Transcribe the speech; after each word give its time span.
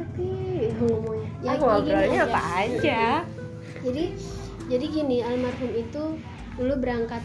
tapi 0.00 0.28
ngomongnya. 0.80 1.28
ya, 1.44 1.52
gini 1.56 1.60
ngobrolnya 1.60 2.20
apa 2.24 2.42
aja? 2.64 3.02
Jadi 3.84 4.04
jadi 4.72 4.86
gini 4.88 5.16
almarhum 5.20 5.72
itu 5.76 6.02
dulu 6.56 6.74
berangkat 6.80 7.22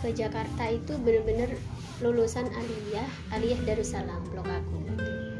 ke 0.00 0.12
Jakarta 0.12 0.64
itu 0.68 0.96
bener-bener 1.00 1.56
lulusan 2.04 2.44
aliyah 2.52 3.08
aliyah 3.32 3.60
Darussalam 3.64 4.20
blok 4.32 4.48
aku. 4.48 4.76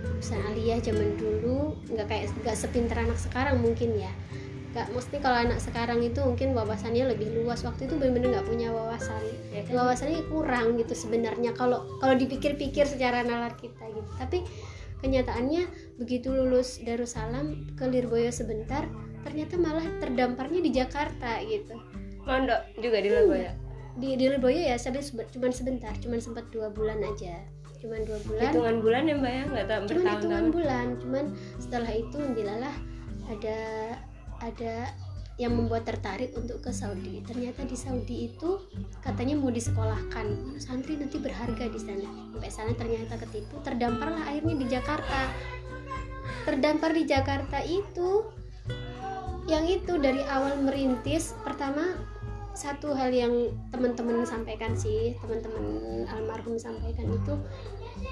Lulusan 0.05 0.41
aliyah 0.53 0.81
zaman 0.81 1.17
dulu 1.17 1.77
nggak 1.93 2.07
kayak 2.09 2.25
nggak 2.45 2.57
sepinter 2.57 2.97
anak 3.01 3.17
sekarang 3.21 3.61
mungkin 3.61 3.97
ya. 3.97 4.13
Nggak 4.77 4.93
mesti 4.93 5.17
kalau 5.25 5.39
anak 5.41 5.61
sekarang 5.61 6.05
itu 6.05 6.21
mungkin 6.21 6.53
wawasannya 6.53 7.09
lebih 7.09 7.33
luas. 7.33 7.65
Waktu 7.65 7.89
itu 7.89 7.97
bener-bener 7.97 8.37
nggak 8.37 8.49
punya 8.49 8.69
wawasan. 8.73 9.25
Ya 9.53 9.65
kan? 9.65 9.73
wawasannya 9.73 10.21
kurang 10.29 10.77
gitu 10.81 10.93
sebenarnya 10.93 11.57
kalau 11.57 11.85
kalau 12.01 12.17
dipikir-pikir 12.17 12.85
secara 12.85 13.25
nalar 13.25 13.57
kita 13.57 13.85
gitu. 13.93 14.11
Tapi 14.17 14.45
kenyataannya 15.07 15.63
begitu 16.03 16.35
lulus 16.35 16.83
Darussalam 16.83 17.71
ke 17.79 17.87
Lirboyo 17.87 18.29
sebentar 18.35 18.85
ternyata 19.23 19.55
malah 19.59 19.87
terdamparnya 20.03 20.61
di 20.63 20.71
Jakarta 20.75 21.39
gitu. 21.47 21.79
Mondok 22.27 22.63
juga 22.83 22.99
di 22.99 23.09
Lirboyo? 23.11 23.51
Di 23.97 24.09
di 24.19 24.25
Lirboyo 24.27 24.61
ya 24.61 24.77
tapi 24.77 24.99
sebe- 25.01 25.31
cuman 25.31 25.51
sebentar 25.55 25.95
cuman 26.03 26.19
sempat 26.19 26.51
dua 26.51 26.69
bulan 26.75 27.01
aja. 27.07 27.39
Cuman 27.79 28.03
dua 28.03 28.19
bulan. 28.27 28.51
Hitungan 28.51 28.77
bulan 28.83 29.03
ya 29.07 29.15
mbak 29.15 29.33
ya? 29.33 29.45
Nggak 29.47 29.67
tahu 29.71 29.81
cuman 29.87 30.07
hitungan 30.19 30.45
bulan 30.51 30.87
cuman 30.99 31.25
setelah 31.63 31.93
itu 31.95 32.19
dilalah 32.35 32.75
ada 33.31 33.59
ada 34.43 34.75
yang 35.37 35.53
membuat 35.53 35.85
tertarik 35.85 36.33
untuk 36.33 36.65
ke 36.65 36.73
Saudi. 36.73 37.21
Ternyata 37.21 37.69
di 37.69 37.77
Saudi 37.77 38.33
itu 38.33 38.61
katanya 39.05 39.37
mau 39.37 39.53
disekolahkan. 39.53 40.57
Santri 40.57 40.97
nanti 40.97 41.21
berharga 41.21 41.69
di 41.69 41.81
sana. 41.81 42.09
Sampai 42.33 42.51
sana 42.53 42.73
ternyata 42.73 43.21
ketipu 43.21 43.61
terdamparlah 43.61 44.25
akhirnya 44.33 44.57
di 44.57 44.67
Jakarta. 44.69 45.21
Terdampar 46.49 46.91
di 46.97 47.05
Jakarta 47.05 47.59
itu 47.65 48.33
yang 49.47 49.69
itu 49.69 50.01
dari 50.01 50.25
awal 50.25 50.57
merintis. 50.65 51.37
Pertama 51.45 52.01
satu 52.57 52.97
hal 52.97 53.13
yang 53.13 53.53
teman-teman 53.69 54.25
sampaikan 54.25 54.73
sih 54.73 55.13
teman-teman 55.21 56.09
almarhum 56.09 56.57
sampaikan 56.57 57.05
itu 57.13 57.37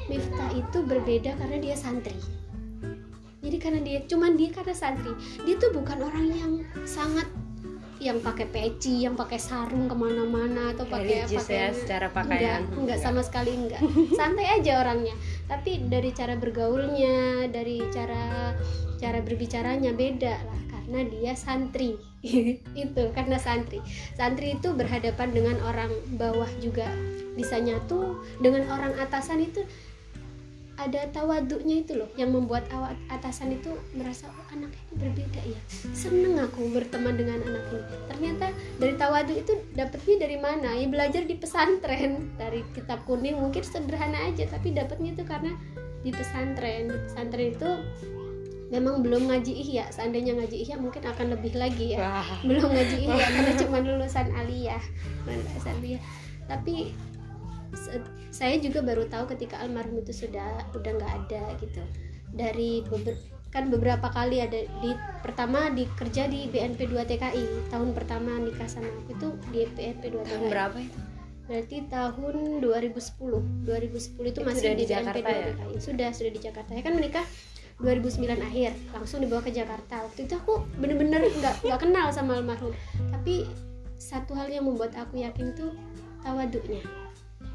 Miftah 0.09 0.53
itu 0.53 0.79
berbeda 0.85 1.37
karena 1.41 1.57
dia 1.61 1.77
santri 1.77 2.17
jadi 3.45 3.57
karena 3.61 3.81
dia 3.85 3.99
cuman 4.09 4.41
dia 4.41 4.49
karena 4.49 4.73
santri 4.73 5.13
dia 5.45 5.55
tuh 5.61 5.71
bukan 5.77 6.01
orang 6.01 6.27
yang 6.33 6.53
sangat 6.89 7.29
yang 8.05 8.21
pakai 8.21 8.45
peci 8.53 9.09
yang 9.09 9.17
pakai 9.17 9.41
sarung 9.41 9.89
ke 9.89 9.97
mana-mana 9.97 10.77
atau 10.77 10.85
pakai 10.85 11.25
pakai 11.25 11.57
ya 11.57 11.69
secara 11.73 12.13
pakaian. 12.13 12.69
enggak, 12.69 12.77
enggak. 12.77 12.99
sama 13.01 13.25
sekali 13.25 13.57
enggak. 13.57 13.81
Santai 14.21 14.61
aja 14.61 14.85
orangnya. 14.85 15.17
Tapi 15.49 15.89
dari 15.89 16.13
cara 16.13 16.37
bergaulnya 16.37 17.49
dari 17.49 17.81
cara 17.89 18.53
cara 19.01 19.19
berbicaranya 19.25 19.97
beda 19.97 20.35
lah 20.37 20.61
karena 20.69 21.01
dia 21.09 21.33
santri. 21.33 21.97
Itu 22.85 23.09
karena 23.17 23.41
santri. 23.41 23.81
Santri 24.13 24.57
itu 24.57 24.77
berhadapan 24.77 25.33
dengan 25.33 25.57
orang 25.65 25.93
bawah 26.21 26.49
juga. 26.61 26.89
Bisa 27.35 27.57
nyatu 27.57 28.21
dengan 28.39 28.69
orang 28.71 28.95
atasan 29.01 29.43
itu 29.43 29.65
ada 30.75 31.07
tawaduknya 31.15 31.87
itu 31.87 31.95
loh 31.95 32.11
yang 32.19 32.35
membuat 32.35 32.67
awak 32.75 32.99
atasan 33.07 33.55
itu 33.55 33.71
merasa 33.95 34.27
oh, 34.27 34.47
anak 34.51 34.75
ini 34.75 34.95
berbeda 35.07 35.41
ya. 35.47 35.61
Seneng 35.95 36.35
aku 36.43 36.67
berteman 36.75 37.15
dengan 37.15 37.39
anak 37.47 37.65
ini. 37.71 37.85
Ternyata 38.11 38.47
dari 38.83 38.95
tawaduk 38.99 39.37
itu 39.39 39.53
dapetnya 39.79 40.27
dari 40.27 40.39
mana? 40.39 40.75
Ya 40.75 40.87
belajar 40.91 41.23
di 41.23 41.39
pesantren. 41.39 42.35
Dari 42.35 42.67
kitab 42.75 43.07
kuning 43.07 43.39
mungkin 43.39 43.63
sederhana 43.63 44.19
aja 44.27 44.51
tapi 44.51 44.75
dapetnya 44.75 45.15
itu 45.15 45.23
karena 45.23 45.55
di 46.03 46.11
pesantren. 46.11 46.91
Di 46.91 46.99
pesantren 47.07 47.49
itu 47.55 47.71
memang 48.75 49.07
belum 49.07 49.31
ngaji 49.31 49.53
ihya. 49.55 49.95
Seandainya 49.95 50.35
ngaji 50.35 50.57
ihya 50.67 50.77
mungkin 50.83 51.07
akan 51.07 51.39
lebih 51.39 51.55
lagi 51.55 51.95
ya. 51.95 52.03
Wah, 52.03 52.31
belum 52.43 52.75
ngaji 52.75 52.97
ihya 53.07 53.27
karena 53.31 53.53
cuma 53.63 53.79
lulusan 53.79 54.27
aliyah 54.35 54.83
lulusan 55.23 55.75
aliyah. 55.79 56.03
Tapi 56.51 56.93
saya 58.31 58.59
juga 58.59 58.81
baru 58.83 59.07
tahu 59.07 59.31
ketika 59.37 59.61
almarhum 59.63 60.01
itu 60.01 60.13
sudah 60.13 60.65
udah 60.75 60.91
nggak 60.97 61.13
ada 61.27 61.43
gitu. 61.61 61.83
Dari 62.35 62.83
beber- 62.87 63.21
kan 63.55 63.71
beberapa 63.71 64.11
kali 64.11 64.43
ada 64.43 64.67
di 64.83 64.91
pertama 65.23 65.71
dikerja 65.71 66.27
di 66.27 66.51
BNP 66.51 66.91
2 66.91 67.07
TKI 67.07 67.71
tahun 67.71 67.95
pertama 67.95 68.43
nikah 68.43 68.67
sama 68.67 68.91
aku 68.91 69.15
itu 69.15 69.29
di 69.55 69.61
BNP 69.79 70.03
2 70.11 70.27
tahun 70.27 70.43
TKI 70.43 70.51
berapa 70.51 70.79
itu? 70.83 70.99
Berarti 71.45 71.77
tahun 71.87 72.35
2010 72.59 73.69
2010 73.69 74.27
itu, 74.27 74.27
Itu 74.27 74.41
masih 74.43 74.75
di, 74.75 74.83
di 74.83 74.87
BNP 74.91 74.91
Jakarta 74.91 75.23
2 75.23 75.31
ya? 75.31 75.45
TKI 75.55 75.75
sudah 75.79 76.09
sudah 76.11 76.33
di 76.35 76.41
Jakarta. 76.43 76.71
Ya 76.75 76.83
kan 76.83 76.95
menikah 76.99 77.27
2009 77.79 78.43
akhir 78.43 78.71
langsung 78.91 79.19
dibawa 79.23 79.43
ke 79.47 79.55
Jakarta. 79.55 80.03
Waktu 80.03 80.27
itu 80.27 80.35
aku 80.35 80.67
bener-bener 80.83 81.23
nggak 81.23 81.63
nggak 81.63 81.79
kenal 81.79 82.11
sama 82.11 82.43
almarhum. 82.43 82.75
Tapi 83.15 83.47
satu 83.95 84.35
hal 84.35 84.51
yang 84.51 84.67
membuat 84.67 84.99
aku 84.99 85.23
yakin 85.23 85.55
tuh 85.55 85.71
tawaduknya 86.27 86.83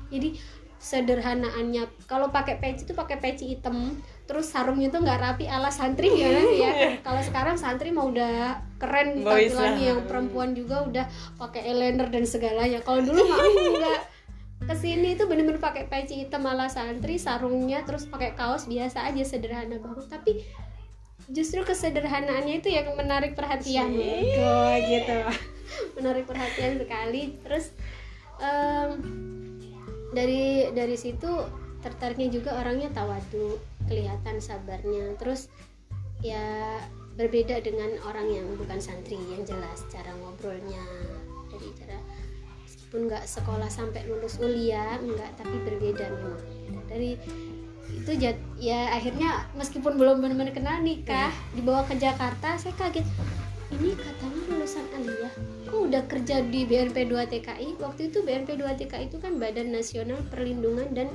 jadi 0.09 0.35
sederhanaannya 0.79 2.07
kalau 2.07 2.31
pakai 2.31 2.55
peci 2.63 2.87
itu 2.87 2.95
pakai 2.95 3.19
peci 3.19 3.51
hitam 3.51 3.99
terus 4.23 4.47
sarungnya 4.47 4.87
tuh 4.87 5.03
nggak 5.03 5.19
rapi 5.19 5.45
ala 5.49 5.67
santri 5.67 6.07
ya 6.13 6.31
ya. 6.31 6.71
Kalau 7.05 7.19
sekarang 7.19 7.59
santri 7.59 7.91
mau 7.91 8.07
udah 8.07 8.63
keren 8.79 9.25
Boys 9.25 9.51
tampilannya. 9.51 9.83
yang 9.83 9.99
perempuan 10.07 10.55
juga 10.55 10.85
udah 10.87 11.05
pakai 11.35 11.67
eyeliner 11.67 12.07
dan 12.07 12.23
segalanya. 12.23 12.79
Kalau 12.85 13.01
dulu 13.03 13.25
mah 13.25 13.39
enggak. 13.75 14.01
Ke 14.69 14.75
sini 14.77 15.17
itu 15.17 15.25
bener-bener 15.25 15.57
pakai 15.57 15.89
peci 15.89 16.23
hitam 16.23 16.45
ala 16.45 16.69
santri 16.69 17.17
sarungnya 17.17 17.81
terus 17.83 18.05
pakai 18.05 18.37
kaos 18.37 18.69
biasa 18.69 19.09
aja 19.09 19.23
sederhana 19.25 19.81
banget. 19.81 20.05
Tapi 20.07 20.45
justru 21.33 21.65
kesederhanaannya 21.65 22.61
itu 22.61 22.69
yang 22.69 22.93
menarik 22.95 23.33
perhatian. 23.33 23.89
Oh, 23.91 24.73
gitu. 24.77 25.17
Menarik 25.97 26.29
perhatian 26.29 26.77
sekali. 26.77 27.33
Terus 27.41 27.73
em, 28.37 28.91
dari 30.13 30.69
dari 30.73 30.95
situ 30.97 31.29
tertariknya 31.79 32.27
juga 32.33 32.59
orangnya 32.59 32.91
tawadu 32.91 33.59
kelihatan 33.87 34.41
sabarnya. 34.43 35.15
Terus 35.17 35.47
ya 36.19 36.77
berbeda 37.15 37.59
dengan 37.59 37.91
orang 38.07 38.27
yang 38.31 38.47
bukan 38.55 38.79
santri 38.79 39.19
yang 39.19 39.43
jelas 39.43 39.83
cara 39.91 40.11
ngobrolnya 40.23 40.83
dari 41.51 41.67
cara 41.75 41.99
meskipun 42.63 43.11
nggak 43.11 43.27
sekolah 43.27 43.67
sampai 43.67 44.07
lulus 44.07 44.39
kuliah 44.39 44.99
enggak 44.99 45.31
tapi 45.35 45.55
berbeda 45.67 46.05
memang. 46.15 46.39
Dari 46.87 47.19
itu 47.89 48.11
jat- 48.21 48.45
ya 48.61 48.93
akhirnya 48.93 49.49
meskipun 49.57 49.97
belum 49.97 50.21
benar-benar 50.21 50.53
kenal 50.53 50.77
nikah 50.79 51.33
dibawa 51.57 51.81
ke 51.89 51.97
Jakarta 51.97 52.55
saya 52.55 52.73
kaget 52.77 53.05
ini 53.69 53.93
katanya 53.93 54.41
lulusan 54.49 54.85
aliyah. 54.97 55.33
Kok 55.69 55.81
udah 55.89 56.03
kerja 56.09 56.41
di 56.41 56.65
BNP 56.65 57.05
2 57.05 57.29
TKI 57.29 57.69
waktu 57.77 58.09
itu 58.09 58.25
BNP 58.25 58.57
2 58.57 58.79
TKI 58.81 59.05
itu 59.13 59.17
kan 59.21 59.37
Badan 59.37 59.69
Nasional 59.69 60.17
Perlindungan 60.33 60.89
dan 60.97 61.07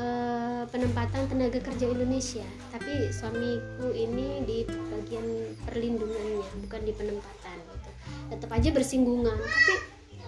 eh, 0.00 0.62
Penempatan 0.72 1.28
Tenaga 1.28 1.60
Kerja 1.60 1.86
Indonesia. 1.92 2.44
Tapi 2.72 3.12
suamiku 3.12 3.92
ini 3.92 4.40
di 4.48 4.64
bagian 4.64 5.52
perlindungannya 5.68 6.40
bukan 6.64 6.80
di 6.80 6.92
penempatan 6.96 7.56
gitu. 7.60 7.90
Tetap 8.32 8.50
aja 8.56 8.68
bersinggungan. 8.72 9.36
Tapi 9.36 9.74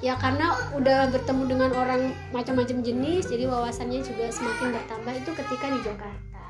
ya 0.05 0.21
karena 0.21 0.53
udah 0.77 1.09
bertemu 1.17 1.43
dengan 1.49 1.71
orang 1.73 2.13
macam-macam 2.29 2.85
jenis 2.85 3.25
jadi 3.25 3.49
wawasannya 3.49 4.05
juga 4.05 4.29
semakin 4.29 4.77
bertambah 4.77 5.15
itu 5.17 5.31
ketika 5.33 5.67
di 5.73 5.81
Jakarta. 5.81 6.43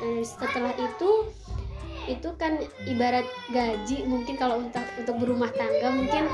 Dan 0.00 0.24
setelah 0.24 0.72
itu 0.76 1.10
itu 2.18 2.34
kan 2.34 2.58
ibarat 2.88 3.26
gaji 3.54 4.02
mungkin 4.06 4.34
kalau 4.34 4.62
untuk 4.62 4.82
untuk 4.98 5.16
berumah 5.22 5.50
tangga 5.54 5.88
mungkin 5.94 6.24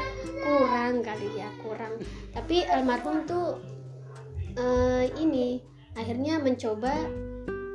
kurang 0.40 1.04
kali 1.04 1.28
ya 1.36 1.48
kurang. 1.60 2.00
Tapi 2.32 2.64
almarhum 2.68 3.28
tuh 3.28 3.60
eh, 4.56 5.12
ini 5.20 5.60
akhirnya 5.96 6.40
mencoba 6.40 6.92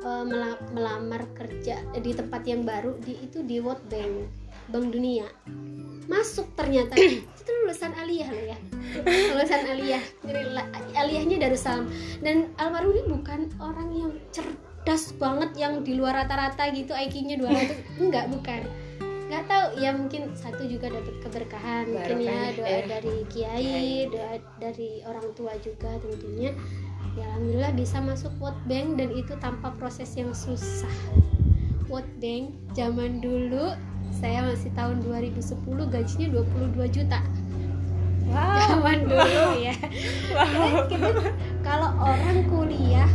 mela- 0.02 0.58
melamar 0.74 1.22
kerja 1.38 1.78
di 1.94 2.10
tempat 2.10 2.42
yang 2.42 2.66
baru 2.66 2.98
di 2.98 3.22
itu 3.22 3.46
di 3.46 3.62
World 3.62 3.86
Bank 3.86 4.26
Bank 4.70 4.86
Dunia. 4.90 5.26
Masuk 6.10 6.50
ternyata 6.58 6.98
itu 7.42 7.50
lulusan 7.62 7.94
aliyah 7.94 8.28
loh 8.30 8.44
ya. 8.50 8.58
Lulusan 9.06 9.62
aliyah. 9.70 10.04
Jadi 10.26 10.40
aliyahnya 10.98 11.36
Darussalam. 11.38 11.86
Dan 12.18 12.50
almarhum 12.58 12.94
ini 12.94 13.02
bukan 13.06 13.40
orang 13.62 13.88
yang 13.94 14.12
cerdas 14.34 14.71
banget 15.18 15.50
yang 15.54 15.86
di 15.86 15.94
luar 15.94 16.24
rata-rata 16.24 16.68
gitu 16.74 16.90
IQ-nya 16.90 17.38
200 17.38 18.02
enggak 18.02 18.26
bukan. 18.30 18.62
Nggak 19.32 19.44
tahu. 19.48 19.66
Ya 19.80 19.90
mungkin 19.96 20.22
satu 20.36 20.68
juga 20.68 20.92
dapat 20.92 21.14
keberkahan. 21.24 21.84
Mungkin 21.88 22.18
ya 22.20 22.52
Barokahnya, 22.52 22.56
doa 22.58 22.68
eh. 22.68 22.84
dari 22.84 23.16
kiai 23.32 23.86
doa 24.12 24.34
dari 24.60 24.90
orang 25.08 25.26
tua 25.32 25.56
juga 25.62 25.90
tentunya. 26.02 26.52
Ya 27.16 27.24
alhamdulillah 27.32 27.72
bisa 27.76 27.96
masuk 28.00 28.32
World 28.40 28.60
Bank 28.68 29.00
dan 29.00 29.08
itu 29.12 29.32
tanpa 29.40 29.72
proses 29.80 30.12
yang 30.18 30.36
susah. 30.36 30.92
World 31.88 32.08
Bank 32.20 32.52
zaman 32.76 33.24
dulu 33.24 33.72
saya 34.12 34.44
masih 34.44 34.68
tahun 34.76 35.00
2010 35.00 35.64
gajinya 35.88 36.28
22 36.28 36.96
juta. 37.00 37.20
Wow. 38.28 38.60
Zaman 38.68 38.98
dulu 39.08 39.44
ya. 39.68 39.76
Wow. 40.36 40.88
Kita 40.92 41.08
kalau 41.64 41.90
orang 42.00 42.48
kuliah 42.52 43.08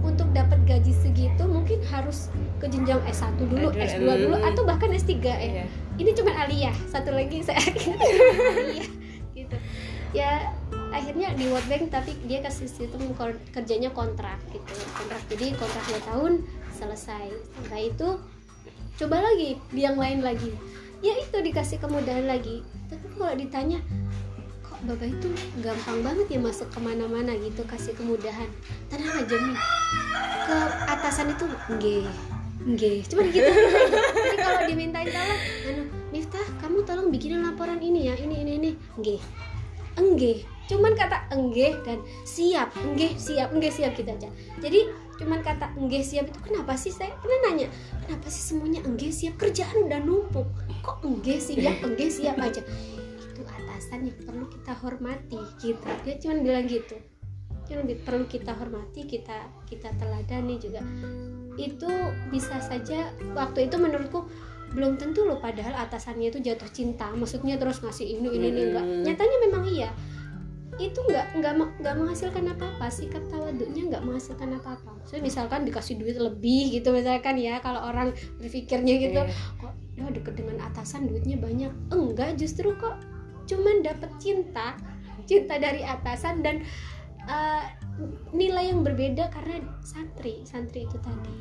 untuk 0.00 0.28
dapat 0.32 0.58
gaji 0.64 0.92
segitu 0.96 1.44
mungkin 1.44 1.80
harus 1.88 2.32
ke 2.58 2.66
jenjang 2.68 3.00
S1 3.04 3.36
dulu, 3.36 3.68
Aduh, 3.72 3.84
S2 3.84 4.04
dulu 4.26 4.36
atau 4.40 4.62
bahkan 4.64 4.90
S3 4.92 5.12
ya. 5.20 5.36
Iya. 5.36 5.64
Ini 6.00 6.10
cuma 6.16 6.32
aliyah, 6.32 6.76
satu 6.88 7.12
lagi 7.12 7.44
saya 7.44 7.60
aliyah 8.56 8.90
gitu. 9.36 9.56
Ya 10.10 10.52
akhirnya 10.90 11.32
di 11.38 11.46
World 11.46 11.66
Bank 11.70 11.84
tapi 11.94 12.18
dia 12.26 12.42
kasih 12.42 12.66
sistem 12.66 13.14
kerjanya 13.54 13.94
kontrak 13.94 14.42
gitu 14.50 14.74
kontrak 14.94 15.22
jadi 15.30 15.54
kontrak 15.54 15.84
2 15.86 16.08
tahun 16.10 16.32
selesai 16.74 17.26
setelah 17.30 17.82
itu 17.82 18.08
coba 18.98 19.16
lagi 19.22 19.56
di 19.70 19.80
yang 19.86 19.96
lain 19.96 20.20
lagi 20.20 20.50
ya 21.00 21.14
itu 21.16 21.38
dikasih 21.38 21.78
kemudahan 21.78 22.26
lagi 22.26 22.66
tapi 22.90 23.06
kalau 23.14 23.34
ditanya 23.38 23.78
bapak 24.84 25.12
itu 25.12 25.28
gampang 25.60 26.00
banget 26.00 26.26
ya 26.32 26.38
masuk 26.40 26.68
ke 26.72 26.78
mana-mana 26.80 27.36
gitu 27.36 27.62
kasih 27.68 27.92
kemudahan. 27.92 28.48
Tenang 28.88 29.14
aja 29.20 29.36
nih 29.36 29.58
ke 30.48 30.56
atasan 30.88 31.32
itu 31.32 31.44
nggih 31.76 32.04
nggih. 32.64 32.98
Cuman 33.08 33.26
gitu. 33.28 33.50
Jadi 34.24 34.36
kalau 34.40 34.60
dimintain 34.68 35.08
tolong 35.08 35.40
anu 35.68 35.82
Miftah 36.10 36.46
kamu 36.58 36.82
tolong 36.82 37.08
bikinin 37.12 37.44
laporan 37.44 37.78
ini 37.78 38.08
ya 38.08 38.14
ini 38.16 38.36
ini 38.40 38.52
ini. 38.56 38.70
Nggih. 38.96 39.20
Enggih 40.00 40.38
cuman 40.70 40.94
kata 40.94 41.26
enggih 41.34 41.82
dan 41.82 41.98
siap 42.22 42.70
enggih 42.78 43.10
siap 43.18 43.50
enggih 43.50 43.74
siap 43.74 43.90
gitu 43.98 44.06
aja. 44.06 44.30
Jadi 44.62 44.86
cuman 45.18 45.42
kata 45.42 45.74
enggih 45.74 45.98
siap 45.98 46.30
itu 46.30 46.38
kenapa 46.46 46.78
sih? 46.78 46.94
Saya 46.94 47.10
pernah 47.18 47.50
nanya 47.50 47.66
kenapa 48.06 48.30
sih 48.30 48.38
semuanya 48.38 48.80
enggih 48.86 49.10
siap? 49.10 49.34
Kerjaan 49.34 49.90
udah 49.90 49.98
numpuk. 49.98 50.46
Kok 50.86 51.02
enggih 51.02 51.42
siap 51.42 51.82
enggih 51.82 52.06
siap 52.06 52.38
aja 52.38 52.62
itu 53.80 53.88
atasan 53.88 54.12
yang 54.12 54.18
perlu 54.28 54.46
kita 54.52 54.72
hormati 54.76 55.40
gitu. 55.56 55.88
Dia 56.04 56.14
cuman 56.20 56.38
bilang 56.44 56.64
gitu. 56.68 56.96
Bi- 57.70 58.02
perlu 58.02 58.26
kita 58.28 58.52
hormati 58.52 59.06
kita 59.08 59.48
kita 59.64 59.88
teladani 59.96 60.60
juga. 60.60 60.84
Itu 61.56 61.88
bisa 62.28 62.60
saja 62.60 63.08
waktu 63.32 63.72
itu 63.72 63.80
menurutku 63.80 64.28
belum 64.76 65.00
tentu 65.00 65.26
loh 65.26 65.40
padahal 65.40 65.88
atasannya 65.88 66.28
itu 66.28 66.44
jatuh 66.44 66.68
cinta. 66.68 67.08
Maksudnya 67.14 67.56
terus 67.56 67.80
ngasih 67.80 68.20
ini 68.20 68.28
ini 68.36 68.46
ini 68.52 68.60
enggak. 68.68 68.84
Hmm. 68.84 69.02
nyatanya 69.06 69.36
memang 69.48 69.64
iya. 69.70 69.90
Itu 70.76 71.00
nggak 71.08 71.40
nggak 71.40 71.54
me- 71.56 71.74
nggak 71.80 71.94
menghasilkan 71.96 72.44
apa 72.52 72.64
apa 72.76 72.86
sikap 72.92 73.24
tawaduknya 73.32 73.96
nggak 73.96 74.02
menghasilkan 74.04 74.60
apa 74.60 74.76
apa 74.76 74.90
so, 75.08 75.16
misalkan 75.22 75.64
dikasih 75.64 75.98
duit 75.98 76.16
lebih 76.20 76.74
gitu 76.74 76.92
misalkan 76.92 77.38
ya 77.40 77.62
kalau 77.64 77.80
orang 77.86 78.12
berpikirnya 78.36 78.94
gitu. 78.98 79.20
Iya. 79.24 79.56
kok 79.56 79.72
ya 79.96 80.04
deket 80.10 80.34
dengan 80.36 80.68
atasan 80.68 81.06
duitnya 81.06 81.38
banyak. 81.38 81.72
Enggak 81.94 82.34
justru 82.36 82.74
kok 82.76 82.98
cuman 83.50 83.82
dapet 83.82 84.10
cinta 84.22 84.78
cinta 85.26 85.58
dari 85.58 85.82
atasan 85.82 86.42
dan 86.46 86.62
eh, 87.26 87.64
nilai 88.30 88.70
yang 88.70 88.86
berbeda 88.86 89.30
karena 89.34 89.62
santri 89.82 90.42
santri 90.46 90.86
itu 90.86 90.98
tadi. 91.02 91.34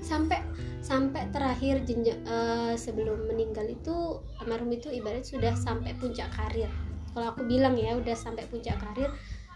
Sampai 0.00 0.42
sampai 0.80 1.28
terakhir 1.30 1.84
jenja, 1.84 2.16
eh, 2.16 2.74
sebelum 2.76 3.28
meninggal 3.28 3.68
itu 3.68 4.20
almarhum 4.40 4.72
itu 4.72 4.92
ibarat 4.92 5.24
sudah 5.24 5.56
sampai 5.56 5.96
puncak 5.96 6.28
karir. 6.32 6.68
Kalau 7.12 7.32
aku 7.34 7.44
bilang 7.44 7.74
ya 7.76 7.98
udah 7.98 8.16
sampai 8.16 8.46
puncak 8.48 8.80
karir 8.80 9.10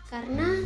karena 0.09 0.65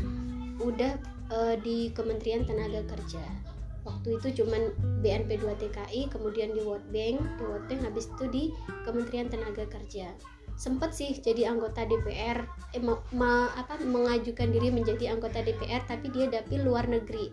udah 0.59 0.99
eh, 1.31 1.57
di 1.63 1.95
Kementerian 1.95 2.43
Tenaga 2.43 2.83
Kerja 2.87 3.48
waktu 3.89 4.21
itu 4.21 4.45
cuman 4.45 4.71
BNP 5.01 5.41
2 5.41 5.57
TKI 5.57 6.13
kemudian 6.13 6.53
di 6.53 6.61
World 6.61 6.85
Bank 6.93 7.17
di 7.41 7.43
World 7.43 7.65
Bank 7.73 7.81
habis 7.89 8.05
itu 8.13 8.25
di 8.29 8.45
Kementerian 8.85 9.33
Tenaga 9.33 9.65
Kerja. 9.65 10.13
Sempet 10.59 10.91
sih 10.91 11.15
jadi 11.15 11.55
anggota 11.55 11.87
DPR 11.87 12.43
eh, 12.75 12.83
ma- 12.83 12.99
ma- 13.15 13.55
apa 13.55 13.79
mengajukan 13.79 14.51
diri 14.51 14.75
menjadi 14.75 15.15
anggota 15.15 15.39
DPR 15.39 15.87
tapi 15.87 16.11
dia 16.11 16.27
dapil 16.27 16.67
luar 16.67 16.91
negeri. 16.91 17.31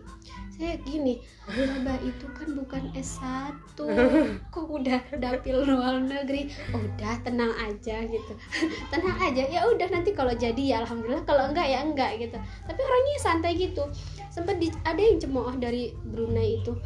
Saya 0.54 0.78
gini 0.86 1.18
Baba 1.42 1.98
itu 2.06 2.22
kan 2.38 2.54
bukan 2.54 2.94
S1 2.94 3.74
kok 4.54 4.66
udah 4.70 5.02
dapil 5.18 5.58
luar 5.66 5.98
negeri? 5.98 6.54
Udah 6.70 7.18
tenang 7.26 7.50
aja 7.58 8.06
gitu. 8.06 8.32
Tenang 8.94 9.18
aja 9.18 9.42
ya 9.42 9.60
udah 9.74 9.88
nanti 9.90 10.14
kalau 10.14 10.30
jadi 10.30 10.62
ya 10.62 10.76
alhamdulillah 10.86 11.26
kalau 11.26 11.50
enggak 11.50 11.66
ya 11.66 11.82
enggak 11.82 12.14
gitu. 12.22 12.38
Tapi 12.38 12.78
orangnya 12.78 13.16
santai 13.18 13.58
gitu 13.58 13.90
sempat 14.36 14.60
di- 14.60 14.76
ada 14.84 15.00
yang 15.00 15.16
cemooh 15.16 15.56
dari 15.56 15.96
Brunei 16.04 16.60
itu. 16.60 16.76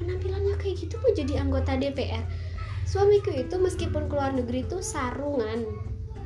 Penampilannya 0.00 0.56
kayak 0.56 0.88
gitu 0.88 0.96
mau 1.04 1.12
jadi 1.12 1.44
anggota 1.44 1.76
DPR 1.76 2.24
suamiku 2.84 3.32
itu 3.32 3.56
meskipun 3.56 4.06
keluar 4.08 4.30
negeri 4.32 4.62
itu 4.64 4.78
sarungan. 4.80 5.64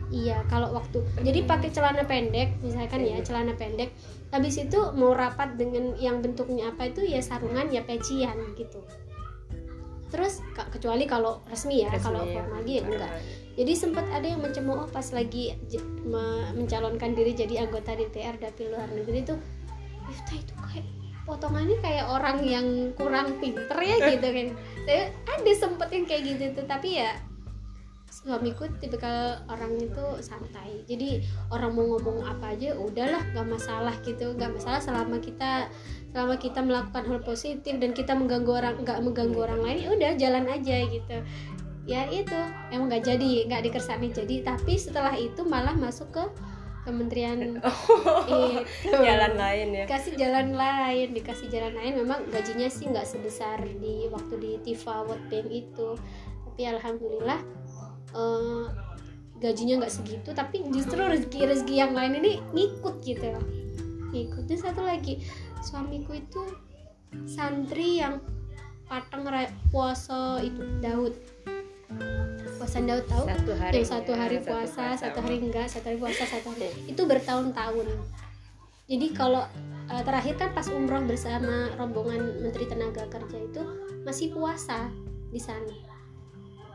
Iya 0.09 0.41
kalau 0.49 0.73
waktu 0.73 1.05
jadi 1.21 1.45
pakai 1.45 1.69
celana 1.69 2.05
pendek 2.09 2.57
misalkan 2.65 3.05
ya 3.05 3.21
celana 3.25 3.53
pendek. 3.55 3.93
Habis 4.29 4.61
itu 4.61 4.77
mau 4.93 5.17
rapat 5.17 5.57
dengan 5.57 5.97
yang 5.97 6.21
bentuknya 6.21 6.73
apa 6.73 6.93
itu 6.93 7.05
ya 7.05 7.21
sarungan 7.25 7.69
ya 7.73 7.85
pecian 7.85 8.37
gitu. 8.57 8.85
Terus 10.09 10.41
kecuali 10.73 11.05
kalau 11.05 11.45
resmi 11.53 11.85
ya 11.85 11.93
Resmi, 11.93 12.05
kalau 12.05 12.25
ya. 12.25 12.41
formal 12.41 12.65
lagi 12.65 12.73
ya 12.81 12.83
enggak. 12.89 13.13
Jadi 13.59 13.73
sempat 13.75 14.07
ada 14.09 14.25
yang 14.25 14.41
mencemooh 14.41 14.89
pas 14.89 15.05
lagi 15.13 15.53
mencalonkan 16.57 17.13
diri 17.13 17.37
jadi 17.37 17.69
anggota 17.69 17.93
DPR 17.93 18.41
dapil 18.41 18.73
luar 18.73 18.89
negeri 18.89 19.25
itu 19.25 19.35
Miftah 20.09 20.37
itu 20.41 20.55
kayak 20.57 20.87
potongannya 21.29 21.77
kayak 21.85 22.09
orang 22.09 22.41
yang 22.41 22.67
kurang 22.97 23.37
pinter 23.37 23.77
ya 23.77 23.97
gitu 24.17 24.29
kan. 24.33 24.49
Saya 24.89 25.13
ada 25.29 25.53
sempet 25.53 25.89
yang 25.93 26.05
kayak 26.09 26.23
gitu 26.25 26.45
tuh 26.57 26.65
tapi 26.65 26.97
ya 26.97 27.13
suamiku 28.09 28.65
tipikal 28.81 29.37
orang 29.53 29.77
itu 29.77 30.05
santai. 30.25 30.83
Jadi 30.89 31.21
orang 31.53 31.77
mau 31.77 31.85
ngomong 31.95 32.25
apa 32.25 32.57
aja 32.57 32.73
udahlah 32.75 33.21
nggak 33.37 33.47
masalah 33.47 33.95
gitu. 34.01 34.33
Nggak 34.35 34.57
masalah 34.57 34.81
selama 34.81 35.21
kita 35.21 35.69
selama 36.17 36.41
kita 36.41 36.65
melakukan 36.65 37.05
hal 37.05 37.21
positif 37.21 37.77
dan 37.77 37.93
kita 37.93 38.17
mengganggu 38.17 38.49
orang 38.49 38.75
nggak 38.81 38.99
mengganggu 39.05 39.39
orang 39.39 39.61
lain 39.61 39.79
ya 39.85 39.89
udah 39.93 40.11
jalan 40.17 40.45
aja 40.49 40.77
gitu. 40.89 41.17
Ya 41.89 42.09
itu 42.09 42.37
emang 42.73 42.89
nggak 42.89 43.05
jadi 43.05 43.31
nggak 43.49 43.63
dikersani 43.69 44.09
jadi. 44.17 44.41
Tapi 44.45 44.81
setelah 44.81 45.13
itu 45.13 45.45
malah 45.45 45.77
masuk 45.77 46.09
ke 46.11 46.25
kementerian 46.89 47.37
itu. 47.47 47.61
jalan 48.89 49.37
lain 49.37 49.69
ya. 49.77 49.85
Dikasih 49.85 50.15
jalan 50.17 50.49
lain 50.57 51.09
dikasih 51.13 51.47
jalan 51.53 51.75
lain. 51.77 51.93
Memang 52.01 52.25
gajinya 52.33 52.69
sih 52.73 52.89
nggak 52.89 53.05
sebesar 53.05 53.61
di 53.61 54.09
waktu 54.09 54.35
di 54.41 54.53
Tifa 54.65 55.05
World 55.05 55.29
Bank 55.29 55.53
itu. 55.53 56.01
Tapi 56.49 56.63
alhamdulillah 56.65 57.41
eh, 58.17 58.65
gajinya 59.39 59.85
nggak 59.85 59.93
segitu 59.93 60.33
tapi 60.33 60.65
justru 60.73 60.99
rezeki 60.99 61.47
rezeki 61.47 61.75
yang 61.77 61.93
lain 61.93 62.17
ini 62.25 62.41
ngikut 62.57 63.05
gitu. 63.05 63.37
Loh 63.37 63.69
ngikut 64.13 64.45
dan 64.49 64.59
satu 64.59 64.83
lagi 64.85 65.21
suamiku 65.61 66.17
itu 66.17 66.43
santri 67.29 68.01
yang 68.01 68.21
pateng 68.89 69.29
puasa 69.69 70.41
itu 70.41 70.65
Daud 70.81 71.13
puasa 72.69 72.85
Daud 72.85 73.05
tahu 73.09 73.25
satu 73.25 73.53
hari 73.57 73.73
Tuh, 73.73 73.85
satu 73.89 74.13
hari 74.13 74.37
ya, 74.37 74.45
puasa, 74.45 74.85
satu 74.93 75.19
hari 75.25 75.37
enggak, 75.41 75.67
satu 75.73 75.89
hari 75.89 75.97
puasa, 76.05 76.23
satu 76.29 76.53
hari 76.53 76.69
itu 76.85 77.01
bertahun-tahun. 77.01 77.87
Jadi 78.85 79.07
kalau 79.17 79.41
eh, 79.89 80.03
terakhir 80.05 80.37
kan 80.37 80.53
pas 80.53 80.69
umroh 80.69 81.01
bersama 81.09 81.73
rombongan 81.81 82.45
Menteri 82.45 82.69
Tenaga 82.69 83.09
Kerja 83.09 83.41
itu 83.41 83.63
masih 84.05 84.37
puasa 84.37 84.93
di 85.33 85.41
sana. 85.41 85.73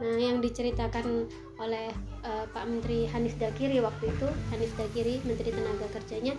Nah, 0.01 0.17
yang 0.17 0.41
diceritakan 0.41 1.29
oleh 1.61 1.93
eh, 2.25 2.45
Pak 2.49 2.65
Menteri 2.65 3.05
Hanif 3.13 3.37
Dakiri 3.37 3.77
waktu 3.77 4.09
itu, 4.09 4.27
Hanif 4.49 4.73
Dakiri 4.73 5.21
Menteri 5.29 5.53
Tenaga 5.53 5.85
Kerjanya, 5.93 6.33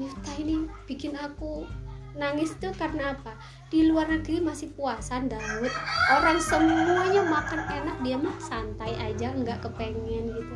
Miftah 0.00 0.36
ini 0.40 0.64
bikin 0.88 1.20
aku 1.20 1.68
nangis 2.16 2.54
tuh 2.56 2.72
karena 2.76 3.12
apa? 3.16 3.36
Di 3.68 3.88
luar 3.88 4.08
negeri 4.08 4.40
masih 4.40 4.72
puasa 4.72 5.20
Daud. 5.20 5.72
Orang 6.14 6.38
semuanya 6.40 7.26
makan 7.26 7.60
enak, 7.68 7.96
dia 8.00 8.16
mah 8.16 8.36
santai 8.40 8.94
aja, 8.96 9.34
nggak 9.34 9.60
kepengen 9.64 10.32
gitu. 10.32 10.54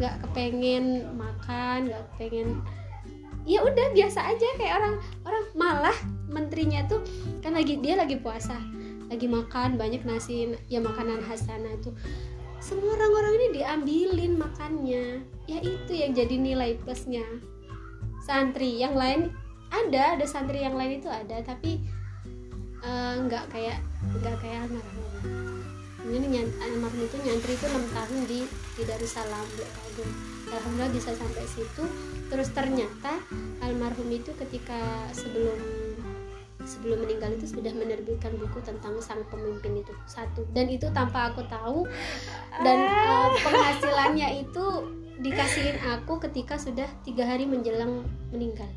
Nggak 0.00 0.14
kepengen 0.26 1.12
makan, 1.14 1.92
nggak 1.92 2.02
kepengen 2.14 2.64
ya 3.42 3.58
udah 3.62 3.90
biasa 3.90 4.22
aja 4.22 4.48
kayak 4.54 4.74
orang 4.78 4.96
orang 5.26 5.44
malah 5.58 5.98
menterinya 6.30 6.86
tuh 6.86 7.02
kan 7.42 7.58
lagi 7.58 7.78
dia 7.82 7.98
lagi 7.98 8.14
puasa 8.14 8.54
lagi 9.10 9.26
makan 9.26 9.74
banyak 9.74 10.06
nasi 10.06 10.54
ya 10.70 10.78
makanan 10.78 11.20
khas 11.26 11.44
sana 11.44 11.74
itu 11.74 11.90
semua 12.62 12.94
orang-orang 12.94 13.32
ini 13.42 13.46
diambilin 13.58 14.32
makannya 14.38 15.26
ya 15.50 15.58
itu 15.58 15.92
yang 15.92 16.14
jadi 16.14 16.34
nilai 16.38 16.78
plusnya 16.78 17.26
santri 18.22 18.78
yang 18.78 18.94
lain 18.94 19.34
ada 19.72 20.20
ada 20.20 20.26
santri 20.28 20.60
yang 20.60 20.76
lain 20.76 21.00
itu 21.00 21.08
ada 21.08 21.40
tapi 21.40 21.80
eh, 22.84 23.14
nggak 23.24 23.48
kayak 23.48 23.80
nggak 24.20 24.36
kayak 24.44 24.68
almarhum. 24.68 25.00
Ini 26.02 26.44
almarhum 26.60 27.00
itu 27.08 27.16
nyantri 27.24 27.56
itu 27.56 27.64
enam 27.72 27.84
tahun 27.96 28.18
di 28.28 28.40
di 28.76 28.82
Darussalam 28.84 29.46
Agung. 29.88 30.12
Alhamdulillah 30.52 30.92
bisa 30.92 31.16
sampai 31.16 31.44
situ. 31.48 31.84
Terus 32.28 32.52
ternyata 32.52 33.16
almarhum 33.64 34.12
itu 34.12 34.36
ketika 34.36 35.08
sebelum 35.16 35.56
sebelum 36.62 37.02
meninggal 37.02 37.34
itu 37.34 37.58
sudah 37.58 37.74
menerbitkan 37.74 38.38
buku 38.38 38.60
tentang 38.62 38.94
sang 39.00 39.24
pemimpin 39.32 39.80
itu 39.80 39.92
satu. 40.04 40.44
Dan 40.52 40.68
itu 40.68 40.92
tanpa 40.92 41.32
aku 41.32 41.48
tahu 41.48 41.88
dan 42.60 42.78
eh, 42.84 43.28
penghasilannya 43.40 44.28
itu 44.44 44.66
dikasihin 45.22 45.78
aku 45.86 46.18
ketika 46.18 46.58
sudah 46.58 46.90
tiga 47.06 47.24
hari 47.24 47.46
menjelang 47.46 48.02
meninggal 48.34 48.68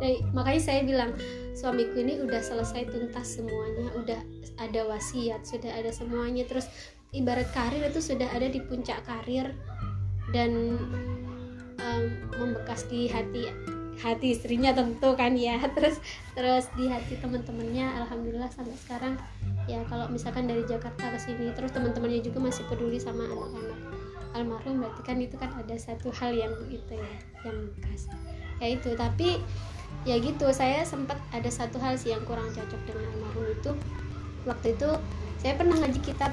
Nah, 0.00 0.16
makanya 0.32 0.62
saya 0.64 0.80
bilang 0.82 1.12
suamiku 1.52 2.00
ini 2.00 2.24
udah 2.24 2.40
selesai 2.40 2.88
tuntas 2.88 3.36
semuanya 3.36 3.92
udah 4.00 4.20
ada 4.56 4.80
wasiat 4.88 5.44
sudah 5.44 5.68
ada 5.68 5.92
semuanya. 5.92 6.48
Terus 6.48 6.66
ibarat 7.12 7.48
karir 7.52 7.84
itu 7.84 8.00
sudah 8.00 8.26
ada 8.32 8.48
di 8.48 8.64
puncak 8.64 9.04
karir 9.04 9.52
dan 10.32 10.80
em, 11.76 12.02
membekas 12.40 12.88
di 12.88 13.12
hati 13.12 13.52
hati 14.00 14.32
istrinya 14.32 14.72
tentu 14.72 15.12
kan 15.12 15.36
ya. 15.36 15.60
Terus 15.76 16.00
terus 16.32 16.64
di 16.72 16.88
hati 16.88 17.20
teman-temannya 17.20 18.00
alhamdulillah 18.00 18.48
sampai 18.48 18.72
sekarang 18.80 19.14
ya 19.68 19.84
kalau 19.92 20.08
misalkan 20.08 20.48
dari 20.48 20.64
Jakarta 20.64 21.12
ke 21.12 21.18
sini 21.20 21.52
terus 21.52 21.70
teman-temannya 21.76 22.24
juga 22.24 22.40
masih 22.40 22.64
peduli 22.66 22.96
sama 22.96 23.28
anak-anak 23.28 23.78
almarhum 24.34 24.80
berarti 24.82 25.02
kan 25.02 25.16
itu 25.18 25.36
kan 25.36 25.50
ada 25.58 25.74
satu 25.76 26.08
hal 26.14 26.32
yang 26.34 26.54
itu 26.70 26.94
ya 26.94 27.14
yang 27.44 27.56
bekas. 27.76 28.08
Ya 28.62 28.66
itu 28.76 28.90
tapi 28.94 29.42
ya 30.08 30.16
gitu 30.16 30.48
saya 30.56 30.80
sempat 30.88 31.20
ada 31.28 31.48
satu 31.52 31.76
hal 31.76 31.96
sih 32.00 32.16
yang 32.16 32.24
kurang 32.24 32.48
cocok 32.52 32.80
dengan 32.88 33.04
almarhum 33.12 33.46
itu. 33.52 33.72
Waktu 34.48 34.66
itu 34.76 34.88
saya 35.40 35.52
pernah 35.56 35.76
ngaji 35.80 36.00
kitab 36.00 36.32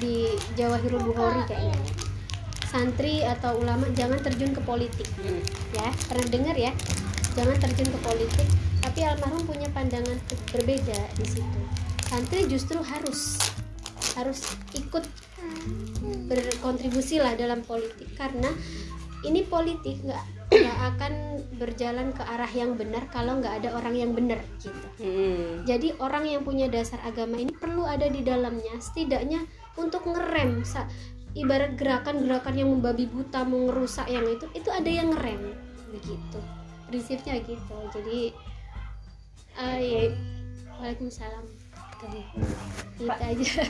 di 0.00 0.32
Jawahirul 0.56 1.04
Bukhari 1.04 1.44
kayaknya. 1.48 1.92
Santri 2.66 3.24
atau 3.24 3.56
ulama 3.60 3.88
jangan 3.96 4.20
terjun 4.20 4.52
ke 4.52 4.60
politik. 4.64 5.08
Ya 5.72 5.88
pernah 6.08 6.26
dengar 6.28 6.56
ya? 6.56 6.72
Jangan 7.36 7.56
terjun 7.60 7.88
ke 7.88 7.98
politik. 8.00 8.48
Tapi 8.80 9.00
almarhum 9.04 9.44
punya 9.44 9.68
pandangan 9.72 10.16
berbeda 10.52 11.00
di 11.16 11.26
situ. 11.26 11.60
Santri 12.08 12.48
justru 12.48 12.80
harus 12.80 13.40
harus 14.16 14.56
ikut 14.72 15.04
berkontribusi 16.28 17.20
lah 17.20 17.36
dalam 17.36 17.60
politik. 17.64 18.08
Karena 18.16 18.48
ini 19.24 19.44
politik 19.44 20.00
nggak 20.04 20.35
nggak 20.46 20.78
akan 20.94 21.12
berjalan 21.58 22.14
ke 22.14 22.22
arah 22.22 22.50
yang 22.54 22.78
benar 22.78 23.10
kalau 23.10 23.42
nggak 23.42 23.64
ada 23.64 23.74
orang 23.74 23.94
yang 23.98 24.10
benar 24.14 24.38
gitu. 24.62 24.86
Hmm. 25.02 25.66
jadi 25.66 25.98
orang 25.98 26.28
yang 26.28 26.46
punya 26.46 26.70
dasar 26.70 27.02
agama 27.02 27.34
ini 27.40 27.50
perlu 27.50 27.82
ada 27.82 28.06
di 28.06 28.22
dalamnya. 28.22 28.78
Setidaknya 28.78 29.42
untuk 29.74 30.06
ngerem 30.06 30.62
ibarat 31.36 31.76
gerakan-gerakan 31.76 32.54
yang 32.56 32.72
membabi 32.72 33.04
buta 33.04 33.44
mau 33.44 33.68
ngerusak 33.68 34.08
yang 34.08 34.24
itu 34.24 34.48
itu 34.56 34.68
ada 34.72 34.88
yang 34.88 35.12
ngerem 35.12 35.52
begitu. 35.92 36.38
Prinsipnya 36.88 37.42
gitu. 37.42 37.76
Jadi 37.92 38.32
ya 39.56 40.14
waalaikumsalam. 40.78 41.44
Tuh, 41.96 42.12
itu 43.00 43.08
aja 43.08 43.64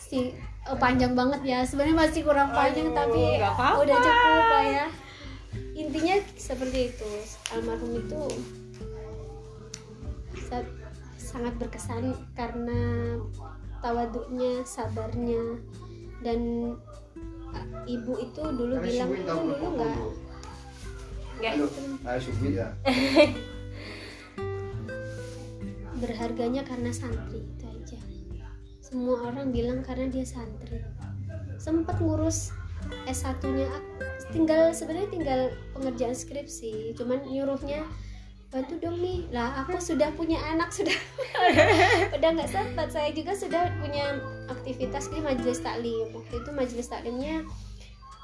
si 0.00 0.32
oh, 0.70 0.76
panjang 0.78 1.12
banget 1.16 1.40
ya. 1.42 1.58
Sebenarnya 1.66 1.96
masih 1.96 2.20
kurang 2.22 2.50
panjang 2.54 2.90
Aduh, 2.92 2.98
tapi 2.98 3.20
nggak 3.38 3.52
apa-apa. 3.54 3.82
udah 3.82 3.96
cukup 3.98 4.44
lah 4.46 4.64
ya. 4.66 4.86
Intinya 5.72 6.14
seperti 6.36 6.78
itu. 6.92 7.10
Almarhum 7.50 7.92
itu 7.98 8.22
sa- 10.48 10.74
sangat 11.16 11.54
berkesan 11.56 12.14
karena 12.36 12.80
tawaduknya 13.82 14.62
sabarnya 14.62 15.58
dan 16.22 16.40
uh, 17.50 17.66
ibu 17.88 18.12
itu 18.22 18.42
dulu 18.42 18.74
bilang 18.78 19.10
itu 19.10 19.26
dulu 19.26 19.66
nggak? 19.74 19.96
Ya. 21.42 21.50
Halo, 21.58 21.66
ayo 22.06 22.20
subuh 22.22 22.50
ya. 22.54 22.68
berharganya 26.02 26.66
karena 26.66 26.90
santri 26.90 27.46
semua 28.92 29.32
orang 29.32 29.48
bilang 29.56 29.80
karena 29.80 30.12
dia 30.12 30.20
santri. 30.28 30.84
Sempat 31.56 31.96
ngurus 31.96 32.52
S1 33.08 33.40
nya 33.56 33.72
tinggal 34.28 34.76
sebenarnya 34.76 35.08
tinggal 35.08 35.40
pengerjaan 35.72 36.12
skripsi. 36.12 36.92
Cuman 37.00 37.24
nyuruhnya 37.24 37.88
bantu 38.52 38.76
dong 38.84 39.00
nih. 39.00 39.24
Lah 39.32 39.64
aku 39.64 39.80
sudah 39.80 40.12
punya 40.12 40.36
anak 40.44 40.68
sudah. 40.76 40.92
Udah 42.20 42.28
nggak 42.36 42.52
sempat 42.52 42.92
saya 42.92 43.08
juga 43.16 43.32
sudah 43.32 43.72
punya 43.80 44.20
aktivitas 44.52 45.08
di 45.08 45.24
majelis 45.24 45.64
taklim. 45.64 46.12
Waktu 46.12 46.44
itu 46.44 46.50
majelis 46.52 46.92
taklimnya 46.92 47.48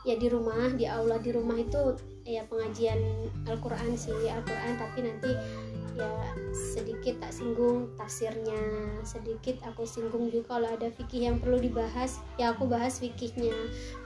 ya 0.04 0.20
di 0.20 0.28
rumah 0.28 0.68
di 0.76 0.84
aula 0.84 1.16
di 1.16 1.32
rumah 1.32 1.56
itu 1.56 1.96
ya 2.28 2.44
pengajian 2.44 3.00
Al-Quran 3.48 3.96
sih 3.96 4.28
Al-Quran. 4.28 4.76
Tapi 4.76 4.98
nanti 5.00 5.32
ya 5.98 6.14
sedikit 6.54 7.18
tak 7.18 7.34
singgung 7.34 7.90
tafsirnya 7.98 8.58
sedikit 9.02 9.58
aku 9.66 9.82
singgung 9.82 10.30
juga 10.30 10.56
kalau 10.56 10.70
ada 10.70 10.88
fikih 10.88 11.26
yang 11.26 11.36
perlu 11.42 11.58
dibahas 11.58 12.22
ya 12.38 12.54
aku 12.54 12.64
bahas 12.64 13.02
fikihnya 13.02 13.50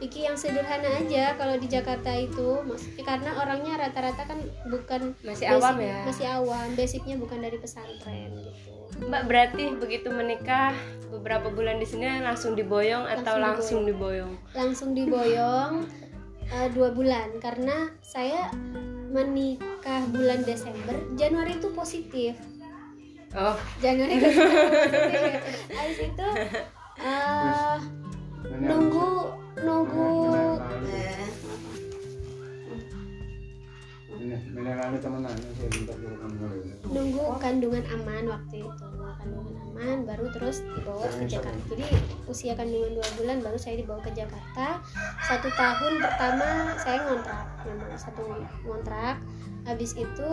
fikih 0.00 0.32
yang 0.32 0.37
sederhana 0.37 0.88
aja 0.99 1.37
kalau 1.37 1.56
di 1.56 1.68
Jakarta 1.68 2.08
itu 2.12 2.64
maksudnya 2.64 3.04
karena 3.04 3.30
orangnya 3.37 3.76
rata-rata 3.78 4.25
kan 4.25 4.38
bukan 4.66 5.12
Masih 5.20 5.46
awam 5.49 5.76
basic- 5.76 5.84
ya? 5.84 5.99
masih 6.08 6.26
awam 6.26 6.68
basicnya 6.72 7.14
bukan 7.16 7.38
dari 7.38 7.58
pesantren 7.61 8.30
gitu 8.32 8.70
Mbak 8.92 9.22
berarti 9.25 9.64
begitu 9.72 10.08
menikah 10.08 10.72
beberapa 11.08 11.49
bulan 11.49 11.76
di 11.76 11.84
sini 11.84 12.20
langsung 12.20 12.52
diboyong 12.52 13.04
atau 13.04 13.37
Langsung 13.37 13.44
langsung 13.44 13.80
diboyong? 13.84 14.32
langsung 14.52 14.90
diboyong 14.92 15.72
eh, 16.49 16.68
dua 16.72 16.92
bulan 16.92 17.37
karena 17.37 17.88
saya 18.00 18.52
menikah 19.12 20.02
bulan 20.09 20.40
Desember 20.42 20.97
Januari 21.14 21.61
itu 21.61 21.69
positif. 21.76 22.35
Oh, 23.37 23.57
Januari 23.85 24.16
itu 24.16 24.28
positif. 24.28 25.33
Habis 25.73 25.99
itu 26.00 26.28
eh, 27.00 27.76
nunggu 28.61 29.09
nunggu 29.61 30.11
nunggu 36.92 37.25
kandungan 37.40 37.85
aman 37.90 38.25
waktu 38.33 38.57
itu 38.64 39.01
kandungan 39.23 39.55
aman 39.62 39.99
baru 40.05 40.26
terus 40.35 40.67
dibawa 40.75 41.07
ke 41.07 41.25
Jakarta. 41.31 41.62
Jadi 41.71 41.87
usia 42.26 42.52
kandungan 42.59 42.99
dua 42.99 43.09
bulan 43.19 43.38
baru 43.41 43.59
saya 43.59 43.79
dibawa 43.79 44.02
ke 44.02 44.11
Jakarta. 44.12 44.83
Satu 45.31 45.49
tahun 45.55 46.02
pertama 46.02 46.75
saya 46.83 46.99
ngontrak 47.07 47.47
memang 47.64 47.91
satu 47.95 48.23
ngontrak. 48.67 49.17
Habis 49.62 49.95
itu 49.95 50.29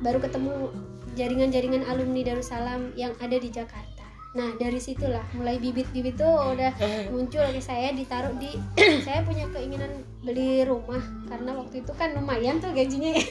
baru 0.00 0.18
ketemu 0.22 0.70
jaringan-jaringan 1.18 1.86
alumni 1.86 2.22
Darussalam 2.22 2.94
yang 2.94 3.14
ada 3.18 3.34
di 3.38 3.50
Jakarta. 3.50 4.06
Nah 4.34 4.50
dari 4.58 4.82
situlah 4.82 5.22
mulai 5.38 5.62
bibit-bibit 5.62 6.18
tuh 6.18 6.54
udah 6.54 6.74
muncul 7.14 7.46
ke 7.54 7.62
saya 7.62 7.94
ditaruh 7.94 8.34
di 8.38 8.50
saya 9.06 9.22
punya 9.22 9.46
keinginan 9.54 10.02
beli 10.26 10.66
rumah 10.66 11.02
karena 11.30 11.54
waktu 11.54 11.86
itu 11.86 11.92
kan 11.94 12.14
lumayan 12.18 12.58
tuh 12.58 12.74
gajinya. 12.74 13.14
Ya 13.14 13.22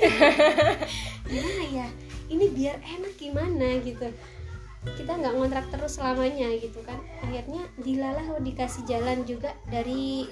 gimana 1.32 1.64
ya? 1.72 1.88
Ini 2.32 2.46
biar 2.56 2.80
enak 2.80 3.14
gimana 3.20 3.68
gitu 3.84 4.08
kita 5.00 5.16
nggak 5.16 5.34
ngontrak 5.36 5.66
terus 5.72 5.96
selamanya 5.96 6.52
gitu 6.60 6.80
kan. 6.84 7.00
Akhirnya 7.24 7.64
dilalah 7.80 8.40
dikasih 8.44 8.84
jalan 8.84 9.24
juga 9.24 9.56
dari 9.72 10.28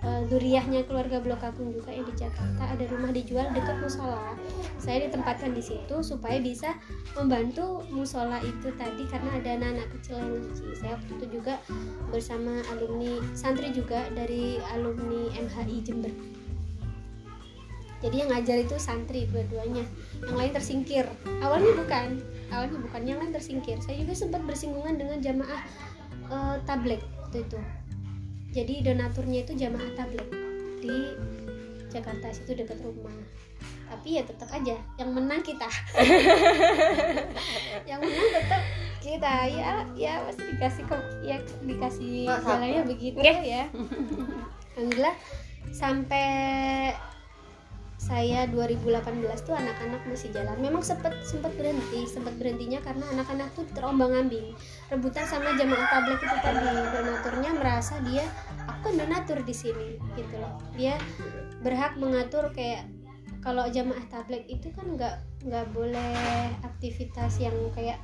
eh, 0.00 0.22
duriahnya 0.26 0.88
keluarga 0.88 1.20
Blok 1.20 1.44
Agung 1.44 1.76
juga 1.76 1.92
yang 1.92 2.08
di 2.08 2.14
Jakarta. 2.16 2.62
Ada 2.64 2.88
rumah 2.88 3.12
dijual 3.12 3.52
dekat 3.52 3.76
musola. 3.84 4.34
Saya 4.80 5.04
ditempatkan 5.08 5.52
di 5.52 5.60
situ 5.60 5.96
supaya 6.00 6.40
bisa 6.40 6.72
membantu 7.12 7.84
musola 7.92 8.40
itu 8.40 8.72
tadi 8.80 9.04
karena 9.12 9.36
ada 9.36 9.48
anak-anak 9.60 9.88
kecil 10.00 10.16
yang 10.16 10.30
ngaji 10.40 10.64
saya 10.80 10.92
waktu 10.96 11.10
itu 11.20 11.26
juga 11.40 11.54
bersama 12.08 12.64
alumni 12.72 13.20
santri 13.36 13.68
juga 13.76 14.08
dari 14.16 14.56
alumni 14.72 15.28
MHI 15.36 15.76
Jember. 15.84 16.12
Jadi 18.00 18.16
yang 18.24 18.32
ngajar 18.32 18.56
itu 18.64 18.80
santri 18.80 19.28
dua-duanya. 19.28 19.84
Yang 20.24 20.36
lain 20.40 20.52
tersingkir. 20.56 21.04
Awalnya 21.44 21.72
bukan 21.76 22.06
awalnya 22.50 22.78
bukan 22.82 23.02
yang 23.06 23.18
lain 23.22 23.32
tersingkir. 23.32 23.78
Saya 23.82 24.02
juga 24.02 24.14
sempat 24.14 24.42
bersinggungan 24.44 24.98
dengan 24.98 25.18
jamaah 25.22 25.62
eh, 26.30 26.56
tablik 26.66 27.02
waktu 27.22 27.46
itu. 27.46 27.58
Jadi 28.50 28.74
donaturnya 28.82 29.46
itu 29.46 29.54
jamaah 29.54 29.90
tablik 29.94 30.26
di 30.82 31.14
Jakarta 31.90 32.34
situ 32.34 32.54
dekat 32.54 32.82
rumah. 32.82 33.14
Tapi 33.90 34.18
ya 34.18 34.22
tetap 34.22 34.46
aja 34.54 34.78
yang 34.98 35.10
menang 35.10 35.42
kita. 35.42 35.66
Yang 37.90 38.00
menang 38.06 38.28
tetap 38.38 38.62
kita. 39.02 39.34
Ya 39.50 39.82
ya 39.98 40.22
pasti 40.22 40.42
dikasih 40.54 40.84
ke 40.86 40.96
ya 41.26 41.36
dikasih 41.66 42.30
jalannya 42.30 42.82
begitu 42.86 43.18
ya. 43.22 43.66
Alhamdulillah 44.78 45.14
sampai 45.74 46.30
saya 48.00 48.48
2018 48.48 49.04
tuh 49.44 49.52
anak-anak 49.52 50.00
masih 50.08 50.32
jalan. 50.32 50.56
Memang 50.56 50.80
sempat 50.80 51.12
sempat 51.20 51.52
berhenti, 51.60 52.08
sempat 52.08 52.32
berhentinya 52.40 52.80
karena 52.80 53.04
anak-anak 53.12 53.52
tuh 53.52 53.68
terombang-ambing. 53.76 54.56
Rebutan 54.88 55.28
sama 55.28 55.52
jamaah 55.60 55.84
tablik 55.92 56.16
itu 56.16 56.36
tadi. 56.40 56.64
Donaturnya 56.96 57.50
merasa 57.60 58.00
dia 58.08 58.24
aku 58.64 58.88
kan 58.88 58.94
donatur 59.04 59.44
di 59.44 59.52
sini 59.52 60.00
gitu 60.16 60.34
loh. 60.40 60.56
Dia 60.80 60.96
berhak 61.60 62.00
mengatur 62.00 62.48
kayak 62.56 62.88
kalau 63.44 63.68
jamaah 63.68 64.04
tablik 64.08 64.48
itu 64.48 64.72
kan 64.72 64.96
nggak 64.96 65.20
nggak 65.44 65.66
boleh 65.76 66.16
aktivitas 66.64 67.36
yang 67.36 67.56
kayak 67.76 68.00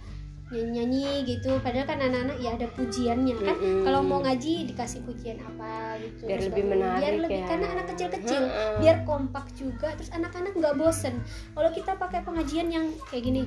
nyanyi-nyanyi 0.47 1.27
gitu. 1.27 1.59
Padahal 1.59 1.87
kan 1.91 1.99
anak-anak 1.99 2.39
ya 2.39 2.55
ada 2.55 2.67
pujiannya 2.71 3.35
kan. 3.35 3.57
Mm-mm. 3.59 3.83
kalau 3.83 4.01
mau 4.07 4.23
ngaji 4.23 4.71
dikasih 4.71 5.03
pujian 5.03 5.43
apa 5.43 5.99
gitu. 5.99 6.23
Biar 6.31 6.39
Terus 6.39 6.49
lebih 6.55 6.65
menarik 6.71 7.03
biar 7.03 7.15
lebih 7.19 7.41
ya. 7.43 7.47
karena 7.51 7.67
anak 7.75 7.87
kecil-kecil. 7.91 8.43
Heeh. 8.47 8.77
biar 8.79 8.97
kompak 9.03 9.47
juga. 9.59 9.89
Terus 9.99 10.11
anak-anak 10.15 10.53
nggak 10.55 10.75
bosen. 10.79 11.15
Kalau 11.51 11.71
kita 11.75 11.93
pakai 11.99 12.21
pengajian 12.23 12.69
yang 12.71 12.87
kayak 13.11 13.25
gini 13.27 13.43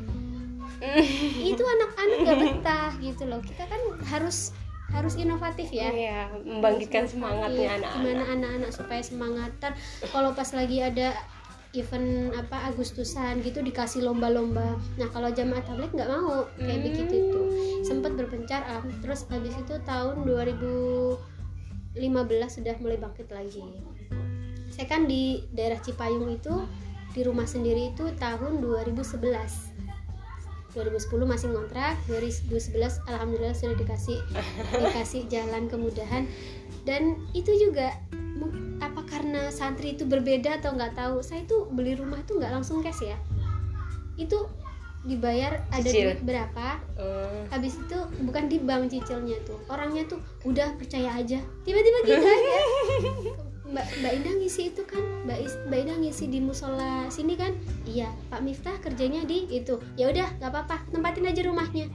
itu 1.43 1.59
anak-anak 1.59 2.17
nggak 2.23 2.37
betah 2.43 2.91
gitu 2.99 3.23
loh. 3.27 3.39
Kita 3.43 3.63
kan 3.67 3.81
harus 4.11 4.51
harus 4.89 5.13
inovatif 5.21 5.69
ya. 5.69 5.93
Iya, 5.93 6.19
membangkitkan 6.41 7.05
semangatnya 7.05 7.77
inovatif. 7.77 7.93
gimana 7.93 8.23
anak-anak. 8.25 8.25
Anak-anak 8.33 8.71
supaya 8.73 9.01
semangat. 9.05 9.51
Kalau 10.09 10.33
pas 10.33 10.49
lagi 10.49 10.77
ada 10.81 11.13
event 11.77 12.33
apa 12.33 12.73
Agustusan 12.73 13.45
gitu 13.45 13.61
dikasih 13.61 14.01
lomba-lomba. 14.01 14.73
Nah 14.97 15.07
kalau 15.13 15.29
jamaah 15.29 15.61
tablet 15.61 15.93
nggak 15.93 16.09
mau 16.09 16.49
kayak 16.57 16.81
Hmm. 16.81 16.85
begitu 16.89 17.13
itu. 17.29 17.41
Sempat 17.85 18.17
berpencar 18.17 18.65
ah. 18.65 18.81
terus 19.05 19.29
habis 19.29 19.53
itu 19.53 19.77
tahun 19.85 20.25
2015 20.25 21.21
sudah 22.49 22.75
mulai 22.81 22.97
bangkit 22.97 23.29
lagi. 23.29 23.61
Saya 24.73 24.85
kan 24.89 25.05
di 25.05 25.45
daerah 25.53 25.77
Cipayung 25.77 26.33
itu 26.33 26.65
di 27.13 27.21
rumah 27.25 27.45
sendiri 27.45 27.93
itu 27.93 28.05
tahun 28.21 28.61
2011 28.61 29.81
2010 30.77 31.25
masih 31.25 31.49
ngontrak 31.49 31.97
2011 32.05 32.77
alhamdulillah 33.09 33.57
sudah 33.57 33.73
dikasih 33.73 34.21
dikasih 34.81 35.21
jalan 35.29 35.69
kemudahan. 35.69 36.25
Dan 36.85 37.17
itu 37.37 37.53
juga 37.61 37.93
santri 39.51 39.93
itu 39.97 40.05
berbeda 40.05 40.61
atau 40.61 40.73
nggak 40.73 40.93
tahu 40.95 41.21
saya 41.21 41.43
itu 41.43 41.67
beli 41.69 41.93
rumah 41.97 42.21
itu 42.21 42.37
nggak 42.37 42.53
langsung 42.53 42.81
cash 42.81 43.03
ya. 43.03 43.17
Itu 44.15 44.47
dibayar 44.99 45.63
ada 45.71 45.87
Cicil. 45.87 46.11
duit 46.11 46.21
berapa 46.27 46.75
Eh, 46.99 47.47
habis 47.47 47.79
itu 47.79 47.95
bukan 48.27 48.51
di 48.51 48.59
bank 48.59 48.91
cicilnya 48.91 49.39
tuh 49.47 49.55
orangnya 49.71 50.03
tuh 50.11 50.19
udah 50.43 50.75
percaya 50.75 51.15
aja. 51.15 51.39
Tiba-tiba 51.63 51.97
gitu 52.03 52.19
aja. 52.19 52.59
Mbak 53.69 53.85
mbak 54.01 54.11
Indah 54.17 54.33
ngisi 54.41 54.73
itu 54.73 54.81
kan 54.83 54.99
mbak 55.29 55.39
Is- 55.39 55.61
mbak 55.69 55.85
Indah 55.85 55.97
ngisi 56.01 56.25
di 56.27 56.41
musola 56.41 57.05
sini 57.07 57.37
kan? 57.37 57.53
Iya 57.85 58.09
Pak 58.27 58.41
Miftah 58.41 58.75
kerjanya 58.81 59.23
di 59.23 59.45
itu. 59.47 59.77
Ya 59.95 60.09
udah 60.09 60.25
nggak 60.41 60.51
apa-apa 60.51 60.89
tempatin 60.89 61.29
aja 61.29 61.45
rumahnya. 61.45 61.85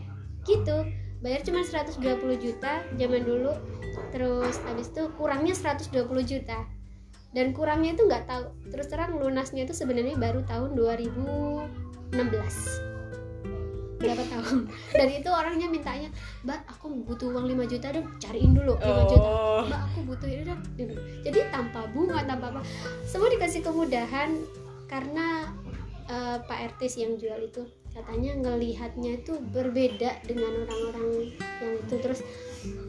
Gitu. 0.46 0.76
Bayar 1.20 1.40
cuma 1.42 1.60
120 1.64 2.00
juta 2.36 2.84
zaman 2.94 3.22
dulu 3.24 3.52
terus 4.10 4.58
habis 4.66 4.90
itu 4.90 5.02
kurangnya 5.16 5.54
120 5.54 5.90
juta 6.22 6.58
dan 7.34 7.50
kurangnya 7.50 7.98
itu 7.98 8.06
nggak 8.06 8.30
tahu. 8.30 8.46
Terus 8.70 8.86
terang 8.86 9.18
lunasnya 9.18 9.66
itu 9.66 9.74
sebenarnya 9.74 10.14
baru 10.14 10.46
tahun 10.46 10.78
2016 10.78 12.94
berapa 14.04 14.22
tahun? 14.28 14.58
Dan 15.00 15.08
itu 15.10 15.30
orangnya 15.32 15.66
mintanya 15.66 16.08
mbak 16.44 16.60
aku 16.68 16.92
butuh 17.08 17.32
uang 17.32 17.48
5 17.48 17.72
juta 17.72 17.86
dong 17.90 18.06
cariin 18.20 18.52
dulu 18.52 18.76
5 18.76 19.10
juta. 19.10 19.28
Mbak 19.64 19.80
aku 19.90 19.98
butuh 20.04 20.28
ini 20.28 20.42
dong. 20.44 20.60
Jadi 21.24 21.38
tanpa 21.48 21.88
bunga 21.90 22.20
tanpa 22.28 22.52
apa. 22.54 22.60
Semua 23.08 23.32
dikasih 23.32 23.64
kemudahan 23.64 24.36
karena 24.86 25.48
eh, 26.06 26.36
Pak 26.44 26.76
RT 26.76 26.80
yang 27.00 27.16
jual 27.16 27.40
itu. 27.48 27.64
Katanya 27.94 28.34
ngelihatnya 28.34 29.22
itu 29.22 29.38
berbeda 29.54 30.26
dengan 30.26 30.66
orang-orang 30.66 31.30
yang 31.62 31.74
itu. 31.78 31.94
Terus 32.02 32.20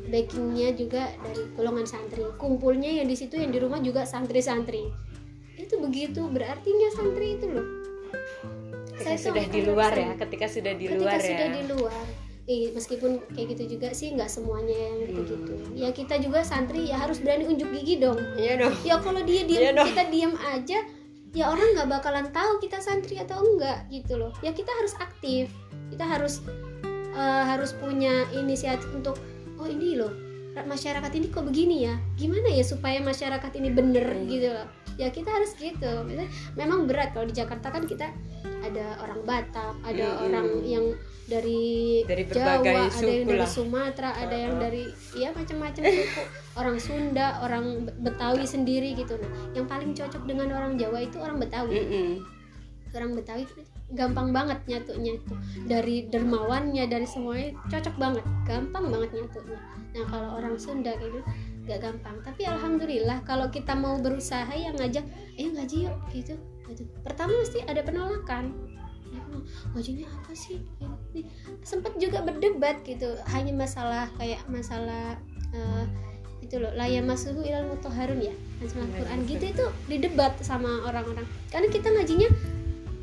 backingnya 0.08 0.74
juga 0.74 1.10
dari 1.22 1.42
golongan 1.56 1.86
santri. 1.86 2.24
Kumpulnya 2.38 3.02
yang 3.02 3.08
di 3.08 3.16
situ 3.18 3.36
yang 3.36 3.52
di 3.52 3.60
rumah 3.60 3.80
juga 3.80 4.06
santri-santri. 4.06 4.90
Itu 5.56 5.80
begitu 5.80 6.28
berartinya 6.28 6.90
santri 6.94 7.40
itu 7.40 7.48
loh. 7.50 7.68
Ketika 8.96 9.04
Saya 9.04 9.18
sudah 9.20 9.46
di 9.46 9.62
luar 9.62 9.92
ya, 9.92 10.12
ketika 10.16 10.46
sudah 10.48 10.74
di 10.74 10.86
ketika 10.88 11.00
luar 11.04 11.20
sudah 11.20 11.48
ya. 11.48 11.56
di 11.56 11.64
luar. 11.68 12.06
Eh, 12.46 12.70
meskipun 12.78 13.12
kayak 13.34 13.58
gitu 13.58 13.64
juga 13.74 13.90
sih 13.90 14.14
nggak 14.14 14.30
semuanya 14.30 14.70
yang 14.78 14.98
Hmm. 15.10 15.18
begitu 15.18 15.54
ya 15.74 15.90
kita 15.90 16.22
juga 16.22 16.46
santri 16.46 16.86
ya 16.94 17.02
harus 17.02 17.18
berani 17.18 17.50
unjuk 17.50 17.74
gigi 17.74 17.98
dong. 17.98 18.22
Iya 18.38 18.62
dong. 18.62 18.74
ya 18.86 19.02
kalau 19.02 19.26
dia 19.26 19.42
diam 19.50 19.62
Iya 19.74 19.82
kita 19.82 20.04
diam 20.14 20.34
aja 20.38 20.80
ya 21.34 21.46
orang 21.50 21.74
nggak 21.74 21.90
bakalan 21.90 22.28
tahu 22.30 22.62
kita 22.62 22.78
santri 22.78 23.18
atau 23.18 23.42
enggak 23.42 23.90
gitu 23.90 24.22
loh. 24.22 24.30
Ya 24.46 24.54
kita 24.54 24.70
harus 24.72 24.94
aktif. 25.02 25.50
Kita 25.90 26.06
harus 26.06 26.46
eh, 27.18 27.44
harus 27.50 27.74
punya 27.82 28.30
inisiatif 28.32 28.94
untuk 28.94 29.18
oh 29.66 29.70
ini 29.74 29.98
loh 29.98 30.14
masyarakat 30.56 31.12
ini 31.20 31.28
kok 31.34 31.44
begini 31.44 31.90
ya 31.90 32.00
gimana 32.16 32.48
ya 32.48 32.64
supaya 32.64 33.02
masyarakat 33.04 33.52
ini 33.60 33.74
bener 33.76 34.08
Hmm. 34.08 34.30
gitu 34.30 34.48
loh 34.54 34.68
ya 34.96 35.12
kita 35.12 35.28
harus 35.28 35.52
gitu 35.60 35.92
Maksudnya, 36.08 36.32
memang 36.56 36.88
berat 36.88 37.12
kalau 37.12 37.28
di 37.28 37.36
Jakarta 37.36 37.68
kan 37.68 37.84
kita 37.84 38.08
ada 38.64 38.96
orang 39.04 39.20
Batak 39.28 39.76
ada 39.84 40.06
Mm-mm. 40.16 40.26
orang 40.32 40.48
yang 40.64 40.86
dari, 41.26 42.06
Dari 42.06 42.24
Jawa 42.30 42.62
ada 42.62 42.72
yang 43.04 43.26
dari 43.28 43.42
lah. 43.42 43.50
Sumatera 43.50 44.14
ada 44.16 44.38
yang 44.38 44.56
dari 44.62 44.86
ya 45.18 45.34
macam-macam 45.36 45.84
suku 45.84 46.22
orang 46.56 46.78
Sunda 46.80 47.28
orang 47.44 47.66
Betawi 48.00 48.46
sendiri 48.48 48.96
gitu 48.96 49.20
nah 49.20 49.28
yang 49.52 49.66
paling 49.68 49.92
cocok 49.92 50.24
dengan 50.24 50.56
orang 50.56 50.80
Jawa 50.80 51.04
itu 51.04 51.20
orang 51.20 51.42
Betawi 51.42 51.76
Mm-mm. 51.76 52.10
orang 52.96 53.12
Betawi 53.12 53.44
gampang 53.94 54.34
banget 54.34 54.60
nyatunya 54.66 55.22
itu. 55.22 55.34
Dari 55.70 56.10
dermawannya 56.10 56.90
dari 56.90 57.06
semuanya 57.06 57.54
cocok 57.70 57.96
banget 58.02 58.26
gampang 58.50 58.90
banget 58.90 59.10
nyatunya. 59.14 59.60
Nah 59.94 60.04
kalau 60.10 60.30
orang 60.42 60.56
Sunda 60.58 60.98
kayak 60.98 61.12
gitu 61.14 61.22
gak 61.66 61.80
gampang. 61.82 62.16
Tapi 62.22 62.46
alhamdulillah 62.46 63.22
kalau 63.26 63.50
kita 63.50 63.74
mau 63.78 63.98
berusaha 63.98 64.50
yang 64.54 64.74
ngajak 64.78 65.06
eh 65.38 65.50
ngaji 65.50 65.90
yuk 65.90 65.98
gitu. 66.14 66.34
Gitu. 66.70 66.84
Pertama 67.06 67.34
mesti 67.38 67.62
ada 67.66 67.82
penolakan. 67.86 68.54
Ya, 69.14 69.22
ngajinya 69.78 70.10
apa 70.10 70.34
sih? 70.34 70.66
Ini- 71.14 71.30
sempat 71.62 71.94
juga 72.02 72.26
berdebat 72.26 72.82
gitu 72.84 73.16
hanya 73.32 73.54
masalah 73.54 74.10
kayak 74.18 74.42
masalah 74.50 75.16
eh, 75.54 75.86
itu 76.42 76.62
loh 76.62 76.74
la 76.78 76.86
yamassuhu 76.86 77.42
ilal 77.42 77.66
mutahharun 77.66 78.22
ya 78.22 78.34
masalah 78.62 78.86
Quran 78.94 79.20
gitu 79.26 79.46
itu 79.50 79.66
didebat 79.90 80.38
sama 80.42 80.86
orang-orang. 80.86 81.26
Karena 81.50 81.68
kita 81.70 81.90
ngajinya 81.90 82.30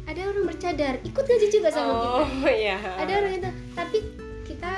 ada 0.06 0.20
orang 0.28 0.44
bercadar 0.50 0.94
ikut 1.06 1.24
ngaji 1.24 1.46
juga 1.48 1.68
sama 1.70 1.92
kita. 1.94 2.18
Oh 2.42 2.50
iya. 2.50 2.76
ada 2.78 3.12
orang 3.22 3.32
itu 3.38 3.50
tapi 3.72 3.98
kita 4.42 4.72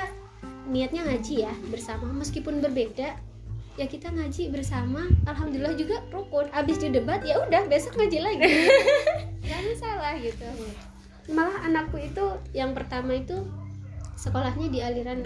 niatnya 0.69 1.01
ngaji 1.05 1.35
ya 1.45 1.53
bersama. 1.69 2.09
Meskipun 2.13 2.61
berbeda 2.61 3.17
ya 3.75 3.85
kita 3.85 4.13
ngaji 4.13 4.53
bersama. 4.53 5.09
Alhamdulillah 5.25 5.75
juga 5.75 6.01
rukun. 6.13 6.49
Abis 6.53 6.77
didebat 6.81 7.25
ya 7.25 7.41
udah 7.41 7.65
besok 7.65 7.97
ngaji 7.97 8.19
lagi. 8.21 8.45
Nggak 9.45 9.61
masalah 9.73 10.13
gitu. 10.21 10.47
Malah 11.33 11.57
anakku 11.65 11.97
itu 11.97 12.25
yang 12.53 12.77
pertama 12.77 13.17
itu 13.17 13.45
sekolahnya 14.15 14.69
di 14.69 14.79
aliran 14.81 15.25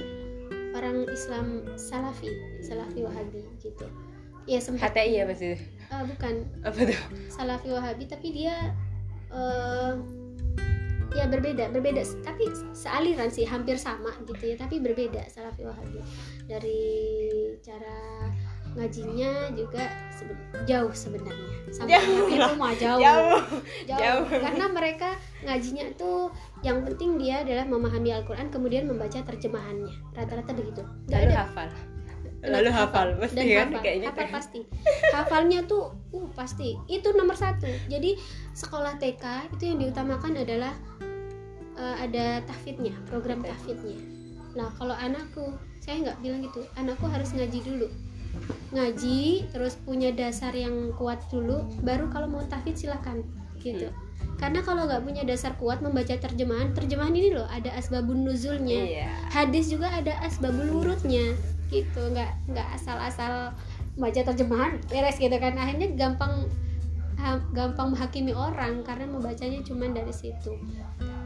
orang 0.75 1.07
Islam 1.11 1.67
Salafi 1.75 2.31
Salafi 2.63 3.03
Wahabi 3.03 3.43
gitu. 3.59 3.85
Ya 4.47 4.57
sempat 4.63 4.95
HTI 4.95 5.21
ya 5.21 5.23
pasti. 5.29 5.53
ah, 5.93 6.01
bukan. 6.07 6.41
Apa 6.65 6.79
tuh? 6.87 6.99
Salafi 7.29 7.69
Wahabi 7.69 8.09
tapi 8.09 8.33
dia 8.33 8.73
eh, 9.29 9.93
ya 11.11 11.25
berbeda 11.25 11.69
berbeda 11.69 12.05
tapi 12.21 12.45
sealiran 12.69 13.27
sih 13.27 13.41
hampir 13.43 13.75
sama 13.75 14.13
gitu 14.23 14.43
ya 14.45 14.55
tapi 14.55 14.77
berbeda 14.77 15.25
Salafi 15.25 15.65
Wahabi 15.65 15.99
dari 16.45 16.81
cara 17.59 18.29
ngajinya 18.69 19.49
juga 19.57 19.89
seben- 20.13 20.37
jauh 20.63 20.93
sebenarnya 20.93 21.73
sampai 21.73 21.97
Jauh 21.97 22.29
itu 22.29 22.53
mah 22.53 22.73
jauh 22.77 23.01
Jauh. 23.01 23.41
jauh. 23.89 23.97
Jauh. 23.97 24.25
karena 24.29 24.65
mereka 24.69 25.09
ngajinya 25.41 25.89
tuh 25.95 26.29
yang 26.61 26.85
penting 26.85 27.17
dia 27.17 27.41
adalah 27.41 27.65
memahami 27.65 28.13
Al-Quran 28.13 28.53
kemudian 28.53 28.85
membaca 28.85 29.17
terjemahannya 29.17 29.89
rata-rata 30.13 30.53
begitu 30.53 30.85
Nggak 31.09 31.21
ada 31.25 31.35
hafal. 31.43 31.69
Lalu 32.39 32.69
hafal 32.71 33.19
pasti 33.19 33.35
dan 33.35 33.47
kan 33.51 33.67
hafal, 33.67 33.83
kayaknya. 33.83 34.07
hafal 34.15 34.27
pasti. 34.31 34.59
Hafalnya 35.11 35.59
tuh 35.67 35.91
uh 36.15 36.27
pasti. 36.31 36.79
Itu 36.87 37.11
nomor 37.11 37.35
satu. 37.35 37.67
Jadi 37.91 38.15
sekolah 38.55 38.95
TK 38.95 39.55
itu 39.59 39.63
yang 39.67 39.77
diutamakan 39.83 40.39
adalah 40.39 40.71
eh, 41.75 41.95
ada 41.99 42.39
tahfidnya 42.47 42.95
program 43.11 43.43
tahfidnya. 43.43 43.99
Nah 44.55 44.71
kalau 44.79 44.95
anakku 44.95 45.51
saya 45.83 45.99
nggak 45.99 46.17
bilang 46.23 46.39
gitu. 46.47 46.63
Anakku 46.79 47.11
harus 47.11 47.35
ngaji 47.35 47.59
dulu. 47.59 47.87
Ngaji 48.71 49.51
terus 49.51 49.75
punya 49.83 50.15
dasar 50.15 50.55
yang 50.55 50.95
kuat 50.95 51.19
dulu 51.27 51.67
baru 51.83 52.07
kalau 52.07 52.31
mau 52.31 52.43
tahfidz 52.47 52.87
silahkan 52.87 53.19
gitu. 53.59 53.91
Karena 54.39 54.63
kalau 54.63 54.87
nggak 54.87 55.03
punya 55.03 55.27
dasar 55.27 55.59
kuat 55.59 55.83
membaca 55.83 56.15
terjemahan 56.15 56.71
terjemahan 56.71 57.11
ini 57.11 57.35
loh 57.35 57.43
ada 57.51 57.75
asbabun 57.75 58.23
nuzulnya. 58.23 58.79
Iya. 58.79 59.11
hadis 59.35 59.67
juga 59.67 59.91
ada 59.91 60.15
asbabul 60.23 60.71
wurudnya 60.71 61.35
gitu 61.69 62.01
nggak 62.13 62.49
nggak 62.49 62.67
asal-asal 62.75 63.53
baca 63.97 64.21
terjemahan 64.21 64.81
beres 64.89 65.17
gitu 65.21 65.33
kan. 65.37 65.53
Akhirnya 65.55 65.93
gampang 65.97 66.49
gampang 67.51 67.91
menghakimi 67.91 68.31
orang 68.31 68.81
karena 68.81 69.05
membacanya 69.05 69.59
cuma 69.63 69.85
dari 69.91 70.11
situ. 70.13 70.55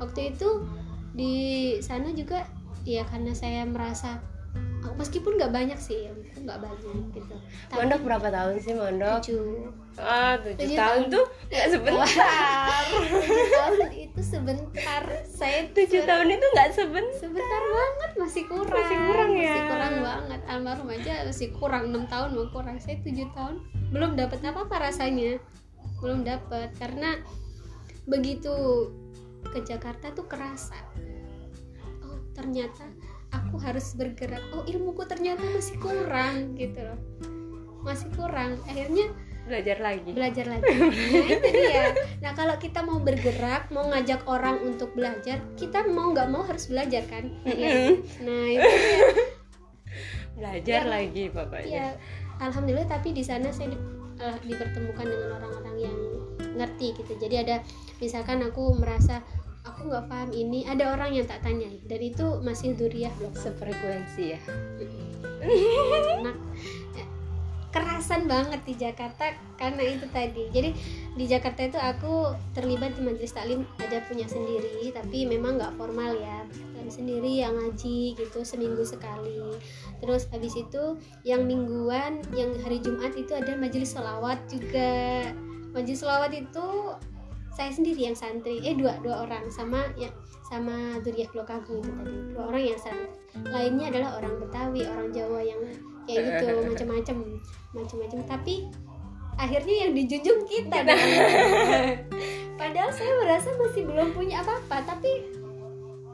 Waktu 0.02 0.36
itu 0.36 0.66
di 1.14 1.34
sana 1.80 2.10
juga 2.12 2.44
ya 2.84 3.06
karena 3.06 3.32
saya 3.32 3.64
merasa 3.64 4.20
meskipun 4.94 5.36
nggak 5.36 5.50
banyak 5.50 5.80
sih 5.80 6.08
ilmuku 6.08 6.44
nggak 6.44 6.60
banyak 6.60 6.80
gitu 7.12 7.36
tapi 7.68 7.78
Mondok 7.80 8.02
berapa 8.04 8.28
tahun 8.28 8.54
sih 8.60 8.74
mondok? 8.74 9.18
tujuh 9.22 9.48
Ah, 9.94 10.34
tujuh 10.36 10.74
tahun 10.74 11.06
tahun. 11.06 11.14
tuh 11.14 11.26
nggak 11.48 11.68
sebentar. 11.70 12.08
tujuh 13.14 13.46
tahun 13.54 13.80
itu 13.94 14.22
sebentar 14.22 15.04
saya 15.24 15.60
Tujuh 15.70 16.02
tahun 16.02 16.28
itu 16.30 16.46
nggak 16.50 16.70
sebentar. 16.74 17.18
sebentar 17.22 17.62
banget 17.64 18.12
masih 18.18 18.44
kurang 18.44 18.74
Masih 18.82 18.98
kurang 19.06 19.32
ya? 19.32 19.46
masih 19.46 19.64
kurang 19.70 19.96
banget 20.02 20.42
almarhum 20.46 20.88
aja 20.90 21.14
masih 21.24 21.48
kurang 21.54 21.84
enam 21.90 22.04
tahun 22.10 22.30
mau 22.34 22.48
kurang 22.50 22.78
saya 22.78 22.98
tujuh 23.00 23.30
tahun 23.32 23.56
belum 23.90 24.12
dapat 24.14 24.40
apa 24.42 24.66
apa 24.66 24.76
rasanya 24.84 25.38
belum 26.02 26.26
dapat 26.26 26.74
karena 26.76 27.22
begitu 28.04 28.52
ke 29.46 29.60
Jakarta 29.62 30.10
tuh 30.12 30.26
kerasa 30.26 30.76
oh 32.02 32.18
ternyata 32.34 32.90
aku 33.34 33.58
harus 33.58 33.92
bergerak. 33.94 34.40
Oh 34.54 34.64
ilmuku 34.64 35.04
ternyata 35.04 35.42
masih 35.50 35.76
kurang 35.78 36.54
gitu 36.54 36.78
loh. 36.80 37.00
Masih 37.82 38.08
kurang. 38.14 38.62
Akhirnya 38.64 39.10
Belajar 39.44 39.76
lagi. 39.84 40.08
belajar 40.16 40.46
lagi. 40.48 40.72
Nah 40.72 40.88
itu 41.28 41.50
dia. 41.52 41.86
Nah 42.22 42.32
kalau 42.32 42.56
kita 42.56 42.80
mau 42.80 42.96
bergerak 42.98 43.68
mau 43.70 43.92
ngajak 43.92 44.24
orang 44.24 44.64
untuk 44.64 44.96
belajar 44.96 45.44
kita 45.54 45.84
mau 45.86 46.16
nggak 46.16 46.32
mau 46.32 46.48
harus 46.48 46.72
belajar 46.72 47.04
kan? 47.06 47.28
Iya. 47.44 48.00
nah 48.24 48.46
itu 48.48 48.64
dia. 48.64 49.02
Belajar 50.34 50.82
Ya. 50.82 50.90
lagi 50.90 51.24
pokoknya. 51.28 51.70
ya 51.70 51.88
alhamdulillah 52.40 52.88
tapi 52.88 53.12
di 53.12 53.22
sana 53.22 53.52
saya 53.52 53.70
di- 53.70 53.84
eh, 54.18 54.38
dipertemukan 54.44 55.06
dengan 55.06 55.30
orang-orang 55.38 55.76
yang 55.82 55.98
ngerti 56.56 56.96
gitu. 56.96 57.14
Jadi 57.20 57.36
ada 57.38 57.56
misalkan 58.00 58.42
aku 58.42 58.74
merasa 58.74 59.22
aku 59.64 59.90
nggak 59.90 60.06
paham 60.12 60.30
ini. 60.36 60.68
Ada 60.68 60.96
orang 60.96 61.16
yang 61.16 61.26
tak 61.28 61.44
tanyai. 61.44 61.80
Dan 61.88 62.00
itu 62.04 62.40
masih 62.44 62.76
duriah. 62.76 63.12
Blok 63.20 63.36
Sefrekuensi 63.36 64.36
ya. 64.36 64.40
enak. 65.44 66.38
Eh, 66.96 67.08
kerasan 67.74 68.30
banget 68.30 68.62
di 68.64 68.74
Jakarta 68.78 69.34
karena 69.58 69.84
itu 69.84 70.06
tadi. 70.12 70.48
Jadi 70.54 70.70
di 71.18 71.26
Jakarta 71.26 71.66
itu 71.66 71.80
aku 71.80 72.36
terlibat 72.54 72.96
di 72.96 73.02
majelis 73.02 73.34
taklim 73.34 73.66
ada 73.82 74.00
punya 74.06 74.30
sendiri 74.30 74.94
tapi 74.94 75.26
memang 75.26 75.58
nggak 75.58 75.76
formal 75.76 76.16
ya. 76.16 76.46
Taklim 76.52 76.92
sendiri 76.92 77.44
yang 77.44 77.56
ngaji 77.58 78.14
gitu 78.16 78.40
seminggu 78.46 78.84
sekali. 78.86 79.58
Terus 80.04 80.28
habis 80.32 80.54
itu 80.56 81.00
yang 81.24 81.48
mingguan 81.48 82.22
yang 82.36 82.54
hari 82.62 82.80
Jumat 82.84 83.16
itu 83.16 83.34
ada 83.34 83.56
majelis 83.56 83.96
sholawat 83.96 84.40
juga. 84.52 85.32
Majelis 85.74 86.06
sholawat 86.06 86.32
itu 86.38 86.68
saya 87.54 87.70
sendiri 87.70 88.10
yang 88.10 88.18
santri. 88.18 88.60
Eh 88.66 88.74
dua 88.74 88.98
dua 89.00 89.30
orang 89.30 89.46
sama 89.48 89.86
ya 89.94 90.10
sama 90.44 90.98
Duriah 91.02 91.30
Blok 91.30 91.50
Agung 91.50 91.82
itu 91.82 91.92
tadi. 91.94 92.16
Dua 92.34 92.44
orang 92.50 92.64
yang 92.66 92.80
santri. 92.80 93.10
Lainnya 93.50 93.86
adalah 93.94 94.10
orang 94.22 94.34
Betawi 94.42 94.82
orang 94.86 95.10
Jawa 95.14 95.40
yang 95.42 95.62
kayak 96.06 96.22
gitu 96.42 96.46
macam-macam 96.74 97.18
macam-macam. 97.74 98.20
Tapi 98.26 98.56
akhirnya 99.38 99.76
yang 99.88 99.92
dijunjung 99.98 100.42
kita 100.46 100.78
dong. 100.86 101.02
padahal 102.60 102.94
saya 102.94 103.12
merasa 103.18 103.50
masih 103.58 103.84
belum 103.90 104.14
punya 104.14 104.46
apa-apa 104.46 104.86
tapi 104.86 105.26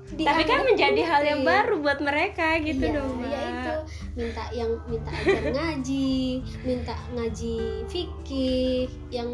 Tapi 0.10 0.41
kan 0.41 0.65
menjadi 0.65 1.06
hal 1.06 1.21
yang 1.21 1.41
baru 1.45 1.78
buat 1.86 2.02
mereka 2.02 2.58
gitu 2.65 2.82
Iya, 2.82 2.97
dong, 2.97 3.21
Mbak. 3.21 3.30
ya 3.30 3.41
itu. 3.45 3.75
Minta 4.17 4.43
yang 4.49 4.71
minta 4.89 5.12
ajar 5.13 5.43
ngaji 5.54 6.17
minta 6.65 6.95
ngaji 7.13 7.56
fikih 7.86 8.89
yang 9.13 9.30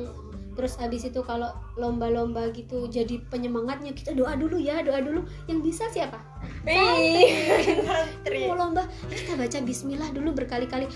terus 0.55 0.79
habis 0.79 1.05
itu 1.05 1.19
kalau 1.21 1.51
lomba-lomba 1.75 2.49
gitu 2.55 2.87
jadi 2.87 3.19
penyemangatnya 3.27 3.91
kita 3.91 4.15
doa 4.15 4.33
dulu 4.39 4.55
ya 4.55 4.81
doa 4.81 5.03
dulu 5.03 5.21
yang 5.51 5.59
bisa 5.59 5.85
siapa 5.91 6.17
santri. 6.63 8.47
mau 8.47 8.57
lomba 8.57 8.87
kita 9.11 9.35
baca 9.37 9.57
Bismillah 9.61 10.09
dulu 10.15 10.33
berkali-kali 10.33 10.87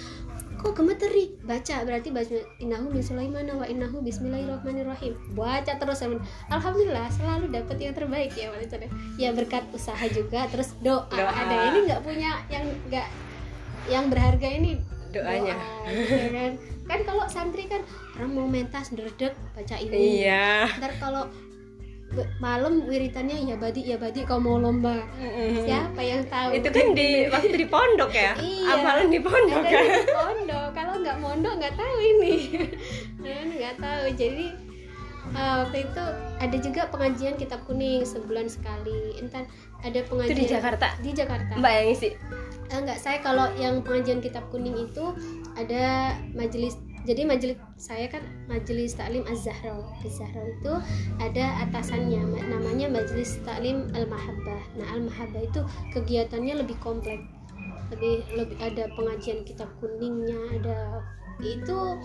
kok 0.59 0.75
gemeteri 0.75 1.39
baca 1.47 1.87
berarti 1.87 2.11
baca 2.11 2.35
innahu 2.59 2.91
min 2.91 2.99
sulaimana 2.99 3.55
wa 3.55 3.63
innahu 3.63 4.03
bismillahirrahmanirrahim 4.03 5.15
baca 5.31 5.71
terus 5.79 6.03
amin. 6.03 6.19
alhamdulillah 6.51 7.07
selalu 7.15 7.47
dapat 7.47 7.79
yang 7.79 7.95
terbaik 7.95 8.35
ya 8.35 8.51
Sada. 8.67 8.91
ya 9.15 9.31
berkat 9.31 9.63
usaha 9.71 10.03
juga 10.11 10.51
terus 10.51 10.75
doa, 10.83 11.07
Doa. 11.07 11.31
ada 11.31 11.71
ini 11.71 11.87
nggak 11.87 12.01
punya 12.03 12.43
yang 12.51 12.67
nggak 12.91 13.07
yang 13.87 14.05
berharga 14.11 14.47
ini 14.51 14.83
Doanya. 15.09 15.55
doa, 15.55 15.89
gitu 15.95 16.27
kan 16.27 16.51
kan 16.89 17.05
kalau 17.05 17.23
santri 17.25 17.63
kan 17.63 17.85
orang 18.15 18.31
mau 18.33 18.45
mentas 18.45 18.89
dredeg 18.89 19.37
baca 19.53 19.75
ini 19.77 20.25
Iya. 20.25 20.73
ntar 20.75 20.97
kalau 20.97 21.29
malam 22.39 22.81
wiritannya 22.83 23.45
ya 23.45 23.55
badi 23.55 23.85
ya 23.85 23.93
badi 23.95 24.25
kalau 24.25 24.41
mau 24.41 24.57
lomba 24.57 24.97
Mm-mm. 25.15 25.61
siapa 25.61 26.01
yang 26.01 26.25
tahu 26.25 26.57
Itu 26.57 26.73
kan 26.73 26.87
di 26.91 27.09
waktu 27.31 27.53
di 27.53 27.67
pondok 27.69 28.09
ya. 28.09 28.33
Iya. 28.33 28.65
Apalan 28.75 29.07
di 29.07 29.21
pondok 29.21 29.61
kan. 29.61 29.85
di 29.85 30.09
pondok 30.09 30.67
kalau 30.73 30.93
nggak 30.97 31.17
mondok 31.19 31.53
nggak 31.55 31.75
tahu 31.77 31.95
ini 32.01 32.33
Kan 33.21 33.45
nggak 33.53 33.75
tahu 33.77 34.03
jadi 34.17 34.47
eh, 35.31 35.55
waktu 35.59 35.77
itu 35.85 36.03
ada 36.39 36.57
juga 36.57 36.81
pengajian 36.87 37.35
kitab 37.35 37.61
kuning 37.63 38.01
sebulan 38.01 38.47
sekali. 38.47 39.17
Entar 39.17 39.45
ada 39.79 39.99
Itu 39.99 40.09
pengajian 40.09 40.37
di 40.37 40.45
Jakarta. 40.45 40.87
di 40.99 41.11
Jakarta. 41.11 41.53
Mbak 41.55 41.73
yang 41.73 41.87
isi. 41.89 42.09
Eh, 42.69 42.77
enggak 42.77 42.97
saya 42.97 43.17
kalau 43.19 43.49
yang 43.55 43.81
pengajian 43.81 44.19
kitab 44.19 44.45
kuning 44.49 44.75
itu 44.75 45.05
ada 45.53 46.13
majelis 46.31 46.77
jadi 46.99 47.25
majelis 47.25 47.57
saya 47.79 48.05
kan 48.05 48.21
majelis 48.45 48.93
taklim 48.93 49.23
Az-Zahra. 49.25 49.81
Az-Zahra 50.03 50.43
itu 50.45 50.73
ada 51.17 51.45
atasannya 51.65 52.21
ma- 52.21 52.43
namanya 52.45 52.91
majelis 52.91 53.39
taklim 53.41 53.87
Al-Mahabbah. 53.95 54.61
Nah 54.77 54.87
Al-Mahabbah 54.93 55.41
itu 55.41 55.61
kegiatannya 55.95 56.59
lebih 56.59 56.75
kompleks 56.83 57.23
lebih 57.89 58.21
lebih 58.37 58.57
ada 58.61 58.85
pengajian 58.93 59.41
kitab 59.41 59.65
kuningnya 59.81 60.37
ada 60.61 61.01
itu 61.41 61.97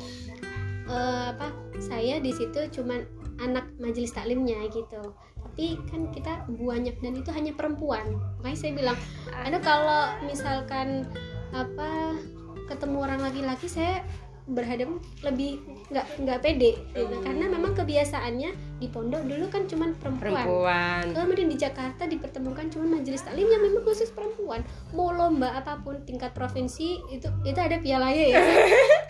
eh, 0.89 1.25
apa 1.35 1.49
saya 1.81 2.21
di 2.21 2.33
situ 2.33 2.61
cuman 2.81 3.03
anak 3.43 3.67
majelis 3.83 4.15
taklimnya 4.15 4.59
gitu. 4.71 5.03
Tapi 5.43 5.79
kan 5.87 6.11
kita 6.11 6.47
banyak 6.51 6.99
dan 6.99 7.15
itu 7.15 7.31
hanya 7.31 7.53
perempuan. 7.55 8.19
Makanya 8.43 8.59
saya 8.59 8.73
bilang 8.75 8.99
ada 9.31 9.59
kalau 9.63 10.03
misalkan 10.27 11.07
apa 11.55 12.19
ketemu 12.67 12.97
orang 13.07 13.21
laki-laki 13.23 13.71
saya 13.71 14.03
berhadap 14.45 14.93
lebih 15.25 15.57
nggak 15.89 16.07
nggak 16.21 16.39
pede. 16.45 16.77
Gitu. 16.93 17.17
karena 17.25 17.49
memang 17.49 17.73
kebiasaannya 17.73 18.77
di 18.77 18.87
pondok 18.93 19.25
dulu 19.25 19.49
kan 19.49 19.65
cuman 19.65 19.97
perempuan. 19.97 20.45
Perempuan. 20.45 21.05
kemudian 21.17 21.49
di 21.49 21.57
Jakarta 21.57 22.05
dipertemukan 22.05 22.69
cuman 22.69 23.01
majelis 23.01 23.25
taklim 23.25 23.49
yang 23.49 23.65
memang 23.65 23.89
khusus 23.89 24.13
perempuan. 24.13 24.61
Mau 24.93 25.17
lomba 25.17 25.57
apa 25.57 25.81
pun 25.81 26.05
tingkat 26.05 26.37
provinsi 26.37 27.01
itu 27.09 27.29
itu 27.41 27.57
ada 27.57 27.81
pialanya 27.81 28.25
ya 28.37 28.37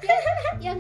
yang, 0.07 0.23
yang 0.63 0.79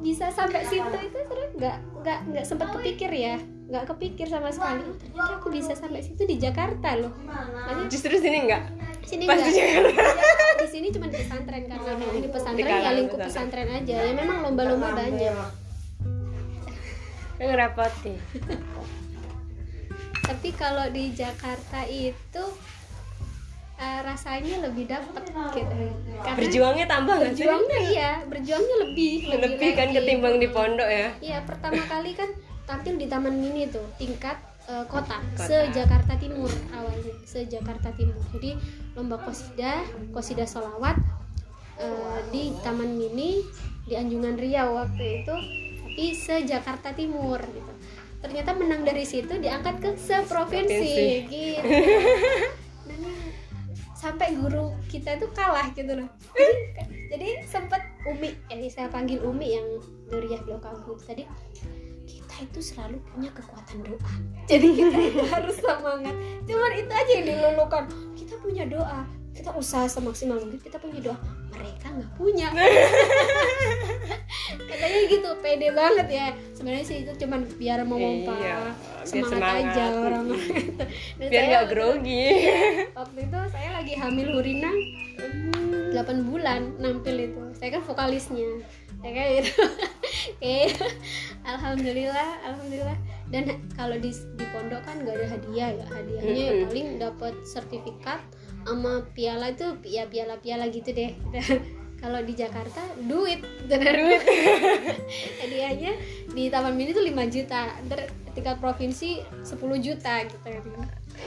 bisa 0.00 0.32
sampai 0.32 0.64
situ 0.64 0.96
itu 0.96 1.18
terus 1.28 1.50
nggak 1.56 1.76
nggak 2.00 2.18
nggak 2.32 2.44
sempat 2.44 2.68
kepikir 2.72 3.12
ya. 3.12 3.36
Nggak 3.70 3.84
kepikir 3.94 4.26
sama 4.26 4.50
sekali. 4.50 4.82
oh, 4.82 4.96
ternyata 4.98 5.32
aku 5.38 5.48
bisa 5.52 5.72
sampai 5.78 6.02
situ 6.02 6.26
di 6.26 6.36
Jakarta 6.40 6.98
loh. 6.98 7.12
Makanya 7.22 7.86
Justru 7.86 8.18
sini 8.18 8.48
enggak. 8.48 8.64
sini 9.06 9.24
Pas 9.28 9.38
enggak 9.38 9.52
di 9.52 9.60
Jakarta. 9.60 10.02
di 10.60 10.68
sini 10.68 10.86
cuma 10.90 11.06
di 11.06 11.16
pesantren 11.22 11.64
karena 11.70 11.90
memang 11.94 12.18
di 12.18 12.28
pesantren 12.28 12.66
Di 12.66 12.82
ya 12.82 12.92
lingkup 12.92 13.18
pesantren. 13.22 13.66
pesantren 13.68 13.86
aja. 13.86 13.96
Ya 14.02 14.12
memang 14.16 14.38
lomba-lomba 14.42 14.88
banyak. 14.96 15.34
Ngerepoti. 17.38 18.14
tapi 20.30 20.54
kalau 20.54 20.86
di 20.94 21.10
Jakarta 21.10 21.82
itu 21.90 22.44
eh, 23.80 24.00
rasanya 24.02 24.56
lebih 24.62 24.84
dapet 24.86 25.22
gitu 25.50 25.74
karena 26.20 26.36
Berjuangnya 26.36 26.86
tambah 26.86 27.14
nggak 27.16 27.32
sih? 27.32 27.42
berjuangnya 27.42 27.78
iya 27.88 28.10
berjuangnya 28.22 28.76
lebih 28.82 29.12
Lebih 29.32 29.70
kan 29.72 29.88
lagi. 29.88 29.96
ketimbang 29.96 30.36
di 30.36 30.48
pondok 30.48 30.84
ya. 30.86 31.08
iya 31.18 31.38
pertama 31.42 31.80
kali 31.82 32.12
kan 32.12 32.28
tampil 32.62 32.94
di 32.94 33.06
taman 33.06 33.34
mini 33.34 33.66
tuh 33.66 33.82
tingkat 33.96 34.36
eh, 34.64 34.84
kota, 34.86 35.16
Kota. 35.32 35.42
se 35.42 35.56
Jakarta 35.70 36.14
Timur 36.14 36.46
awalnya 36.70 37.14
se 37.24 37.42
Jakarta 37.44 37.88
Timur 37.90 38.20
jadi 38.30 38.54
lomba 38.92 39.16
kosidah 39.18 39.80
kosidah 40.10 40.44
solawat 40.44 40.94
eh, 41.76 42.18
di 42.28 42.52
taman 42.60 42.94
mini 42.94 43.40
di 43.82 43.96
Anjungan 43.96 44.36
Riau 44.36 44.76
waktu 44.76 45.24
itu 45.24 45.34
tapi 45.82 46.04
se 46.14 46.44
Jakarta 46.44 46.92
Timur 46.92 47.40
gitu 47.40 47.72
ternyata 48.20 48.52
menang 48.52 48.84
dari 48.84 49.02
situ 49.02 49.32
diangkat 49.34 49.80
ke 49.80 49.90
seprovinsi 49.96 50.68
Provinsi. 50.68 51.00
gitu 51.26 51.68
sampai 54.00 54.32
guru 54.32 54.72
kita 54.88 55.20
itu 55.20 55.28
kalah 55.36 55.68
gitu 55.76 55.92
loh. 55.92 56.08
Jadi, 56.32 56.54
jadi 57.12 57.28
sempet 57.44 57.84
Umi 58.08 58.32
jadi 58.48 58.66
saya 58.72 58.88
panggil 58.88 59.20
Umi 59.20 59.60
yang 59.60 59.68
Duriah 60.08 60.40
Blok 60.40 60.64
tadi 61.04 61.28
kita 62.08 62.34
itu 62.48 62.60
selalu 62.72 62.96
punya 63.12 63.30
kekuatan 63.36 63.84
doa. 63.84 64.12
Jadi 64.48 64.68
kita 64.72 64.98
itu 64.98 65.22
harus 65.36 65.56
semangat. 65.60 66.16
Cuman 66.48 66.72
itu 66.74 66.90
aja 66.90 67.12
yang 67.12 67.26
dilulukan. 67.28 67.84
Kita 68.16 68.34
punya 68.40 68.64
doa. 68.66 69.04
Kita 69.36 69.54
usaha 69.54 69.86
semaksimal 69.86 70.42
mungkin 70.42 70.58
kita 70.58 70.80
punya 70.80 71.12
doa 71.12 71.20
mereka 71.50 71.86
nggak 71.90 72.12
punya. 72.16 72.48
Katanya 74.70 75.00
gitu 75.06 75.30
pede 75.42 75.68
banget 75.70 76.08
ya. 76.08 76.26
Sebenarnya 76.54 76.86
sih 76.86 76.96
itu 77.04 77.12
cuman 77.24 77.40
biar 77.56 77.80
memompa 77.84 78.34
Iya. 78.36 78.56
semangat, 79.04 79.32
semangat. 79.32 79.72
aja 79.72 79.84
itu 79.88 80.00
Dan 81.18 81.28
biar 81.28 81.42
saya 81.42 81.50
nggak 81.50 81.66
grogi. 81.72 82.26
Waktu 82.94 83.18
itu 83.26 83.38
saya 83.50 83.68
lagi 83.74 83.94
hamil 83.96 84.28
Hurina. 84.34 84.72
8 85.90 86.30
bulan 86.30 86.60
nampil 86.78 87.16
itu. 87.18 87.42
Saya 87.58 87.76
kan 87.76 87.82
vokalisnya. 87.82 88.62
Ya 89.00 89.10
kayak 89.10 89.30
gitu. 89.44 89.54
Kayak, 90.40 90.76
alhamdulillah 91.42 92.30
alhamdulillah. 92.44 92.98
Dan 93.30 93.44
kalau 93.72 93.96
di 93.96 94.12
di 94.12 94.44
pondok 94.52 94.84
kan 94.84 95.00
nggak 95.00 95.16
ada 95.16 95.26
hadiah 95.32 95.70
ya 95.80 95.86
hadiahnya 95.88 96.44
ya. 96.44 96.52
Paling 96.68 96.88
dapat 97.00 97.34
sertifikat 97.46 98.20
sama 98.64 99.04
piala 99.16 99.52
itu 99.52 99.66
ya 99.86 100.06
piala 100.06 100.38
piala 100.38 100.68
gitu 100.68 100.92
deh. 100.92 101.12
Kalau 102.00 102.24
di 102.24 102.32
Jakarta 102.32 102.80
duit. 103.04 103.44
Duit. 103.68 104.22
Hadiahnya 105.44 105.92
di 106.32 106.48
Taman 106.48 106.72
Mini 106.72 106.96
tuh 106.96 107.04
5 107.04 107.12
juta. 107.28 107.76
Ntar 107.84 108.08
tingkat 108.32 108.56
provinsi 108.56 109.20
10 109.44 109.60
juta 109.84 110.24
gitu. 110.24 110.48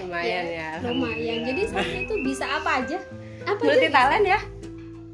Lumayan 0.02 0.46
ya, 0.50 0.69
lumayan. 0.82 1.46
jadi 1.46 1.62
santri 1.69 2.10
itu 2.10 2.15
bisa 2.26 2.50
apa 2.50 2.82
aja? 2.82 2.98
Apa 3.46 3.62
multi 3.62 3.86
aja 3.86 3.89
talent 3.93 4.26
ya? 4.26 4.39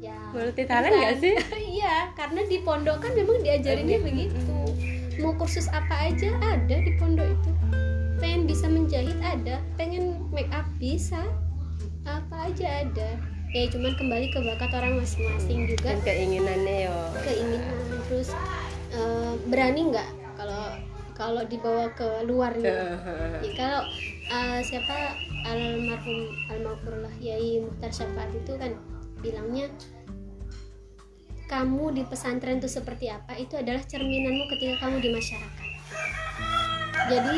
Ya 0.00 0.16
multi 0.32 0.62
talent 0.64 0.94
nggak 0.96 1.16
sih? 1.20 1.34
Iya 1.80 2.12
karena 2.16 2.40
di 2.48 2.56
pondok 2.64 3.04
kan 3.04 3.12
memang 3.12 3.44
diajarinnya 3.44 4.00
begitu. 4.00 4.56
Mau 5.20 5.36
kursus 5.36 5.68
apa 5.68 6.08
aja 6.08 6.32
ada 6.40 6.76
di 6.80 6.96
pondok 6.96 7.28
itu. 7.28 7.50
Pengen 8.16 8.48
bisa 8.48 8.64
menjahit 8.64 9.20
ada. 9.20 9.60
Pengen 9.76 10.24
make 10.32 10.48
up 10.56 10.64
bisa 10.80 11.20
apa 12.18 12.50
aja 12.50 12.66
ada? 12.82 13.10
Ya 13.50 13.66
cuman 13.70 13.94
kembali 13.94 14.26
ke 14.34 14.38
bakat 14.42 14.70
orang 14.74 14.98
masing-masing 14.98 15.70
juga. 15.70 15.94
Dan 15.94 16.02
keinginannya 16.02 16.76
yo. 16.90 16.98
Keinginan 17.22 17.76
terus 18.10 18.34
eh, 18.90 19.32
berani 19.46 19.94
nggak 19.94 20.10
kalau 20.34 20.64
kalau 21.20 21.42
dibawa 21.44 21.92
ke 21.92 22.24
luar 22.24 22.56
nih 22.56 22.64
Ya, 22.64 23.52
kalau 23.52 23.80
uh, 24.32 24.60
siapa 24.64 25.12
almarhum 25.44 26.32
almarhumlah 26.48 27.12
Yai 27.20 27.60
Muhtar 27.60 27.92
Syafaat 27.92 28.32
itu 28.32 28.56
kan 28.56 28.72
bilangnya 29.20 29.68
kamu 31.50 31.98
di 31.98 32.02
pesantren 32.06 32.62
itu 32.62 32.70
seperti 32.70 33.10
apa? 33.10 33.34
Itu 33.34 33.58
adalah 33.58 33.82
cerminanmu 33.82 34.46
ketika 34.54 34.86
kamu 34.86 35.02
di 35.02 35.10
masyarakat. 35.10 35.68
Jadi 37.10 37.36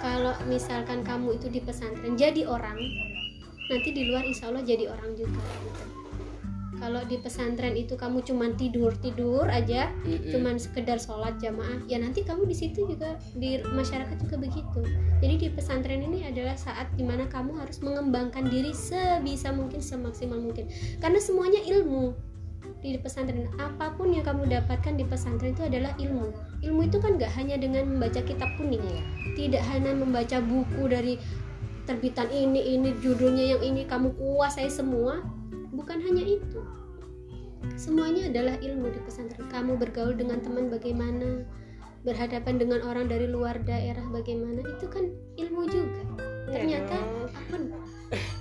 kalau 0.00 0.32
misalkan 0.48 1.04
kamu 1.04 1.36
itu 1.36 1.52
di 1.52 1.60
pesantren 1.60 2.16
jadi 2.16 2.48
orang, 2.48 2.80
nanti 3.72 3.88
di 3.96 4.02
luar 4.12 4.22
insya 4.28 4.52
Allah 4.52 4.62
jadi 4.62 4.92
orang 4.92 5.16
juga. 5.16 5.40
gitu. 5.40 5.84
Kalau 6.82 6.98
di 7.06 7.14
pesantren 7.22 7.78
itu 7.78 7.94
kamu 7.94 8.26
cuman 8.26 8.58
tidur 8.58 8.90
tidur 8.98 9.46
aja, 9.46 9.94
Mm-mm. 10.02 10.34
cuman 10.34 10.58
sekedar 10.58 10.98
sholat 10.98 11.38
jamaah 11.38 11.78
ya 11.86 12.02
nanti 12.02 12.26
kamu 12.26 12.42
di 12.42 12.58
situ 12.58 12.90
juga 12.90 13.14
di 13.38 13.62
masyarakat 13.62 14.18
juga 14.18 14.34
begitu 14.42 14.82
jadi 15.22 15.38
di 15.38 15.48
pesantren 15.54 16.02
ini 16.02 16.26
adalah 16.26 16.58
saat 16.58 16.90
di 16.98 17.06
mana 17.06 17.30
kamu 17.30 17.54
harus 17.54 17.78
mengembangkan 17.78 18.50
diri 18.50 18.74
sebisa 18.74 19.54
mungkin 19.54 19.78
semaksimal 19.78 20.42
mungkin 20.42 20.66
karena 20.98 21.22
semuanya 21.22 21.62
ilmu 21.62 22.18
di 22.82 22.98
pesantren 22.98 23.46
apa 23.62 23.94
pun 23.94 24.10
yang 24.10 24.26
kamu 24.26 24.50
dapatkan 24.50 24.98
di 24.98 25.06
pesantren 25.06 25.54
itu 25.54 25.62
adalah 25.62 25.94
ilmu 26.02 26.34
ilmu 26.66 26.90
itu 26.90 26.98
kan 26.98 27.14
gak 27.14 27.30
hanya 27.38 27.54
dengan 27.54 27.86
membaca 27.86 28.18
kitab 28.26 28.50
kuning 28.58 28.82
ya 28.82 29.02
tidak 29.38 29.62
hanya 29.70 29.94
membaca 29.94 30.42
buku 30.42 30.82
dari 30.90 31.14
terbitan 31.84 32.28
ini 32.30 32.78
ini 32.78 32.94
judulnya 33.02 33.56
yang 33.56 33.62
ini 33.62 33.82
kamu 33.86 34.14
kuasai 34.16 34.70
semua. 34.70 35.22
Bukan 35.72 35.98
hanya 36.04 36.22
itu. 36.22 36.60
Semuanya 37.78 38.28
adalah 38.28 38.58
ilmu 38.60 38.92
di 38.92 39.00
pesantren. 39.02 39.48
Kamu 39.48 39.80
bergaul 39.80 40.14
dengan 40.14 40.42
teman 40.44 40.68
bagaimana? 40.68 41.46
Berhadapan 42.02 42.58
dengan 42.58 42.82
orang 42.82 43.06
dari 43.06 43.30
luar 43.30 43.62
daerah 43.62 44.02
bagaimana? 44.10 44.60
Itu 44.66 44.90
kan 44.90 45.08
ilmu 45.38 45.62
juga. 45.70 46.02
Ternyata 46.50 46.94
apa? 46.98 47.56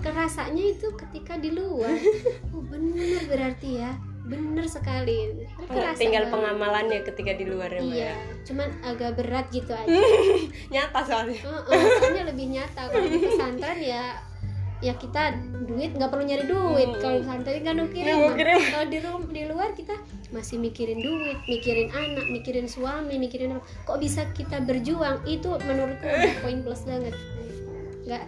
Kerasanya 0.03 0.75
itu 0.75 0.91
ketika 0.97 1.39
di 1.39 1.53
luar. 1.53 1.95
Oh 2.51 2.59
benar 2.67 3.23
berarti 3.31 3.79
ya 3.79 3.95
benar 4.31 4.63
sekali. 4.63 5.43
Kerasa 5.67 5.99
tinggal 5.99 6.23
banget. 6.25 6.33
pengamalannya 6.33 6.99
ketika 7.03 7.31
di 7.35 7.45
luar 7.45 7.67
ya 7.67 7.81
iya 7.83 7.99
ya. 8.07 8.13
cuman 8.47 8.69
agak 8.79 9.19
berat 9.19 9.45
gitu 9.51 9.75
aja. 9.75 9.91
Nyata 10.73 10.99
soalnya. 11.03 11.39
Heeh, 11.43 11.83
soalnya 11.99 12.23
lebih 12.31 12.45
nyata. 12.47 12.87
Kalau 12.87 13.07
di 13.07 13.19
pesantren 13.19 13.79
ya 13.83 14.03
ya 14.81 14.97
kita 14.97 15.37
duit 15.69 15.93
nggak 15.93 16.09
perlu 16.09 16.25
nyari 16.25 16.47
duit. 16.47 16.89
Hmm. 16.89 16.97
kalau 16.97 17.17
pesantren 17.21 17.61
kan 17.61 17.75
mikirin 17.77 18.15
mikirin. 18.33 18.61
kalau 18.71 18.87
di 18.89 18.97
rum- 18.97 19.29
di 19.29 19.43
luar 19.45 19.69
kita 19.77 19.93
masih 20.33 20.57
mikirin 20.57 20.97
duit 20.97 21.37
mikirin 21.45 21.93
anak 21.93 22.25
mikirin 22.31 22.65
suami 22.65 23.19
mikirin 23.19 23.59
apa. 23.59 23.61
Kok 23.85 23.99
bisa 23.99 24.25
kita 24.31 24.63
berjuang? 24.63 25.21
Itu 25.27 25.59
menurutku 25.61 26.07
udah 26.15 26.33
poin 26.39 26.59
plus 26.63 26.81
banget. 26.87 27.13
Nggak 28.07 28.23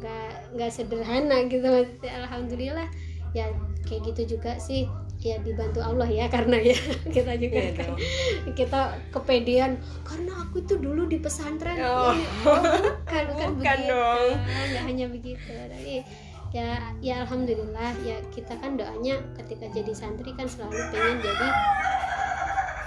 nggak 0.00 0.30
nggak 0.56 0.70
sederhana 0.72 1.44
gitu 1.46 1.62
maksudnya 1.62 2.12
alhamdulillah 2.24 2.88
ya 3.32 3.48
kayak 3.88 4.12
gitu 4.12 4.36
juga 4.36 4.56
sih 4.60 4.84
ya 5.22 5.38
dibantu 5.38 5.78
Allah 5.78 6.04
ya 6.04 6.26
karena 6.34 6.58
ya 6.58 6.74
kita 7.06 7.32
juga 7.36 7.56
Iya 7.56 7.72
kan 7.72 7.86
dong. 7.88 7.98
kita 8.52 8.80
kepedean 9.08 9.72
karena 10.02 10.32
aku 10.36 10.60
itu 10.60 10.74
dulu 10.76 11.06
di 11.06 11.16
pesantren 11.16 11.78
Oh. 11.78 12.10
Ini, 12.10 12.26
oh, 12.44 12.62
bukan 12.98 13.24
bukan 13.30 13.48
Bukan 13.52 13.56
begitu 13.56 13.86
dong. 13.88 14.26
nggak 14.68 14.82
hanya 14.84 15.06
begitu 15.08 15.52
tapi 15.64 15.94
ya 16.50 16.68
ya 17.00 17.14
alhamdulillah 17.22 17.90
ya 18.02 18.18
kita 18.28 18.52
kan 18.54 18.74
doanya 18.74 19.16
ketika 19.34 19.70
jadi 19.70 19.92
santri 19.92 20.30
kan 20.32 20.44
selalu 20.44 20.76
pengen 20.90 21.16
jadi 21.18 21.48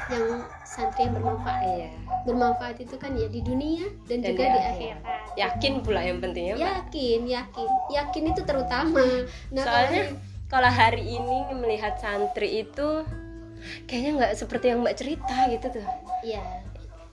yang 0.06 0.28
santri 0.63 1.02
yang 1.02 1.13
bermanfaat 1.15 1.62
iya 1.65 1.89
bermanfaat 2.21 2.78
itu 2.78 2.93
kan 2.95 3.13
ya 3.13 3.26
di 3.26 3.41
dunia 3.41 3.89
dan, 4.06 4.21
Dan 4.21 4.28
juga 4.30 4.43
di 4.43 4.50
di 4.52 4.60
akhirat. 4.60 4.69
akhirat 4.71 5.02
yakin 5.36 5.74
pula 5.82 6.00
yang 6.00 6.17
pentingnya 6.19 6.56
Mbak. 6.56 6.69
yakin 6.69 7.19
yakin 7.28 7.69
yakin 7.89 8.24
itu 8.28 8.41
terutama 8.43 9.02
nah 9.50 9.63
soalnya 9.63 10.04
kalau- 10.06 10.34
kalau 10.51 10.69
hari 10.69 11.03
ini 11.17 11.49
melihat 11.53 11.97
santri 11.97 12.63
itu 12.67 13.03
kayaknya 13.89 14.12
nggak 14.21 14.34
seperti 14.38 14.71
yang 14.71 14.86
mbak 14.86 14.97
cerita 14.97 15.49
gitu 15.49 15.81
tuh. 15.81 15.88
Ya 16.21 16.65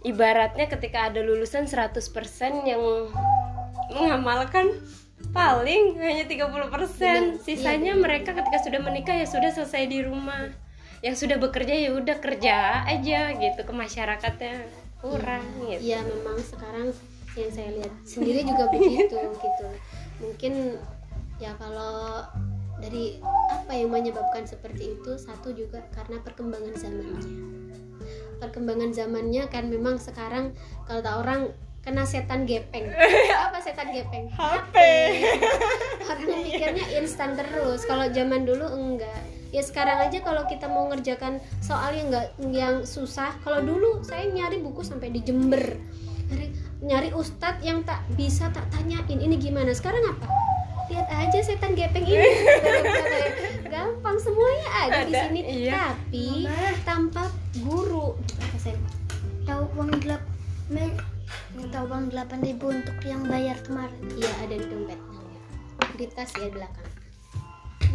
ibaratnya 0.02 0.66
ketika 0.66 1.10
ada 1.10 1.22
lulusan 1.22 1.66
100% 1.70 2.02
yang 2.66 2.82
mengamalkan 3.94 4.82
paling 5.30 5.96
hanya 6.02 6.26
30% 6.26 6.50
Benar, 6.58 7.38
sisanya 7.38 7.94
iya, 7.94 7.94
benar. 7.94 8.02
mereka 8.02 8.30
ketika 8.34 8.58
sudah 8.66 8.80
menikah 8.82 9.14
ya 9.14 9.26
sudah 9.26 9.50
selesai 9.54 9.86
di 9.86 10.02
rumah. 10.02 10.50
Yang 11.02 11.26
sudah 11.26 11.36
bekerja 11.38 11.74
ya 11.74 11.90
udah 11.98 12.16
kerja 12.22 12.86
aja 12.86 13.34
gitu 13.34 13.60
ke 13.66 13.72
masyarakatnya 13.74 14.70
kurang 15.02 15.42
gitu. 15.66 15.82
Ya 15.82 15.98
memang 16.02 16.38
sekarang 16.38 16.94
yang 17.34 17.50
saya 17.50 17.70
lihat 17.74 17.92
sendiri 18.06 18.46
juga 18.46 18.70
begitu 18.70 19.18
gitu. 19.46 19.66
Mungkin 20.22 20.78
ya 21.42 21.58
kalau 21.58 22.22
dari 22.82 23.22
apa 23.46 23.78
yang 23.78 23.94
menyebabkan 23.94 24.42
seperti 24.42 24.98
itu? 24.98 25.14
Satu 25.14 25.54
juga 25.54 25.86
karena 25.94 26.18
perkembangan 26.18 26.74
zamannya. 26.74 27.22
Perkembangan 28.42 28.90
zamannya 28.90 29.46
kan 29.46 29.70
memang 29.70 30.02
sekarang 30.02 30.50
kalau 30.90 30.98
tak 30.98 31.14
orang 31.22 31.40
kena 31.86 32.02
setan 32.02 32.42
gepeng. 32.42 32.90
Apa 33.46 33.58
setan 33.62 33.94
gepeng? 33.94 34.30
HP. 34.34 34.74
orang 36.10 36.26
mikirnya 36.42 36.86
instan 36.98 37.38
terus. 37.38 37.86
Kalau 37.86 38.10
zaman 38.10 38.42
dulu 38.42 38.66
enggak. 38.66 39.22
Ya 39.54 39.62
sekarang 39.62 40.02
aja 40.02 40.18
kalau 40.24 40.42
kita 40.50 40.66
mau 40.66 40.90
ngerjakan 40.90 41.38
soal 41.62 41.94
yang 41.94 42.10
enggak 42.10 42.26
yang 42.50 42.76
susah 42.82 43.36
kalau 43.46 43.62
dulu 43.62 44.00
saya 44.02 44.26
nyari 44.26 44.58
buku 44.58 44.82
sampai 44.82 45.14
di 45.14 45.22
Jember. 45.22 45.78
Nyari, 46.32 46.46
nyari 46.82 47.08
ustadz 47.14 47.62
yang 47.62 47.86
tak 47.86 48.02
bisa 48.18 48.50
tak 48.50 48.66
tanyain. 48.74 49.18
Ini 49.22 49.38
gimana? 49.38 49.70
Sekarang 49.70 50.02
apa 50.06 50.51
lihat 50.92 51.08
aja 51.08 51.38
setan 51.40 51.72
gepeng 51.72 52.04
ini. 52.04 52.28
Gampang 53.72 54.16
semuanya 54.20 54.68
ada, 54.76 54.98
di 55.08 55.12
Ada, 55.16 55.20
sini. 55.32 55.40
iya. 55.64 55.96
tapi 55.96 56.26
tanpa 56.84 57.32
guru. 57.64 58.14
Tahu 59.48 59.62
uang 59.74 59.90
gelap? 60.04 60.22
Men 60.68 60.92
tahu 61.72 61.84
uang 61.88 62.12
delapan 62.12 62.38
ribu 62.44 62.68
untuk 62.68 62.96
yang 63.08 63.24
bayar 63.24 63.56
kemarin. 63.64 63.96
Iya 64.14 64.32
ada 64.44 64.54
di 64.60 64.66
dompet 64.68 65.00
di 65.96 66.06
tas 66.12 66.32
ya 66.36 66.48
belakang. 66.52 66.90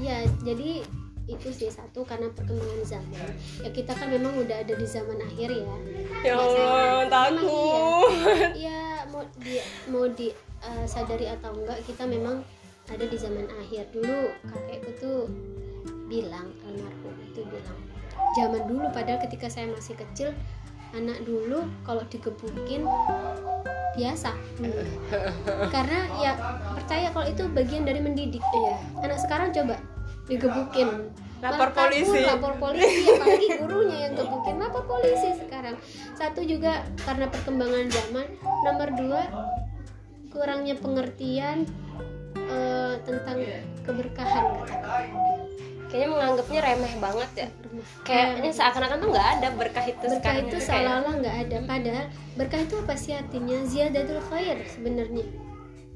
Iya 0.02 0.18
jadi 0.46 0.86
itu 1.28 1.50
sih 1.52 1.68
satu 1.68 2.08
karena 2.08 2.32
perkembangan 2.32 2.84
zaman. 2.88 3.30
Ya 3.62 3.70
kita 3.76 3.92
kan 3.94 4.08
memang 4.08 4.32
udah 4.40 4.64
ada 4.64 4.74
di 4.74 4.88
zaman 4.88 5.20
akhir 5.20 5.50
ya. 5.52 5.76
ya 6.24 6.34
Allah 6.34 7.04
takut. 7.12 7.46
Iya. 7.46 8.48
Iya, 8.68 8.82
mau 9.12 9.24
di 9.38 9.56
mau 9.92 10.06
di 10.08 10.28
eh, 10.64 10.86
sadari 10.88 11.28
atau 11.28 11.52
enggak 11.54 11.84
kita 11.84 12.08
memang 12.08 12.42
ada 12.88 13.06
di 13.06 13.18
zaman 13.20 13.48
akhir. 13.60 13.92
Dulu 13.92 14.32
kakekku 14.48 14.92
tuh 15.00 15.20
bilang 16.08 16.48
almarhum 16.64 17.16
itu 17.28 17.44
bilang 17.48 17.80
zaman 18.40 18.64
dulu 18.68 18.88
padahal 18.96 19.20
ketika 19.28 19.52
saya 19.52 19.68
masih 19.72 19.96
kecil 20.00 20.32
anak 20.96 21.20
dulu 21.28 21.68
kalau 21.84 22.04
digebukin 22.08 22.88
biasa. 23.98 24.32
Karena 25.74 26.00
ya 26.22 26.32
percaya 26.78 27.12
kalau 27.12 27.28
itu 27.28 27.44
bagian 27.52 27.84
dari 27.84 28.00
mendidik. 28.00 28.40
Iya. 28.42 28.76
Anak 29.04 29.20
sekarang 29.20 29.52
coba 29.52 29.76
digebukin. 30.32 31.12
Lapor 31.38 31.70
polisi. 31.70 32.26
lapor 32.26 32.58
polisi 32.58 33.06
apalagi 33.14 33.62
gurunya 33.62 34.10
yang 34.10 34.14
gebukin 34.18 34.58
lapor 34.58 34.90
polisi 34.90 35.38
sekarang. 35.38 35.78
Satu 36.18 36.42
juga 36.42 36.82
karena 37.06 37.30
perkembangan 37.30 37.86
zaman 37.94 38.26
nomor 38.66 38.90
dua 38.98 39.22
kurangnya 40.34 40.78
pengertian 40.78 41.66
eh, 42.48 42.94
tentang 43.04 43.38
keberkahan. 43.86 44.44
Kayaknya 45.88 46.10
menganggapnya 46.12 46.60
remeh 46.60 46.94
banget 47.00 47.32
ya. 47.36 47.48
Kayaknya 48.04 48.52
seakan-akan 48.52 48.98
tuh 49.00 49.10
nggak 49.16 49.30
ada 49.40 49.48
berkah 49.56 49.86
itu 49.88 50.04
berkah 50.04 50.16
sekarang 50.20 50.46
itu 50.52 50.58
seolah-olah 50.60 51.14
nggak 51.24 51.38
ada. 51.48 51.58
Padahal 51.64 52.06
berkah 52.36 52.60
itu 52.60 52.76
apa 52.84 52.96
sih 53.00 53.14
artinya? 53.16 53.58
Ziyadatul 53.64 54.22
khair 54.28 54.58
sebenarnya. 54.68 55.26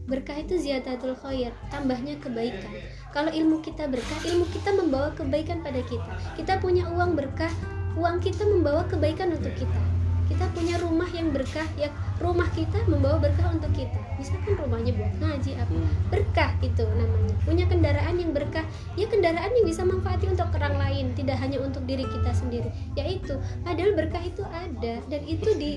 Berkah 0.08 0.38
itu 0.40 0.56
ziyadatul 0.56 1.16
khair 1.20 1.52
tambahnya 1.68 2.16
kebaikan. 2.24 2.72
Kalau 3.12 3.32
ilmu 3.36 3.60
kita 3.60 3.92
berkah 3.92 4.20
ilmu 4.24 4.48
kita 4.56 4.72
membawa 4.80 5.12
kebaikan 5.12 5.60
pada 5.60 5.84
kita. 5.84 6.12
Kita 6.40 6.64
punya 6.64 6.88
uang 6.88 7.20
berkah 7.20 7.52
uang 8.00 8.24
kita 8.24 8.48
membawa 8.48 8.88
kebaikan 8.88 9.36
untuk 9.36 9.52
kita 9.60 10.01
kita 10.32 10.46
punya 10.56 10.76
rumah 10.80 11.10
yang 11.12 11.36
berkah 11.36 11.68
ya 11.76 11.92
rumah 12.24 12.48
kita 12.56 12.80
membawa 12.88 13.20
berkah 13.20 13.52
untuk 13.52 13.68
kita. 13.76 14.00
Misalkan 14.16 14.56
rumahnya 14.56 14.96
buat 14.96 15.14
ngaji 15.20 15.52
apa? 15.60 15.74
Hmm. 15.76 15.92
berkah 16.08 16.52
itu 16.64 16.86
namanya. 16.88 17.36
Punya 17.44 17.66
kendaraan 17.68 18.16
yang 18.16 18.32
berkah 18.32 18.64
ya 18.96 19.06
kendaraan 19.12 19.52
yang 19.52 19.66
bisa 19.68 19.84
manfaati 19.84 20.32
untuk 20.32 20.48
orang 20.56 20.76
lain 20.80 21.06
tidak 21.18 21.36
hanya 21.44 21.60
untuk 21.60 21.84
diri 21.84 22.08
kita 22.08 22.32
sendiri. 22.32 22.70
Yaitu 22.96 23.36
padahal 23.68 23.92
berkah 23.98 24.24
itu 24.24 24.44
ada 24.48 24.94
dan 25.12 25.22
itu 25.28 25.50
di 25.60 25.72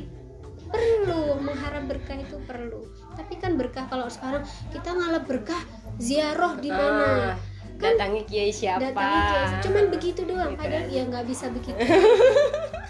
perlu 0.71 1.39
mengharap 1.43 1.91
berkah 1.91 2.15
itu 2.15 2.37
perlu. 2.47 2.87
Tapi 3.19 3.35
kan 3.43 3.59
berkah 3.59 3.91
kalau 3.91 4.07
sekarang 4.07 4.47
kita 4.71 4.95
ngalap 4.95 5.27
berkah 5.27 5.63
ziarah 5.99 6.55
di 6.61 6.71
mana? 6.71 7.35
Ah, 7.35 7.37
datangi 7.75 8.23
kiai 8.27 8.53
siapa? 8.55 8.91
datangi 8.91 9.19
kiai, 9.29 9.47
cuman 9.67 9.85
begitu 9.91 10.21
doang 10.23 10.55
padahal 10.55 10.87
ya 10.87 11.03
nggak 11.11 11.27
bisa 11.27 11.51
begitu 11.51 11.75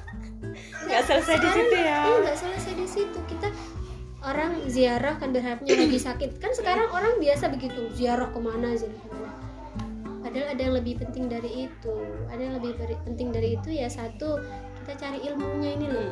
nggak 0.95 1.05
selesai 1.11 1.37
di 1.43 1.49
situ 1.51 1.75
ya. 1.75 1.99
Iya 2.07 2.17
nggak 2.23 2.39
selesai 2.39 2.73
di 2.79 2.87
situ. 2.87 3.19
Kita 3.27 3.49
orang 4.23 4.51
ziarah 4.71 5.15
kan 5.19 5.35
berharapnya 5.35 5.75
lagi 5.83 5.99
sakit. 5.99 6.39
Kan 6.39 6.55
sekarang 6.55 6.87
orang 6.95 7.19
biasa 7.19 7.51
begitu 7.51 7.91
ziarah 7.99 8.31
ke 8.31 8.39
mana 8.39 8.79
ziarah 8.79 9.03
ke 9.03 9.11
mana 9.11 9.45
padahal 10.35 10.51
ada 10.51 10.63
yang 10.67 10.75
lebih 10.75 10.95
penting 10.99 11.31
dari 11.31 11.71
itu. 11.71 11.95
Ada 12.27 12.41
yang 12.43 12.55
lebih 12.59 12.75
penting 13.07 13.31
dari 13.31 13.55
itu 13.55 13.71
ya 13.71 13.87
satu 13.87 14.43
kita 14.83 14.99
cari 14.99 15.23
ilmunya 15.31 15.79
ini 15.79 15.87
loh. 15.87 16.11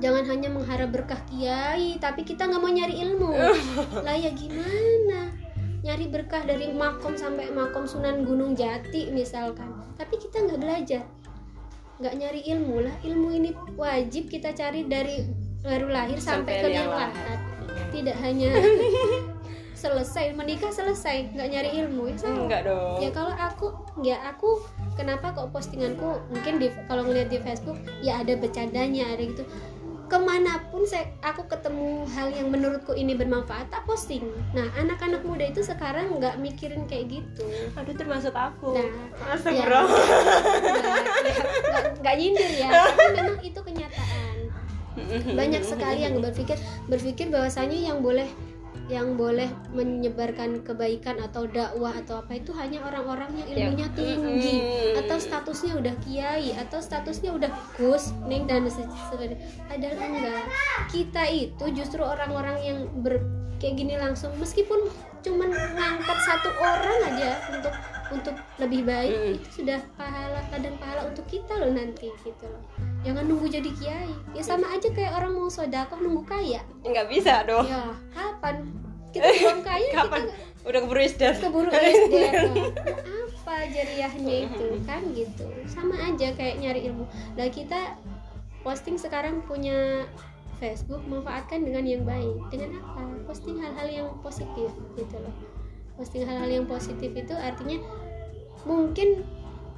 Jangan 0.00 0.24
hanya 0.32 0.48
mengharap 0.48 0.96
berkah 0.96 1.20
kiai 1.28 2.00
tapi 2.00 2.24
kita 2.24 2.48
nggak 2.48 2.56
mau 2.56 2.72
nyari 2.72 2.96
ilmu. 3.04 3.36
Lah 4.06 4.16
ya 4.16 4.32
gimana? 4.32 5.28
Nyari 5.84 6.08
berkah 6.08 6.40
dari 6.48 6.72
makom 6.72 7.20
sampai 7.20 7.52
makom 7.52 7.84
sunan 7.84 8.24
gunung 8.24 8.56
jati 8.56 9.12
misalkan. 9.12 9.76
Tapi 10.00 10.16
kita 10.16 10.48
nggak 10.48 10.60
belajar 10.64 11.04
nggak 12.00 12.14
nyari 12.16 12.40
ilmu 12.52 12.76
lah. 12.84 12.94
Ilmu 13.04 13.28
ini 13.32 13.50
wajib 13.76 14.28
kita 14.28 14.52
cari 14.52 14.84
dari 14.84 15.24
baru 15.64 15.90
lahir 15.90 16.18
sampai, 16.20 16.62
Sampai 16.62 16.76
ke 16.76 16.86
lahat 16.86 17.38
tidak 17.90 18.16
hanya 18.22 18.50
selesai 19.82 20.32
menikah 20.32 20.72
selesai 20.72 21.36
nggak 21.36 21.48
nyari 21.52 21.70
ilmu 21.84 22.08
ya. 22.08 22.16
Sama. 22.16 22.48
enggak 22.48 22.62
dong. 22.64 22.98
Ya 23.04 23.10
kalau 23.12 23.34
aku 23.36 23.66
ya 24.00 24.16
aku 24.24 24.64
kenapa 24.96 25.36
kok 25.36 25.52
postinganku 25.52 26.20
mungkin 26.32 26.56
di 26.56 26.72
kalau 26.88 27.04
ngeliat 27.04 27.28
di 27.28 27.38
Facebook 27.44 27.76
ya 28.00 28.24
ada 28.24 28.32
bercandanya 28.40 29.12
ada 29.12 29.22
gitu 29.22 29.44
ke 30.06 30.18
mana 30.18 30.62
pun 30.70 30.86
saya 30.86 31.10
aku 31.18 31.50
ketemu 31.50 32.06
hal 32.14 32.30
yang 32.30 32.48
menurutku 32.48 32.94
ini 32.94 33.12
bermanfaat 33.12 33.68
tak 33.68 33.82
posting. 33.84 34.22
Nah 34.54 34.70
anak-anak 34.78 35.26
muda 35.26 35.50
itu 35.50 35.60
sekarang 35.60 36.16
nggak 36.16 36.38
mikirin 36.38 36.86
kayak 36.86 37.10
gitu. 37.10 37.44
Aduh 37.74 37.94
termasuk 37.94 38.32
aku. 38.32 38.78
Nah, 38.78 38.86
Masa 39.26 39.50
ya, 39.50 39.66
bro? 39.66 39.82
Nggak 39.82 40.86
ya, 41.26 41.42
nggak- 41.66 41.92
nggak 42.00 42.14
nyindir 42.16 42.50
ya 42.54 42.68
tapi 42.70 43.04
memang 43.18 43.38
itu 43.42 43.60
kenyataan. 43.60 44.36
Banyak 45.36 45.62
sekali 45.62 45.98
yang 46.02 46.16
berpikir 46.18 46.56
berpikir 46.88 47.26
bahwasanya 47.28 47.76
yang 47.76 47.98
boleh 48.00 48.26
yang 48.86 49.18
boleh 49.18 49.50
menyebarkan 49.74 50.62
kebaikan 50.62 51.18
atau 51.18 51.50
dakwah 51.50 51.90
atau 51.90 52.22
apa 52.22 52.38
itu 52.38 52.54
hanya 52.54 52.86
orang-orang 52.86 53.34
yang 53.34 53.48
ilmunya 53.50 53.88
tinggi. 53.98 54.56
Atau 54.94 55.18
statusnya 55.18 55.74
udah 55.74 55.94
kiai 56.06 56.54
atau 56.54 56.78
statusnya 56.78 57.34
udah 57.34 57.50
gus 57.74 58.14
neng 58.30 58.46
dan 58.46 58.70
se- 58.70 58.86
sebagainya. 59.10 59.42
Padahal 59.66 59.96
enggak. 59.98 60.44
Kita 60.94 61.22
itu 61.26 61.64
justru 61.74 62.02
orang-orang 62.06 62.56
yang 62.62 62.78
ber 63.02 63.18
kayak 63.58 63.74
gini 63.74 63.98
langsung. 63.98 64.30
Meskipun 64.38 64.86
cuman 65.26 65.50
ngangkat 65.50 66.18
satu 66.22 66.54
orang 66.62 66.98
aja 67.10 67.30
untuk 67.50 67.74
untuk 68.12 68.36
lebih 68.62 68.86
baik 68.86 69.14
Mm. 69.16 69.34
itu 69.38 69.48
sudah 69.62 69.80
pahala 69.98 70.40
kadang 70.52 70.74
pahala 70.78 71.10
untuk 71.10 71.26
kita 71.26 71.52
loh 71.58 71.72
nanti 71.74 72.10
gitu 72.22 72.44
loh. 72.46 72.62
Jangan 73.02 73.26
nunggu 73.26 73.46
jadi 73.50 73.70
kiai. 73.74 74.14
Ya 74.34 74.42
sama 74.42 74.70
aja 74.70 74.88
kayak 74.90 75.14
orang 75.18 75.34
mau 75.34 75.50
sodakoh 75.50 75.98
nunggu 75.98 76.22
kaya. 76.26 76.62
Nggak 76.86 77.06
bisa 77.10 77.42
dong. 77.46 77.66
Ya 77.66 77.94
kapan? 78.14 78.56
Kita 79.10 79.26
belum 79.26 79.60
kaya 79.64 79.90
kapan? 79.94 80.22
kita 80.28 80.34
udah 80.66 80.80
keburu 80.82 80.98
isdar 80.98 81.34
keburu 81.38 81.70
SDR 81.70 82.50
apa 83.46 83.54
jariahnya 83.70 84.50
itu 84.50 84.66
kan 84.82 85.02
gitu. 85.14 85.46
Sama 85.70 85.94
aja 85.94 86.34
kayak 86.34 86.58
nyari 86.58 86.90
ilmu. 86.90 87.06
Nah 87.38 87.46
kita 87.50 87.94
posting 88.66 88.98
sekarang 88.98 89.46
punya 89.46 90.06
Facebook 90.58 91.06
manfaatkan 91.06 91.62
dengan 91.62 91.86
yang 91.86 92.02
baik. 92.02 92.38
Dengan 92.50 92.82
apa? 92.82 93.02
Posting 93.30 93.62
hal-hal 93.62 93.86
yang 93.86 94.08
positif 94.22 94.74
gitu 94.98 95.16
loh 95.22 95.55
posting 95.96 96.28
hal-hal 96.28 96.48
yang 96.48 96.66
positif 96.68 97.10
itu 97.16 97.32
artinya 97.32 97.80
mungkin 98.68 99.24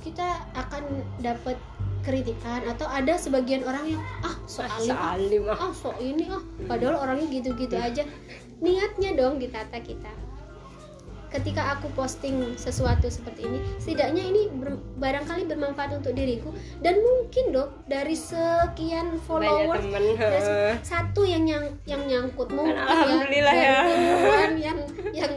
kita 0.02 0.46
akan 0.54 0.82
dapat 1.22 1.58
kritikan 2.06 2.62
atau 2.64 2.86
ada 2.86 3.18
sebagian 3.18 3.66
orang 3.66 3.98
yang 3.98 4.02
ah 4.22 4.34
soal 4.46 4.80
salim 4.80 5.44
ah. 5.50 5.58
ah. 5.58 5.72
Sok 5.74 5.98
ini 5.98 6.30
ah. 6.30 6.42
Padahal 6.64 6.96
orangnya 7.02 7.26
gitu-gitu 7.28 7.74
aja. 7.74 8.06
Niatnya 8.62 9.14
dong 9.18 9.42
ditata 9.42 9.78
kita. 9.82 10.10
Ketika 11.28 11.76
aku 11.76 11.92
posting 11.92 12.56
sesuatu 12.56 13.04
seperti 13.12 13.44
ini 13.44 13.60
setidaknya 13.76 14.24
ini 14.32 14.48
ber- 14.48 14.80
barangkali 14.96 15.44
bermanfaat 15.44 16.00
untuk 16.00 16.16
diriku 16.16 16.56
dan 16.80 16.96
mungkin 17.04 17.52
dong 17.52 17.68
dari 17.84 18.16
sekian 18.16 19.20
followers 19.28 19.84
satu 20.80 21.28
yang 21.28 21.44
nyang 21.44 21.76
yang 21.84 22.00
nyangkut 22.08 22.48
mungkin 22.48 22.80
alhamdulillah 22.80 23.54
ya, 23.60 23.76
ya. 23.84 24.40
yang 24.56 24.78
yang 25.12 25.32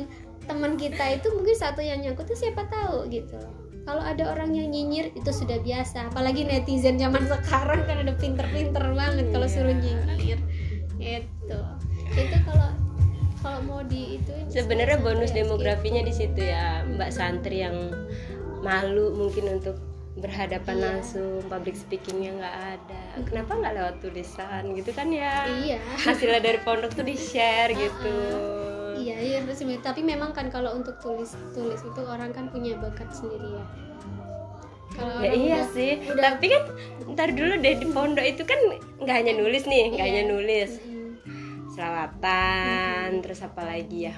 teman 0.52 0.76
kita 0.76 1.16
itu 1.16 1.32
mungkin 1.32 1.56
satu 1.56 1.80
yang 1.80 2.04
nyangkut 2.04 2.28
itu 2.28 2.44
siapa 2.44 2.68
tahu 2.68 3.08
gitu. 3.08 3.40
Kalau 3.82 4.04
ada 4.04 4.30
orang 4.30 4.52
yang 4.52 4.70
nyinyir 4.70 5.16
itu 5.16 5.32
sudah 5.32 5.58
biasa. 5.58 6.12
Apalagi 6.12 6.44
netizen 6.44 7.00
zaman 7.00 7.24
sekarang 7.26 7.88
kan 7.88 8.04
ada 8.04 8.14
pinter-pinter 8.14 8.84
banget 8.92 9.32
kalau 9.32 9.48
Iya. 9.48 9.54
suruh 9.56 9.74
nyinyir. 9.74 10.40
Itu 11.00 11.60
itu 12.12 12.38
kalau 12.44 12.70
kalau 13.42 13.60
mau 13.64 13.82
di 13.82 14.20
itu 14.20 14.32
sebenarnya 14.52 15.00
bonus 15.00 15.32
ya, 15.32 15.42
demografinya 15.42 16.04
di 16.04 16.14
situ 16.14 16.44
ya 16.44 16.84
mbak 16.86 17.10
santri 17.10 17.64
yang 17.64 17.74
malu 18.62 19.16
mungkin 19.16 19.58
untuk 19.58 19.80
berhadapan 20.14 20.76
Iya. 20.78 20.86
langsung 20.92 21.42
public 21.48 21.74
speakingnya 21.74 22.38
nggak 22.38 22.56
ada. 22.78 23.02
Kenapa 23.26 23.52
nggak 23.58 23.74
lewat 23.80 23.96
tulisan 23.98 24.76
gitu 24.76 24.92
kan 24.92 25.08
ya? 25.10 25.48
Iya. 25.48 25.80
Hasilnya 25.98 26.44
dari 26.44 26.60
pondok 26.62 26.94
tuh 26.94 27.08
di 27.08 27.16
share 27.18 27.72
gitu 27.74 28.14
iya 29.02 29.16
iya 29.18 29.38
harus 29.42 29.58
tapi 29.80 30.02
memang 30.02 30.32
kan 30.32 30.48
kalau 30.48 30.72
untuk 30.72 30.96
tulis 30.98 31.34
tulis 31.52 31.82
itu 31.82 32.02
orang 32.04 32.30
kan 32.30 32.48
punya 32.48 32.78
bakat 32.78 33.10
sendiri 33.10 33.50
ya. 33.52 33.66
Kalau 34.92 35.18
ya 35.20 35.32
iya 35.32 35.58
udah- 35.58 35.72
sih. 35.72 35.92
udah- 36.04 36.24
tapi 36.30 36.46
kan 36.48 36.64
ntar 37.10 37.30
dulu 37.32 37.54
deh 37.58 37.76
di 37.76 37.88
pondok 37.88 38.26
itu 38.26 38.44
kan 38.44 38.60
nggak 38.98 39.16
hanya 39.18 39.34
nulis 39.36 39.64
nih 39.66 39.82
nggak 39.90 40.00
Iya. 40.00 40.12
hanya 40.12 40.24
nulis. 40.28 40.72
Mm-mm. 40.78 41.00
selawatan 41.72 43.20
terus 43.20 43.40
apa 43.40 43.62
lagi 43.64 44.06
ya? 44.06 44.16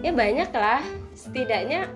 Ya 0.00 0.10
banyak 0.10 0.50
lah. 0.50 0.80
Setidaknya 1.12 1.90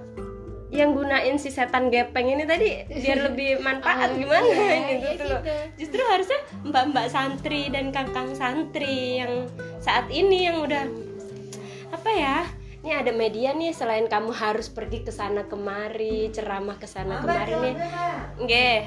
yang 0.69 0.93
gunain 0.93 1.37
si 1.37 1.49
setan 1.49 1.89
gepeng 1.89 2.29
ini 2.29 2.45
tadi 2.45 2.69
biar 2.85 3.19
lebih 3.27 3.57
manfaat 3.59 4.13
Oh, 4.13 4.17
gimana 4.17 4.45
iya, 4.45 4.77
gitu 4.91 5.01
iya 5.01 5.13
tuh 5.17 5.29
gitu. 5.33 5.55
justru 5.79 6.03
harusnya 6.05 6.39
mbak-mbak 6.63 7.07
santri 7.09 7.63
dan 7.69 7.89
kakang 7.89 8.31
santri 8.33 9.17
yang 9.17 9.49
saat 9.79 10.05
ini 10.11 10.45
yang 10.45 10.61
udah 10.61 10.85
apa 11.99 12.11
ya? 12.15 12.39
Ini 12.79 12.95
ada 12.95 13.11
media 13.11 13.51
nih 13.53 13.75
selain 13.75 14.07
kamu 14.07 14.31
harus 14.31 14.71
pergi 14.71 15.03
ke 15.03 15.11
sana 15.11 15.51
kemari 15.51 16.31
ceramah 16.31 16.79
ke 16.79 16.87
sana 16.87 17.19
kemari 17.19 17.55
nih. 17.59 17.75
Nggih. 18.39 18.81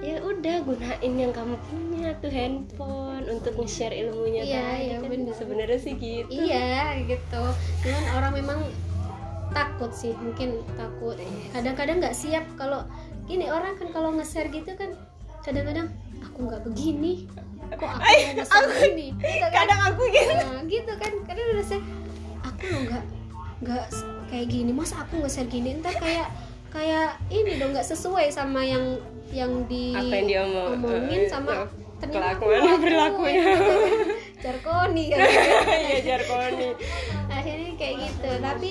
Ya 0.00 0.16
udah 0.22 0.56
gunain 0.64 1.12
yang 1.16 1.32
kamu 1.32 1.56
punya 1.66 2.12
tuh 2.20 2.28
handphone 2.28 3.24
untuk 3.26 3.56
nge-share 3.56 3.92
ilmunya 3.92 4.44
Iya, 4.44 4.60
tadi. 4.62 4.80
iya, 4.84 4.96
kan 4.96 5.08
bener. 5.12 5.34
sebenarnya 5.34 5.78
sih 5.80 5.94
gitu. 5.96 6.28
Iya 6.30 7.00
gitu. 7.08 7.42
Cuman 7.84 8.04
orang 8.16 8.32
memang 8.36 8.58
takut 9.50 9.90
sih 9.96 10.12
mungkin 10.20 10.60
takut. 10.76 11.16
Kadang-kadang 11.56 12.04
nggak 12.04 12.16
siap 12.16 12.44
kalau 12.54 12.84
gini 13.24 13.48
orang 13.48 13.80
kan 13.80 13.88
kalau 13.92 14.12
nge-share 14.12 14.52
gitu 14.52 14.76
kan 14.76 14.92
kadang-kadang 15.40 15.88
aku 16.20 16.38
nggak 16.48 16.62
begini. 16.68 17.24
Kok 17.72 17.88
aku 17.96 18.04
nge-share 18.36 18.66
begini? 18.76 19.06
Gitu 19.16 19.46
kan. 19.48 19.52
kadang 19.64 19.80
aku 19.88 20.02
gitu. 20.12 20.32
Nah, 20.36 20.62
gitu 20.68 20.92
kan. 21.00 21.12
Kadang 21.26 21.44
udah 21.56 21.64
saya 21.66 21.80
aku 22.60 22.66
lo 22.66 22.78
nggak 22.84 23.04
nggak 23.60 23.84
kayak 24.28 24.46
gini 24.46 24.70
masa 24.70 24.94
aku 25.00 25.14
nge-share 25.18 25.48
gini 25.48 25.80
ntar 25.80 25.94
kayak 25.94 26.28
kayak 26.68 27.18
ini 27.28 27.56
dong 27.56 27.72
nggak 27.72 27.84
sesuai 27.84 28.28
sama 28.28 28.60
yang 28.62 29.00
yang 29.30 29.64
di 29.64 29.90
Apa 29.90 30.12
yang 30.14 30.26
diomong- 30.26 30.70
omongin 30.76 31.20
eh, 31.20 31.28
sama 31.28 31.64
ternyata 31.96 32.32
aku 32.32 32.44
kelakuan, 32.46 32.80
perilakunya. 32.80 33.42
ya, 33.44 33.56
kan. 33.58 33.80
jargoni 34.38 35.04
kan 35.06 35.18
Iya 35.20 35.98
jargoni. 36.02 36.68
akhirnya 37.28 37.70
kayak 37.74 37.94
gitu 38.00 38.30
tapi 38.38 38.68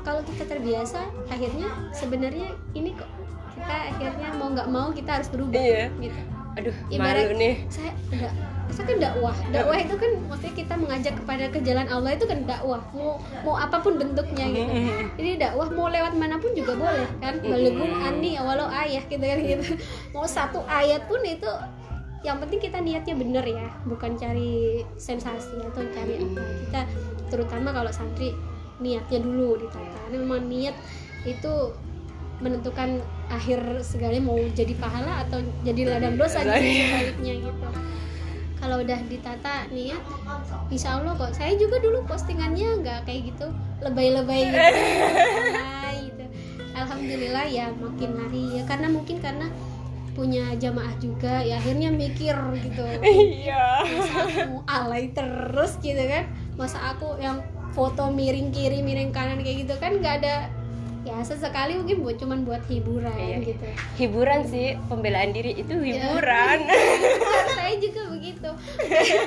kalau 0.00 0.20
kita 0.22 0.44
terbiasa 0.44 1.00
akhirnya 1.26 1.66
sebenarnya 1.90 2.48
ini 2.72 2.90
kok 2.92 3.10
kita 3.52 3.74
akhirnya 3.90 4.28
mau 4.32 4.48
nggak 4.48 4.68
mau 4.68 4.88
kita 4.90 5.10
harus 5.12 5.28
berubah 5.28 5.58
Iya. 5.58 5.90
gitu 5.98 6.20
Aduh, 6.54 6.74
Ibarat- 6.88 7.22
malu 7.24 7.34
nih. 7.36 7.54
saya 7.68 7.90
enggak 8.08 8.34
saya 8.72 8.84
kan 8.88 8.98
dakwah. 9.00 9.36
Dakwah 9.50 9.78
itu 9.80 9.94
kan 9.96 10.10
maksudnya 10.28 10.54
kita 10.54 10.74
mengajak 10.76 11.14
kepada 11.16 11.44
ke 11.48 11.58
jalan 11.64 11.86
Allah 11.88 12.10
itu 12.14 12.24
kan 12.28 12.38
dakwah. 12.44 12.80
Mau 12.92 13.20
mau 13.44 13.54
apa 13.56 13.76
pun 13.80 13.96
bentuknya 13.96 14.44
gitu. 14.48 14.72
Jadi 15.18 15.30
dakwah 15.40 15.68
mau 15.72 15.88
lewat 15.88 16.12
mana 16.14 16.36
pun 16.36 16.52
juga 16.52 16.76
boleh 16.76 17.08
kan. 17.20 17.40
Balighum 17.40 17.92
ani 17.98 18.36
ya 18.36 18.42
walau 18.44 18.68
ayah 18.68 19.02
gitu 19.08 19.24
kan 19.24 19.38
gitu. 19.40 19.64
Mau 20.12 20.28
satu 20.28 20.62
ayat 20.68 21.08
pun 21.08 21.20
itu 21.24 21.50
yang 22.26 22.42
penting 22.42 22.58
kita 22.58 22.78
niatnya 22.82 23.14
bener 23.14 23.44
ya. 23.46 23.68
Bukan 23.86 24.18
cari 24.18 24.82
sensasi 24.98 25.58
atau 25.62 25.82
cari 25.92 26.20
apa. 26.20 26.42
Kita 26.66 26.80
terutama 27.28 27.72
kalau 27.72 27.92
santri 27.92 28.32
niatnya 28.78 29.18
dulu 29.18 29.58
ditata 29.58 29.96
karena 30.06 30.16
memang 30.22 30.46
niat 30.46 30.76
itu 31.26 31.74
menentukan 32.38 33.02
akhir 33.26 33.82
segalanya 33.82 34.22
mau 34.22 34.38
jadi 34.54 34.70
pahala 34.78 35.26
atau 35.26 35.42
jadi 35.66 35.90
ladang 35.90 36.14
dosa 36.14 36.46
gitu 36.46 36.54
sebaliknya 36.54 37.34
gitu 37.42 37.66
kalau 38.58 38.82
udah 38.82 38.98
ditata 39.06 39.70
niat 39.70 40.02
insya 40.68 40.98
Allah 40.98 41.14
kok. 41.14 41.32
Saya 41.34 41.54
juga 41.54 41.78
dulu 41.78 42.04
postingannya 42.04 42.82
nggak 42.82 43.00
kayak 43.06 43.32
gitu. 43.34 43.46
Lebay-lebay 43.78 44.50
gitu, 44.50 44.58
gitu. 46.10 46.24
alhamdulillah 46.74 47.46
ya 47.46 47.70
makin 47.78 48.10
hari 48.18 48.42
ya. 48.58 48.62
Karena 48.66 48.86
mungkin 48.90 49.22
karena 49.22 49.46
punya 50.18 50.50
jamaah 50.58 50.98
juga 50.98 51.46
ya 51.46 51.62
akhirnya 51.62 51.94
mikir 51.94 52.34
gitu. 52.66 52.82
Iya. 53.06 53.86
masa 53.86 54.18
aku 54.34 54.56
alay 54.66 55.14
terus 55.14 55.78
gitu 55.78 56.02
kan? 56.02 56.26
Masa 56.58 56.78
aku 56.90 57.22
yang 57.22 57.38
foto 57.70 58.10
miring 58.10 58.50
kiri 58.50 58.82
miring 58.82 59.14
kanan 59.14 59.38
kayak 59.44 59.62
gitu 59.62 59.74
kan 59.78 60.02
nggak 60.02 60.24
ada 60.24 60.50
ya 61.18 61.26
sesekali 61.26 61.74
mungkin 61.74 61.98
buat 62.00 62.16
cuman 62.16 62.38
buat 62.42 62.62
hiburan 62.64 63.10
Iya. 63.12 63.38
gitu 63.44 63.66
Hiburan 63.98 64.40
sih, 64.44 64.78
pembelaan 64.86 65.30
diri 65.30 65.50
itu 65.52 65.74
hiburan. 65.74 66.58
saya 67.58 67.74
juga 67.76 68.02
begitu 68.08 68.50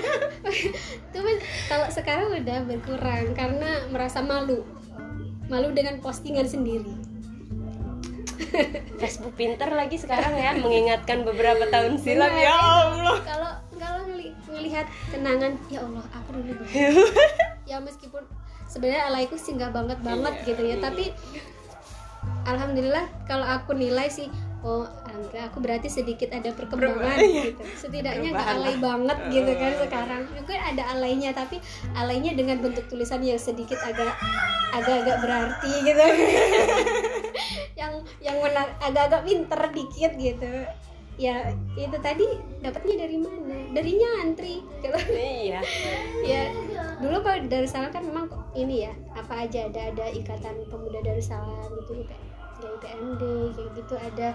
cuman 1.14 1.36
kalau 1.68 1.88
sekarang 1.90 2.32
udah 2.34 2.60
berkurang 2.64 3.26
karena 3.34 3.70
merasa 3.88 4.20
malu 4.22 4.64
malu 5.46 5.70
dengan 5.70 6.00
postingan 6.00 6.48
sendiri 6.48 6.88
Facebook 9.02 9.36
pinter 9.36 9.68
lagi 9.70 9.96
sekarang 9.96 10.32
ya, 10.34 10.56
mengingatkan 10.56 11.22
beberapa 11.22 11.68
tahun 11.68 11.96
silam 11.98 12.32
ya. 12.32 12.52
Allah. 12.52 13.18
kalau 13.22 13.52
kalau 13.74 14.02
ngelihat 14.50 14.84
kenangan 15.08 15.60
ya 15.68 15.80
Allah 15.82 16.04
aku 16.10 16.30
dulu 16.38 16.64
ya 17.66 17.78
meskipun 17.78 18.24
sebenarnya 18.66 19.04
alaiku 19.08 19.36
sih 19.36 19.54
nggak 19.54 19.72
banget 19.72 20.00
banget 20.02 20.34
Iya. 20.34 20.46
gitu 20.46 20.62
ya 20.66 20.78
tapi 20.80 21.12
alhamdulillah 22.46 23.06
kalau 23.30 23.46
aku 23.46 23.74
nilai 23.78 24.08
sih 24.10 24.30
oh 24.62 24.86
alhamdulillah 25.10 25.50
aku 25.50 25.58
berarti 25.58 25.90
sedikit 25.90 26.30
ada 26.30 26.54
perkembangan 26.54 27.18
gitu. 27.18 27.62
Setidaknya 27.78 28.30
nggak 28.38 28.50
alay 28.58 28.76
banget 28.78 29.18
gitu 29.34 29.52
kan 29.58 29.74
sekarang. 29.82 30.22
Mungkin 30.38 30.60
ada 30.62 30.84
alaynya 30.94 31.30
tapi 31.34 31.58
alaynya 31.98 32.38
dengan 32.38 32.62
bentuk 32.62 32.86
tulisan 32.86 33.26
yang 33.26 33.42
sedikit 33.42 33.82
agak 33.82 34.14
agak-agak 34.72 35.18
berarti 35.26 35.72
gitu. 35.82 36.06
Yang 37.82 37.94
yang 38.22 38.38
agak-agak 38.78 39.26
pinter 39.26 39.62
dikit 39.74 40.12
gitu. 40.22 40.52
Ya 41.18 41.50
itu 41.74 41.98
tadi 41.98 42.26
dapatnya 42.62 43.10
dari 43.10 43.18
mana? 43.18 43.58
Dari 43.74 43.92
nyantri. 43.98 44.56
Gitu 44.62 44.98
Iya. 45.18 45.60
ya 46.32 46.42
dulu 47.02 47.26
kalau 47.26 47.50
Darussalam 47.50 47.90
kan 47.90 48.06
memang 48.06 48.30
ini 48.54 48.86
ya 48.86 48.94
apa 49.18 49.50
aja 49.50 49.66
ada 49.66 49.90
ada 49.90 50.06
ikatan 50.14 50.54
pemuda 50.70 51.02
Darussalam 51.02 51.66
gitu 51.82 52.06
IP, 52.06 52.10
IPMD 52.82 53.54
kayak 53.54 53.72
gitu 53.78 53.96
ada. 54.02 54.30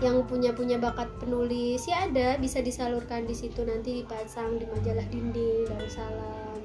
Yang 0.00 0.16
punya 0.28 0.50
punya 0.52 0.76
bakat 0.80 1.08
penulis 1.20 1.84
ya 1.84 2.08
ada 2.08 2.40
bisa 2.40 2.64
disalurkan 2.64 3.28
di 3.28 3.36
situ. 3.36 3.60
Nanti 3.68 4.00
dipasang 4.00 4.56
di 4.56 4.64
majalah 4.64 5.04
dinding 5.12 5.68
Darussalam 5.68 6.56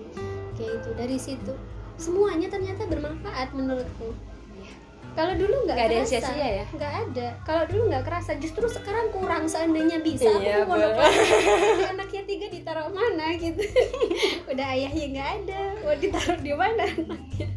kayak 0.56 0.80
itu 0.80 0.90
dari 0.96 1.18
situ. 1.20 1.54
Semuanya 2.00 2.48
ternyata 2.48 2.88
bermanfaat 2.88 3.52
menurutku. 3.52 4.16
Kalau 5.12 5.36
dulu 5.36 5.68
nggak 5.68 5.76
ada 5.76 6.08
kerasa. 6.08 6.12
sia-sia 6.24 6.50
ya? 6.64 6.66
nggak 6.72 6.94
ada. 7.04 7.28
Kalau 7.44 7.64
dulu 7.68 7.92
nggak 7.92 8.04
kerasa 8.08 8.32
justru 8.40 8.64
sekarang 8.72 9.12
kurang 9.12 9.44
seandainya 9.44 10.00
bisa. 10.00 10.32
Iya, 10.40 10.64
aku 10.64 10.72
mau 10.72 10.88
anaknya 11.92 12.24
tiga 12.24 12.48
ditaruh 12.48 12.88
mana 12.96 13.36
gitu. 13.36 13.60
Udah 14.56 14.68
ayahnya 14.72 15.06
nggak 15.12 15.30
ada. 15.44 15.62
Mau 15.84 15.96
ditaruh 16.00 16.40
di 16.40 16.54
mana 16.56 16.88
anaknya 16.88 17.48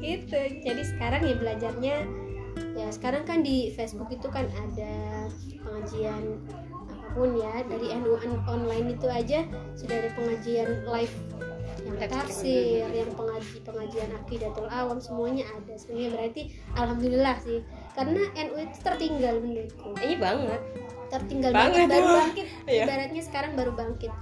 gitu. 0.00 0.38
Jadi 0.60 0.82
sekarang 0.84 1.22
ya 1.24 1.34
belajarnya 1.36 1.96
ya 2.76 2.88
sekarang 2.92 3.22
kan 3.24 3.40
di 3.40 3.70
Facebook 3.72 4.10
itu 4.10 4.26
kan 4.28 4.44
ada 4.50 5.26
pengajian 5.62 6.38
apa 6.90 7.06
pun 7.10 7.34
ya 7.34 7.66
dari 7.66 7.90
NU 7.98 8.14
on- 8.22 8.44
online 8.46 8.94
itu 8.94 9.06
aja 9.10 9.42
sudah 9.74 9.98
ada 9.98 10.10
pengajian 10.14 10.86
live 10.86 11.14
yang 11.80 11.96
tafsir 12.06 12.86
yang 12.86 13.10
pengaji 13.16 13.56
pengajian 13.66 14.10
akidatul 14.14 14.68
awam 14.70 15.00
semuanya 15.02 15.48
ada. 15.56 15.74
Semuanya 15.74 16.14
berarti 16.14 16.42
alhamdulillah 16.76 17.36
sih. 17.42 17.64
Karena 17.96 18.22
NU 18.36 18.56
itu 18.62 18.78
tertinggal 18.84 19.34
menurutku. 19.42 19.90
Iya 19.98 20.16
banget. 20.20 20.62
tertinggal 21.10 21.50
Banget, 21.50 21.74
banget 21.74 21.90
baru 21.90 22.06
bangkit. 22.22 22.46
Iya. 22.70 22.84
ibaratnya 22.86 23.22
sekarang 23.26 23.52
baru 23.58 23.72
bangkit 23.74 24.12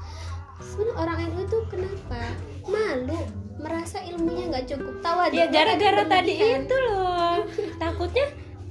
sebenarnya 0.61 0.95
orang 0.97 1.19
NU 1.27 1.41
itu 1.43 1.59
kenapa 1.67 2.23
malu 2.65 3.21
merasa 3.59 3.99
ilmunya 4.01 4.45
nggak 4.49 4.67
cukup 4.69 4.95
tahu 5.01 5.19
aja 5.21 5.35
Ya 5.35 5.47
gara-gara 5.49 6.03
tadi 6.05 6.33
itu 6.35 6.77
loh. 6.79 7.43
Takutnya 7.77 8.27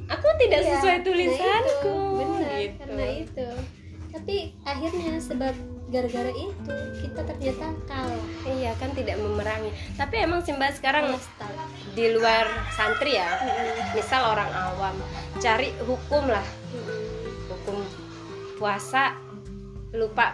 aku 0.08 0.28
tidak 0.40 0.62
Iya, 0.62 0.70
sesuai 0.74 0.98
tulisanku. 1.04 1.96
benar 2.18 2.52
Gitu. 2.58 2.76
karena 2.80 3.06
itu 3.20 3.48
tapi 4.08 4.36
akhirnya 4.66 5.20
sebab 5.22 5.54
gara-gara 5.88 6.32
itu 6.32 6.74
kita 6.98 7.22
ternyata 7.22 7.70
kalah 7.86 8.24
Iya 8.44 8.72
kan 8.76 8.90
tidak 8.92 9.20
memerangi. 9.20 9.70
Tapi 9.94 10.16
emang 10.18 10.42
sih 10.42 10.52
Mbak 10.52 10.72
sekarang 10.74 11.14
di 11.94 12.06
luar 12.12 12.48
santri 12.74 13.20
ya. 13.20 13.28
Misal 13.94 14.26
orang 14.26 14.50
awam 14.50 14.96
cari 15.38 15.70
hukum 15.84 16.28
lah, 16.28 16.44
hukum 17.52 17.84
puasa 18.58 19.14
lupa 19.94 20.34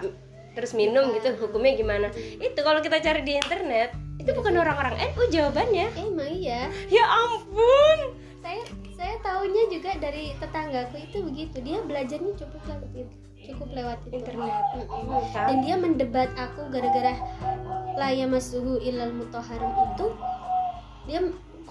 terus 0.54 0.72
minum 0.78 1.14
gitu 1.18 1.34
hukumnya 1.38 1.74
gimana? 1.74 2.08
Itu 2.40 2.60
kalau 2.62 2.80
kita 2.80 3.02
cari 3.02 3.22
di 3.26 3.34
internet 3.38 3.94
itu 4.22 4.32
bukan 4.32 4.56
orang-orang 4.56 4.96
NU 5.12 5.24
jawabannya. 5.34 5.88
emang 6.00 6.32
iya. 6.32 6.72
Ya 6.88 7.04
ampun. 7.04 8.22
saya 8.44 8.60
saya 8.94 9.16
tahunya 9.24 9.72
juga 9.72 9.96
dari 10.00 10.36
tetanggaku 10.40 10.96
itu 11.00 11.18
begitu. 11.26 11.58
Dia 11.60 11.84
belajarnya 11.84 12.32
cukup 12.38 12.62
lewat 12.70 12.90
itu 12.96 13.14
cukup 13.44 13.70
lewat 13.76 14.00
internet. 14.08 14.54
Mm-mm. 14.80 15.20
dan 15.36 15.58
dia 15.68 15.76
mendebat 15.76 16.32
aku 16.40 16.72
gara-gara 16.72 17.20
laya 18.00 18.26
masuhu 18.26 18.80
ilal 18.80 19.12
mutoharim 19.12 19.72
itu. 19.94 20.08
Dia 21.04 21.20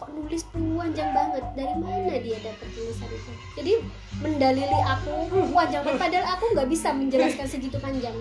kok 0.03 0.11
nulis 0.11 0.42
panjang 0.50 1.11
banget? 1.14 1.44
Dari 1.55 1.74
mana 1.78 2.14
dia 2.18 2.38
dapat 2.42 2.68
tulisan 2.74 3.07
itu? 3.07 3.32
Jadi 3.55 3.72
mendalili 4.18 4.80
aku 4.82 5.14
panjang 5.55 5.82
banget 5.86 6.00
padahal 6.03 6.26
aku 6.34 6.44
nggak 6.59 6.68
bisa 6.68 6.88
menjelaskan 6.90 7.46
segitu 7.46 7.78
panjang. 7.78 8.16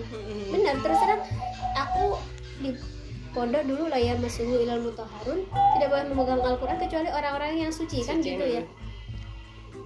Benar 0.54 0.78
terus 0.78 0.98
terang 1.02 1.22
aku 1.74 2.22
di 2.62 2.70
pondok 3.34 3.66
dulu 3.66 3.90
layar 3.90 4.14
masuhu 4.22 4.62
ilal 4.62 4.78
mutoharun 4.78 5.42
tidak 5.50 5.88
boleh 5.90 6.04
memegang 6.14 6.42
Al-Quran 6.44 6.78
kecuali 6.78 7.08
orang-orang 7.10 7.66
yang 7.66 7.72
suci 7.74 8.04
kan 8.06 8.22
Suci. 8.22 8.38
gitu 8.38 8.44
ya? 8.46 8.62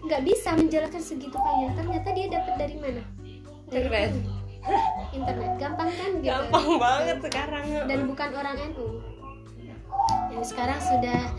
nggak 0.07 0.22
bisa 0.22 0.55
menjelaskan 0.55 1.03
segitu 1.03 1.34
panjang. 1.34 1.72
Ternyata 1.74 2.09
dia 2.12 2.26
dapat 2.30 2.55
dari 2.61 2.76
mana? 2.78 3.03
Dari 3.72 3.88
Internet. 3.88 4.12
internet. 5.14 5.51
Gampang 5.62 5.90
kan 5.94 6.11
gitu? 6.20 6.26
Gampang 6.28 6.66
banget 6.76 7.16
sekarang. 7.24 7.64
dan 7.86 7.99
bukan 8.05 8.28
orang 8.34 8.57
NU 8.74 8.86
yang 10.30 10.44
sekarang 10.44 10.78
sudah 10.82 11.32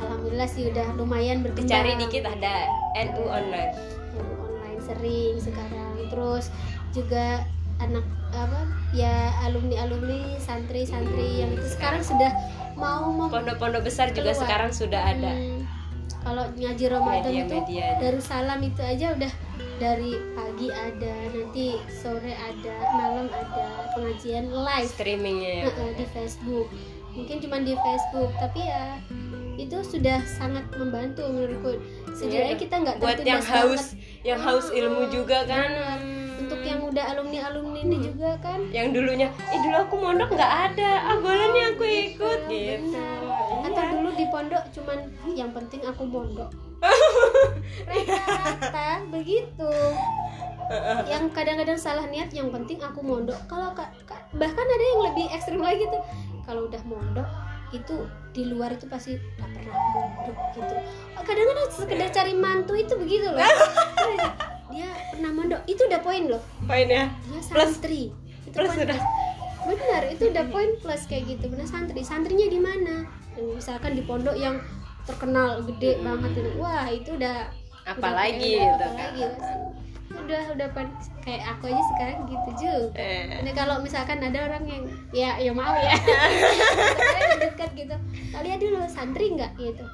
alhamdulillah 0.00 0.48
sih 0.48 0.72
udah 0.72 0.86
lumayan 0.96 1.44
berkembang 1.44 1.68
Dicari 1.68 1.92
dikit 1.96 2.24
ada 2.26 2.54
NU 2.96 3.24
online. 3.28 3.72
NU 4.16 4.34
online 4.40 4.80
sering 4.80 5.34
sekarang 5.38 5.92
terus 6.10 6.50
juga 6.90 7.44
anak 7.78 8.04
apa 8.34 8.60
ya 8.92 9.32
alumni 9.46 9.86
alumni 9.86 10.36
santri 10.36 10.84
santri 10.84 11.40
yang 11.40 11.54
itu 11.54 11.64
sekarang 11.74 12.02
sudah 12.04 12.28
mau 12.76 13.08
mau 13.08 13.30
Pondok-pondok 13.30 13.86
besar 13.86 14.10
juga 14.10 14.34
Keluar. 14.34 14.42
sekarang 14.44 14.70
sudah 14.70 15.00
ada. 15.00 15.32
Hmm, 15.32 15.64
kalau 16.20 16.44
ngaji 16.54 16.84
Ramadan 16.90 17.32
itu 17.32 17.56
Media-media. 17.56 17.86
Darussalam 17.98 18.60
itu 18.60 18.82
aja 18.84 19.06
udah 19.16 19.32
dari 19.80 20.12
pagi 20.36 20.68
ada 20.68 21.12
nanti 21.32 21.68
sore 21.88 22.36
ada 22.36 22.74
malam 22.92 23.26
ada 23.32 23.64
pengajian 23.96 24.52
live 24.52 24.90
Streamingnya 24.92 25.64
ya. 25.64 25.92
Di 25.96 26.06
Facebook 26.12 26.68
mungkin 27.10 27.36
cuma 27.42 27.58
di 27.64 27.74
Facebook 27.74 28.30
tapi 28.38 28.60
ya 28.62 29.00
itu 29.60 29.76
sudah 29.80 30.18
sangat 30.22 30.64
membantu 30.72 31.22
menurutku 31.24 31.76
setidaknya 32.10 32.46
Iya. 32.50 32.58
kita 32.58 32.74
nggak 32.78 32.96
buat 32.98 33.18
yang 33.22 33.42
haus 33.42 33.92
banget. 33.92 34.22
yang 34.22 34.40
haus 34.40 34.66
ilmu 34.70 35.02
juga 35.08 35.38
kan 35.44 35.68
Benar. 35.68 35.98
untuk 36.40 36.60
yang 36.62 36.80
udah 36.82 37.04
alumni 37.06 37.38
alumni 37.46 37.80
ini 37.80 37.96
juga 38.02 38.30
kan 38.38 38.60
yang 38.70 38.90
dulunya 38.90 39.28
eh 39.46 39.60
dulu 39.60 39.76
aku 39.78 39.94
mondok 39.96 40.28
nggak 40.30 40.52
ada 40.68 40.90
ah 41.04 41.16
boleh 41.16 41.46
nih 41.50 41.64
aku 41.68 41.84
ikut 41.84 42.40
Iya, 42.46 42.76
gitu 42.78 42.96
benar. 42.96 43.20
atau 43.62 43.82
Iya. 43.82 43.92
dulu 43.92 44.08
di 44.12 44.26
pondok 44.26 44.64
cuman 44.70 44.98
yang 45.30 45.50
penting 45.50 45.80
aku 45.82 46.02
mondok 46.04 46.50
rata-rata 47.86 48.88
begitu 49.10 49.70
yang 51.04 51.26
kadang-kadang 51.28 51.74
salah 51.76 52.06
niat 52.06 52.30
yang 52.30 52.48
penting 52.48 52.78
aku 52.78 53.00
mondok 53.00 53.36
kalau 53.44 53.72
ka- 53.72 53.90
ka- 54.04 54.22
bahkan 54.32 54.62
ada 54.64 54.84
yang 54.86 55.00
lebih 55.04 55.26
ekstrim 55.28 55.58
lagi 55.58 55.82
tuh 55.84 56.02
kalau 56.42 56.64
udah 56.64 56.80
mondok 56.84 57.26
itu 57.70 57.96
di 58.30 58.42
luar 58.46 58.74
itu 58.74 58.86
pasti 58.86 59.18
nggak 59.18 59.50
pernah 59.50 59.74
mondok 59.94 60.38
gitu. 60.54 60.74
Kadang-kadang 61.20 61.68
sekedar 61.70 62.08
cari 62.10 62.34
mantu 62.34 62.72
itu 62.74 62.94
begitu 62.98 63.26
loh. 63.30 63.40
Dia 64.74 64.86
pernah 65.10 65.30
mondok. 65.34 65.60
Itu 65.66 65.82
udah 65.90 66.00
poin 66.00 66.30
loh. 66.30 66.42
Poinnya 66.62 67.10
dia 67.10 67.40
Plus. 67.42 67.74
santri. 67.74 68.02
Itu 68.46 68.54
Plus 68.54 68.70
poin 68.70 68.86
udah. 68.86 68.98
plus. 68.98 69.18
benar 69.60 70.02
itu 70.08 70.22
udah 70.32 70.44
poin 70.48 70.70
plus 70.80 71.02
kayak 71.04 71.24
gitu. 71.26 71.50
Benar 71.50 71.66
santri. 71.66 72.00
Santrinya 72.00 72.46
di 72.46 72.60
mana? 72.62 73.04
Misalkan 73.34 73.98
di 73.98 74.02
pondok 74.06 74.38
yang 74.38 74.62
terkenal 75.04 75.66
gede 75.66 75.98
banget. 76.00 76.30
Itu 76.38 76.50
wah 76.56 76.86
itu 76.86 77.10
udah 77.18 77.50
apalagi 77.82 78.62
udah, 78.62 78.62
gitu 78.62 78.86
kan. 78.86 79.10
Apalagi 79.10 79.20
pasti. 79.26 79.54
Udah 80.10 80.42
udah 80.58 80.68
kayak 81.22 81.42
aku 81.54 81.70
aja 81.70 81.82
sekarang 81.94 82.18
gitu 82.26 82.50
juga. 82.58 82.98
Eh, 82.98 83.42
Nah 83.46 83.52
kalau 83.54 83.78
misalkan 83.78 84.18
ada 84.18 84.50
orang 84.50 84.64
yang 84.66 84.82
ya 85.14 85.38
ya 85.38 85.52
maaf 85.54 85.78
ya. 85.78 85.94
Dekat 87.46 87.70
gitu. 87.78 87.94
Kalian 88.34 88.58
dulu 88.58 88.78
santri 88.90 89.30
nggak? 89.34 89.54
Gitu 89.54 89.84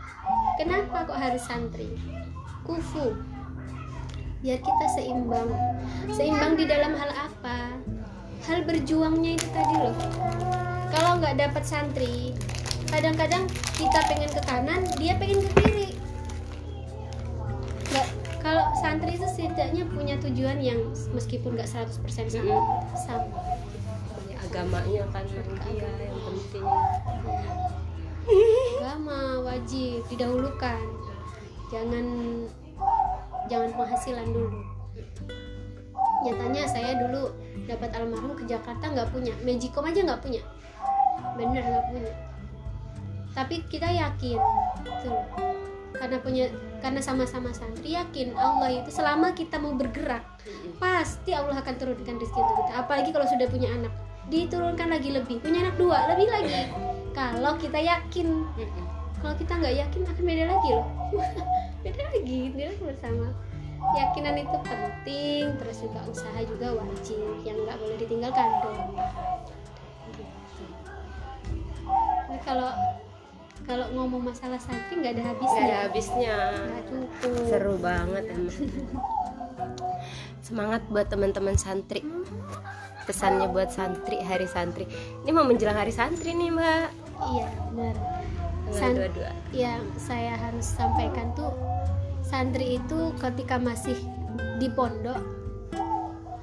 kenapa 0.57 1.05
kok 1.05 1.19
harus 1.21 1.43
santri? 1.45 1.89
Kufu. 2.65 3.13
Biar 4.41 4.61
kita 4.61 4.87
seimbang. 4.97 5.49
Seimbang 6.13 6.57
di 6.57 6.65
dalam 6.65 6.97
hal 6.97 7.11
apa? 7.13 7.77
Hal 8.47 8.63
berjuangnya 8.65 9.37
itu 9.37 9.49
tadi 9.53 9.75
loh. 9.77 9.97
Kalau 10.93 11.19
nggak 11.21 11.37
dapat 11.37 11.65
santri 11.67 12.33
kadang-kadang 12.87 13.51
kita 13.75 13.99
pengen 14.07 14.31
ke 14.31 14.43
kanan 14.47 14.81
dia 14.95 15.19
pengen 15.19 15.43
ke 15.43 15.51
kiri 15.59 15.89
kalau 18.47 18.71
santri 18.79 19.19
itu 19.19 19.27
setidaknya 19.27 19.83
punya 19.91 20.15
tujuan 20.23 20.63
yang 20.63 20.79
meskipun 21.11 21.59
nggak 21.59 21.67
100% 21.67 22.31
sama. 22.31 22.47
Mm-mm. 22.47 22.79
sama. 22.95 23.43
Ya, 24.31 24.39
agamanya 24.39 25.03
kan 25.11 25.27
iya 25.75 25.91
yang 26.07 26.21
penting. 26.23 26.63
Agama 28.79 29.43
wajib 29.43 30.07
didahulukan. 30.07 30.79
Jangan 31.75 32.07
jangan 33.51 33.71
penghasilan 33.75 34.31
dulu. 34.31 34.63
Nyatanya 36.23 36.71
saya 36.71 37.03
dulu 37.03 37.35
dapat 37.67 37.91
almarhum 37.99 38.39
ke 38.39 38.47
Jakarta 38.47 38.95
nggak 38.95 39.11
punya. 39.11 39.35
Magicom 39.43 39.91
aja 39.91 40.07
nggak 40.07 40.23
punya. 40.23 40.43
Bener 41.35 41.67
nggak 41.67 41.87
punya. 41.91 42.15
Tapi 43.35 43.59
kita 43.67 43.91
yakin 43.91 44.39
loh. 44.39 45.27
karena 45.97 46.21
punya 46.23 46.47
karena 46.81 47.01
sama-sama 47.01 47.51
santri 47.53 47.97
yakin 47.97 48.37
Allah 48.37 48.83
itu 48.83 48.91
selama 48.93 49.33
kita 49.33 49.57
mau 49.59 49.75
bergerak 49.75 50.23
pasti 50.77 51.33
Allah 51.33 51.59
akan 51.61 51.75
turunkan 51.77 52.17
rezeki 52.21 52.41
untuk 52.41 52.57
kita. 52.65 52.73
Apalagi 52.85 53.11
kalau 53.11 53.27
sudah 53.27 53.47
punya 53.49 53.69
anak 53.73 53.93
diturunkan 54.29 54.89
lagi 54.91 55.11
lebih. 55.15 55.39
Punya 55.41 55.67
anak 55.67 55.77
dua 55.79 56.07
lebih 56.11 56.29
lagi. 56.31 56.71
Kalau 57.15 57.57
kita 57.59 57.79
yakin. 57.79 58.45
Kalau 59.23 59.35
kita 59.39 59.53
nggak 59.57 59.75
yakin 59.81 60.01
akan 60.05 60.25
beda 60.25 60.45
lagi 60.51 60.69
loh. 60.77 60.87
Beda 61.87 62.03
lagi 62.11 62.51
beda 62.51 62.75
lagi 62.75 62.83
bersama. 62.83 63.27
Keyakinan 63.79 64.43
itu 64.43 64.57
penting 64.67 65.45
terus 65.63 65.79
juga 65.87 66.01
usaha 66.11 66.41
juga 66.43 66.75
wajib 66.75 67.47
yang 67.47 67.55
nggak 67.63 67.79
boleh 67.79 67.97
ditinggalkan. 68.03 68.49
Dong 68.59 68.99
Ini 72.27 72.39
kalau 72.43 72.75
kalau 73.67 73.87
ngomong 73.91 74.31
masalah 74.31 74.63
santri 74.63 75.03
nggak 75.03 75.19
ada 75.19 75.23
nggak 75.27 75.35
habisnya 75.35 75.63
ada 75.67 75.79
habisnya. 75.91 76.37
Nggak 76.55 76.85
cukup. 76.87 77.47
Seru 77.51 77.75
banget 77.83 78.25
emang. 78.31 78.59
Semangat 80.47 80.83
buat 80.87 81.07
teman-teman 81.11 81.59
santri. 81.59 82.07
Pesannya 83.11 83.51
buat 83.51 83.75
santri 83.75 84.23
hari 84.23 84.47
santri. 84.47 84.87
Ini 85.27 85.31
mau 85.35 85.43
menjelang 85.43 85.75
hari 85.75 85.91
santri 85.91 86.31
nih 86.31 86.55
mbak. 86.55 86.89
Iya 87.35 87.49
benar. 87.75 87.97
San- 88.71 88.99
dua-dua 88.99 89.31
yang 89.55 89.83
saya 89.99 90.35
harus 90.39 90.67
sampaikan 90.67 91.31
tuh 91.39 91.55
santri 92.23 92.83
itu 92.83 93.15
ketika 93.19 93.63
masih 93.63 93.95
di 94.59 94.67
pondok 94.75 95.23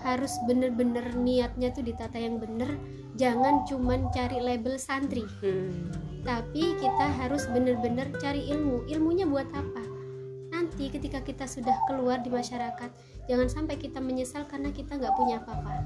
harus 0.04 0.32
bener-bener 0.44 1.16
niatnya 1.16 1.72
tuh 1.72 1.88
ditata 1.88 2.20
yang 2.20 2.36
bener. 2.36 2.76
Jangan 3.16 3.64
cuman 3.64 4.12
cari 4.12 4.44
label 4.44 4.76
santri. 4.76 5.24
Hmm. 5.40 6.13
Tapi 6.24 6.80
kita 6.80 7.08
harus 7.20 7.44
bener-bener 7.52 8.08
cari 8.18 8.48
ilmu. 8.48 8.88
Ilmunya 8.88 9.28
buat 9.28 9.48
apa? 9.52 9.84
Nanti 10.56 10.88
ketika 10.88 11.20
kita 11.20 11.44
sudah 11.44 11.76
keluar 11.92 12.24
di 12.24 12.32
masyarakat 12.32 12.90
jangan 13.28 13.48
sampai 13.52 13.76
kita 13.76 14.00
menyesal 14.00 14.48
karena 14.48 14.72
kita 14.72 14.96
nggak 14.96 15.16
punya 15.20 15.44
apa-apa. 15.44 15.84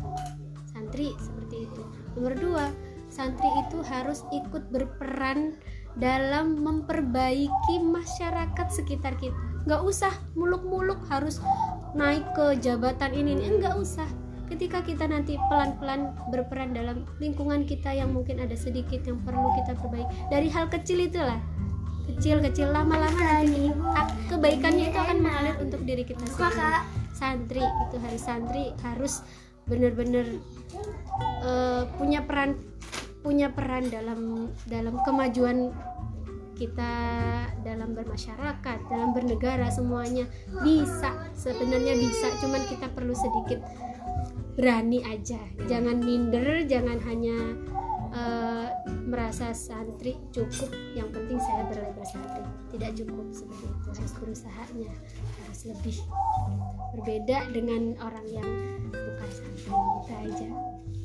Santri 0.70 1.18
seperti 1.18 1.66
itu. 1.66 1.82
Nomor 2.14 2.34
dua 2.38 2.66
santri 3.10 3.48
itu 3.66 3.82
harus 3.88 4.22
ikut 4.30 4.70
berperan 4.70 5.58
dalam 5.98 6.62
memperbaiki 6.62 7.82
masyarakat 7.82 8.68
sekitar 8.70 9.18
kita. 9.18 9.34
Nggak 9.66 9.82
usah 9.82 10.14
muluk-muluk 10.38 11.02
harus 11.10 11.42
naik 11.98 12.24
ke 12.38 12.62
jabatan 12.62 13.18
ini. 13.18 13.42
Nggak 13.58 13.82
usah 13.82 14.06
ketika 14.48 14.80
kita 14.84 15.06
nanti 15.08 15.36
pelan-pelan 15.52 16.16
berperan 16.32 16.72
dalam 16.72 17.04
lingkungan 17.20 17.68
kita 17.68 17.92
yang 17.92 18.16
mungkin 18.16 18.40
ada 18.40 18.56
sedikit 18.56 19.04
yang 19.04 19.20
perlu 19.22 19.52
kita 19.60 19.76
perbaiki. 19.76 20.12
Dari 20.32 20.48
hal 20.48 20.72
kecil 20.72 21.04
itulah. 21.04 21.40
Kecil-kecil 22.08 22.72
lama-lama 22.72 23.20
nanti 23.20 23.68
ak- 23.94 24.16
kebaikannya 24.32 24.90
itu 24.90 24.98
akan 24.98 25.18
mengalir 25.20 25.56
untuk 25.60 25.84
diri 25.84 26.08
kita 26.08 26.24
sendiri. 26.24 26.88
Santri 27.12 27.62
itu 27.62 27.96
harus 28.00 28.22
santri 28.24 28.66
harus 28.86 29.14
benar-benar 29.68 30.26
eh, 31.44 31.84
punya 32.00 32.24
peran 32.24 32.56
punya 33.20 33.52
peran 33.52 33.92
dalam 33.92 34.48
dalam 34.72 34.96
kemajuan 35.04 35.76
kita 36.56 36.94
dalam 37.62 37.94
bermasyarakat 37.94 38.78
dalam 38.88 39.12
bernegara 39.12 39.68
semuanya. 39.68 40.26
Bisa 40.64 41.12
sebenarnya 41.36 42.00
bisa 42.00 42.32
cuman 42.40 42.64
kita 42.72 42.88
perlu 42.96 43.14
sedikit 43.14 43.62
berani 44.58 45.06
aja. 45.06 45.38
Jangan 45.70 46.02
minder 46.02 46.66
jangan 46.66 46.98
hanya 47.06 47.38
eh, 48.10 48.68
merasa 49.06 49.54
santri 49.54 50.18
cukup. 50.34 50.74
Yang 50.98 51.10
penting 51.14 51.40
saya 51.40 51.64
berlabel 51.70 52.06
santri. 52.10 52.44
Tidak 52.74 52.92
cukup 53.06 53.26
seperti 53.30 53.66
itu. 53.70 53.88
Harus 53.94 54.14
berusahanya. 54.18 54.92
Harus 55.46 55.62
lebih 55.70 55.98
berbeda 56.98 57.38
dengan 57.54 57.94
orang 58.02 58.26
yang 58.26 58.50
bukan 58.90 59.30
santri 59.30 59.70
itu 59.70 60.14
aja. 60.26 60.48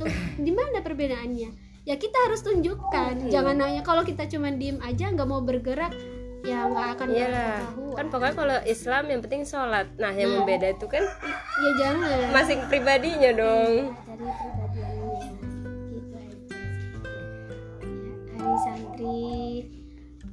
Tuh, 0.01 0.13
di 0.41 0.53
mana 0.57 0.81
perbedaannya? 0.81 1.51
Ya 1.83 1.99
kita 1.99 2.17
harus 2.31 2.41
tunjukkan. 2.41 3.29
Jangan 3.29 3.59
hanya 3.61 3.83
kalau 3.85 4.07
kita 4.07 4.25
cuma 4.33 4.49
diem 4.55 4.81
aja 4.81 5.13
nggak 5.13 5.29
mau 5.29 5.45
bergerak 5.45 5.93
ya 6.43 6.67
nggak 6.67 6.89
akan 6.93 7.07
Iyalah, 7.09 7.55
berpengetahuan. 7.63 7.95
kan 7.95 8.07
pokoknya 8.09 8.35
kalau 8.35 8.57
Islam 8.65 9.05
yang 9.07 9.21
penting 9.21 9.43
sholat. 9.43 9.87
Nah, 9.95 10.11
yang 10.11 10.29
Nah. 10.29 10.37
membeda 10.41 10.69
itu 10.69 10.87
kan 10.87 11.05
ya 11.55 11.71
jangan 11.79 12.11
masing 12.31 12.61
pribadinya 12.67 13.31
dong. 13.33 13.73
dari 13.95 14.27
pribadiannya 14.27 15.19
gitu 15.89 16.13
aja 16.13 16.43
ya, 16.43 18.35
hari 18.35 18.57
santri 18.61 19.23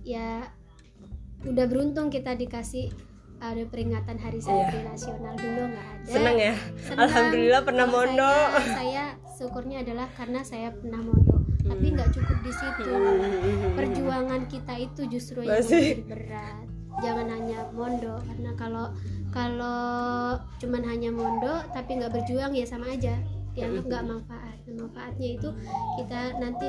ya 0.01 0.30
udah 1.41 1.66
beruntung 1.66 2.07
kita 2.07 2.34
dikasih 2.34 2.89
ada 3.39 3.64
peringatan 3.64 4.18
hari 4.18 4.39
santri 4.39 4.84
nasional 4.84 5.32
dulu 5.34 5.62
nggak 5.70 5.88
ada 5.88 6.10
Seneng 6.10 6.38
ya. 6.38 6.55
Senang. 6.82 6.99
Alhamdulillah 7.05 7.62
pernah 7.64 7.86
mondok. 7.88 8.49
saya, 8.57 8.74
saya 8.76 9.05
syukurnya 9.32 9.78
adalah 9.82 10.10
karena 10.12 10.41
saya 10.41 10.74
pernah 10.74 10.99
mondok 10.99 11.39
tapi 11.66 11.86
Hmm. 11.89 11.93
nggak 11.99 12.10
cukup 12.16 12.38
di 12.43 12.51
situ. 12.55 12.84
Perjuangan 13.76 14.41
kita 14.47 14.74
itu 14.80 15.01
justru 15.12 15.39
yang 15.43 15.60
lebih 15.60 16.07
berat. 16.07 16.66
Jangan 16.99 17.28
hanya 17.32 17.60
mondok 17.72 18.20
karena 18.28 18.51
kalau 18.60 18.86
kalau 19.30 20.36
cuman 20.60 20.84
hanya 20.84 21.10
mondok 21.14 21.64
tapi 21.72 21.99
nggak 21.99 22.12
berjuang 22.12 22.51
ya 22.55 22.66
sama 22.68 22.91
aja. 22.91 23.16
Dianggap 23.55 23.84
nggak 23.88 24.03
manfaat. 24.07 24.57
Nah, 24.70 24.86
manfaatnya 24.86 25.30
itu 25.36 25.49
kita 25.97 26.20
nanti 26.38 26.68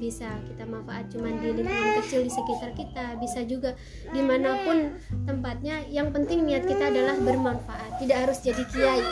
bisa 0.00 0.40
kita 0.48 0.64
manfaat 0.64 1.12
cuman 1.12 1.36
di 1.44 1.60
lingkungan 1.60 2.00
kecil 2.00 2.24
di 2.24 2.32
sekitar 2.32 2.72
kita 2.72 3.20
bisa 3.20 3.44
juga 3.44 3.76
di 4.08 4.24
mana 4.24 4.64
pun 4.64 4.96
tempatnya. 5.28 5.84
Yang 5.92 6.16
penting 6.16 6.48
niat 6.48 6.64
kita 6.64 6.88
adalah 6.88 7.20
bermanfaat 7.20 8.00
tidak 8.00 8.18
harus 8.24 8.40
jadi 8.40 8.64
kiai. 8.72 9.02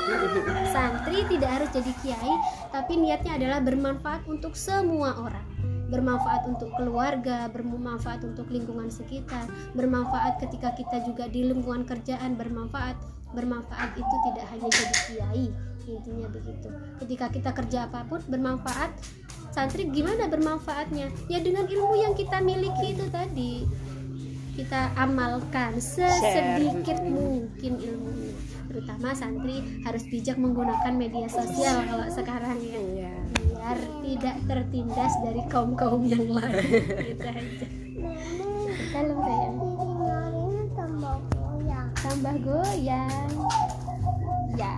Santri 0.72 1.28
tidak 1.28 1.51
harus 1.61 1.70
jadi 1.76 1.93
kiai 2.01 2.34
tapi 2.72 2.97
niatnya 2.97 3.36
adalah 3.36 3.61
bermanfaat 3.61 4.24
untuk 4.24 4.57
semua 4.57 5.12
orang. 5.20 5.45
Bermanfaat 5.93 6.49
untuk 6.49 6.72
keluarga 6.80 7.53
bermanfaat 7.53 8.24
untuk 8.24 8.49
lingkungan 8.49 8.89
sekitar 8.89 9.45
bermanfaat 9.76 10.41
ketika 10.41 10.72
kita 10.72 11.05
juga 11.05 11.28
di 11.28 11.45
lingkungan 11.53 11.84
kerjaan 11.84 12.41
bermanfaat. 12.41 12.97
Bermanfaat 13.28 13.93
itu 13.93 14.14
tidak 14.32 14.49
hanya 14.57 14.68
jadi 14.72 14.97
kiai 15.05 15.47
intinya 15.89 16.28
begitu. 16.28 16.68
Ketika 17.01 17.26
kita 17.32 17.51
kerja 17.57 17.78
apa 17.89 18.05
pun 18.05 18.20
bermanfaat 18.28 18.93
santri 19.59 19.90
gimana 19.90 20.30
bermanfaatnya? 20.30 21.11
Ya 21.26 21.42
dengan 21.42 21.66
ilmu 21.66 21.98
yang 21.98 22.14
kita 22.14 22.38
miliki 22.38 22.94
itu 22.94 23.11
tadi. 23.11 23.66
Kita 24.54 24.94
amalkan 24.94 25.82
sesedikit 25.82 27.02
mungkin 27.02 27.72
ilmunya. 27.82 28.38
Terutama 28.70 29.11
santri 29.18 29.82
harus 29.82 30.06
bijak 30.06 30.38
menggunakan 30.38 30.94
media 30.94 31.26
sosial 31.26 31.82
kalau 31.90 32.06
sekarang 32.06 32.62
ya. 32.62 32.78
Iya. 32.78 33.14
biar 33.59 33.78
tidak 34.06 34.36
tertindas 34.46 35.12
dari 35.26 35.42
kaum 35.50 35.74
kaum 35.74 36.06
yang 36.06 36.30
lain. 36.30 36.62
Gitu 37.11 37.26
aja. 37.26 37.66
Dalam 38.94 39.18
sayang 39.26 39.54
tambah 41.98 42.34
goyang. 42.46 43.30
Ya. 44.54 44.74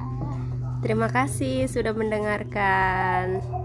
Terima 0.81 1.13
kasih 1.13 1.69
sudah 1.69 1.93
mendengarkan. 1.93 3.60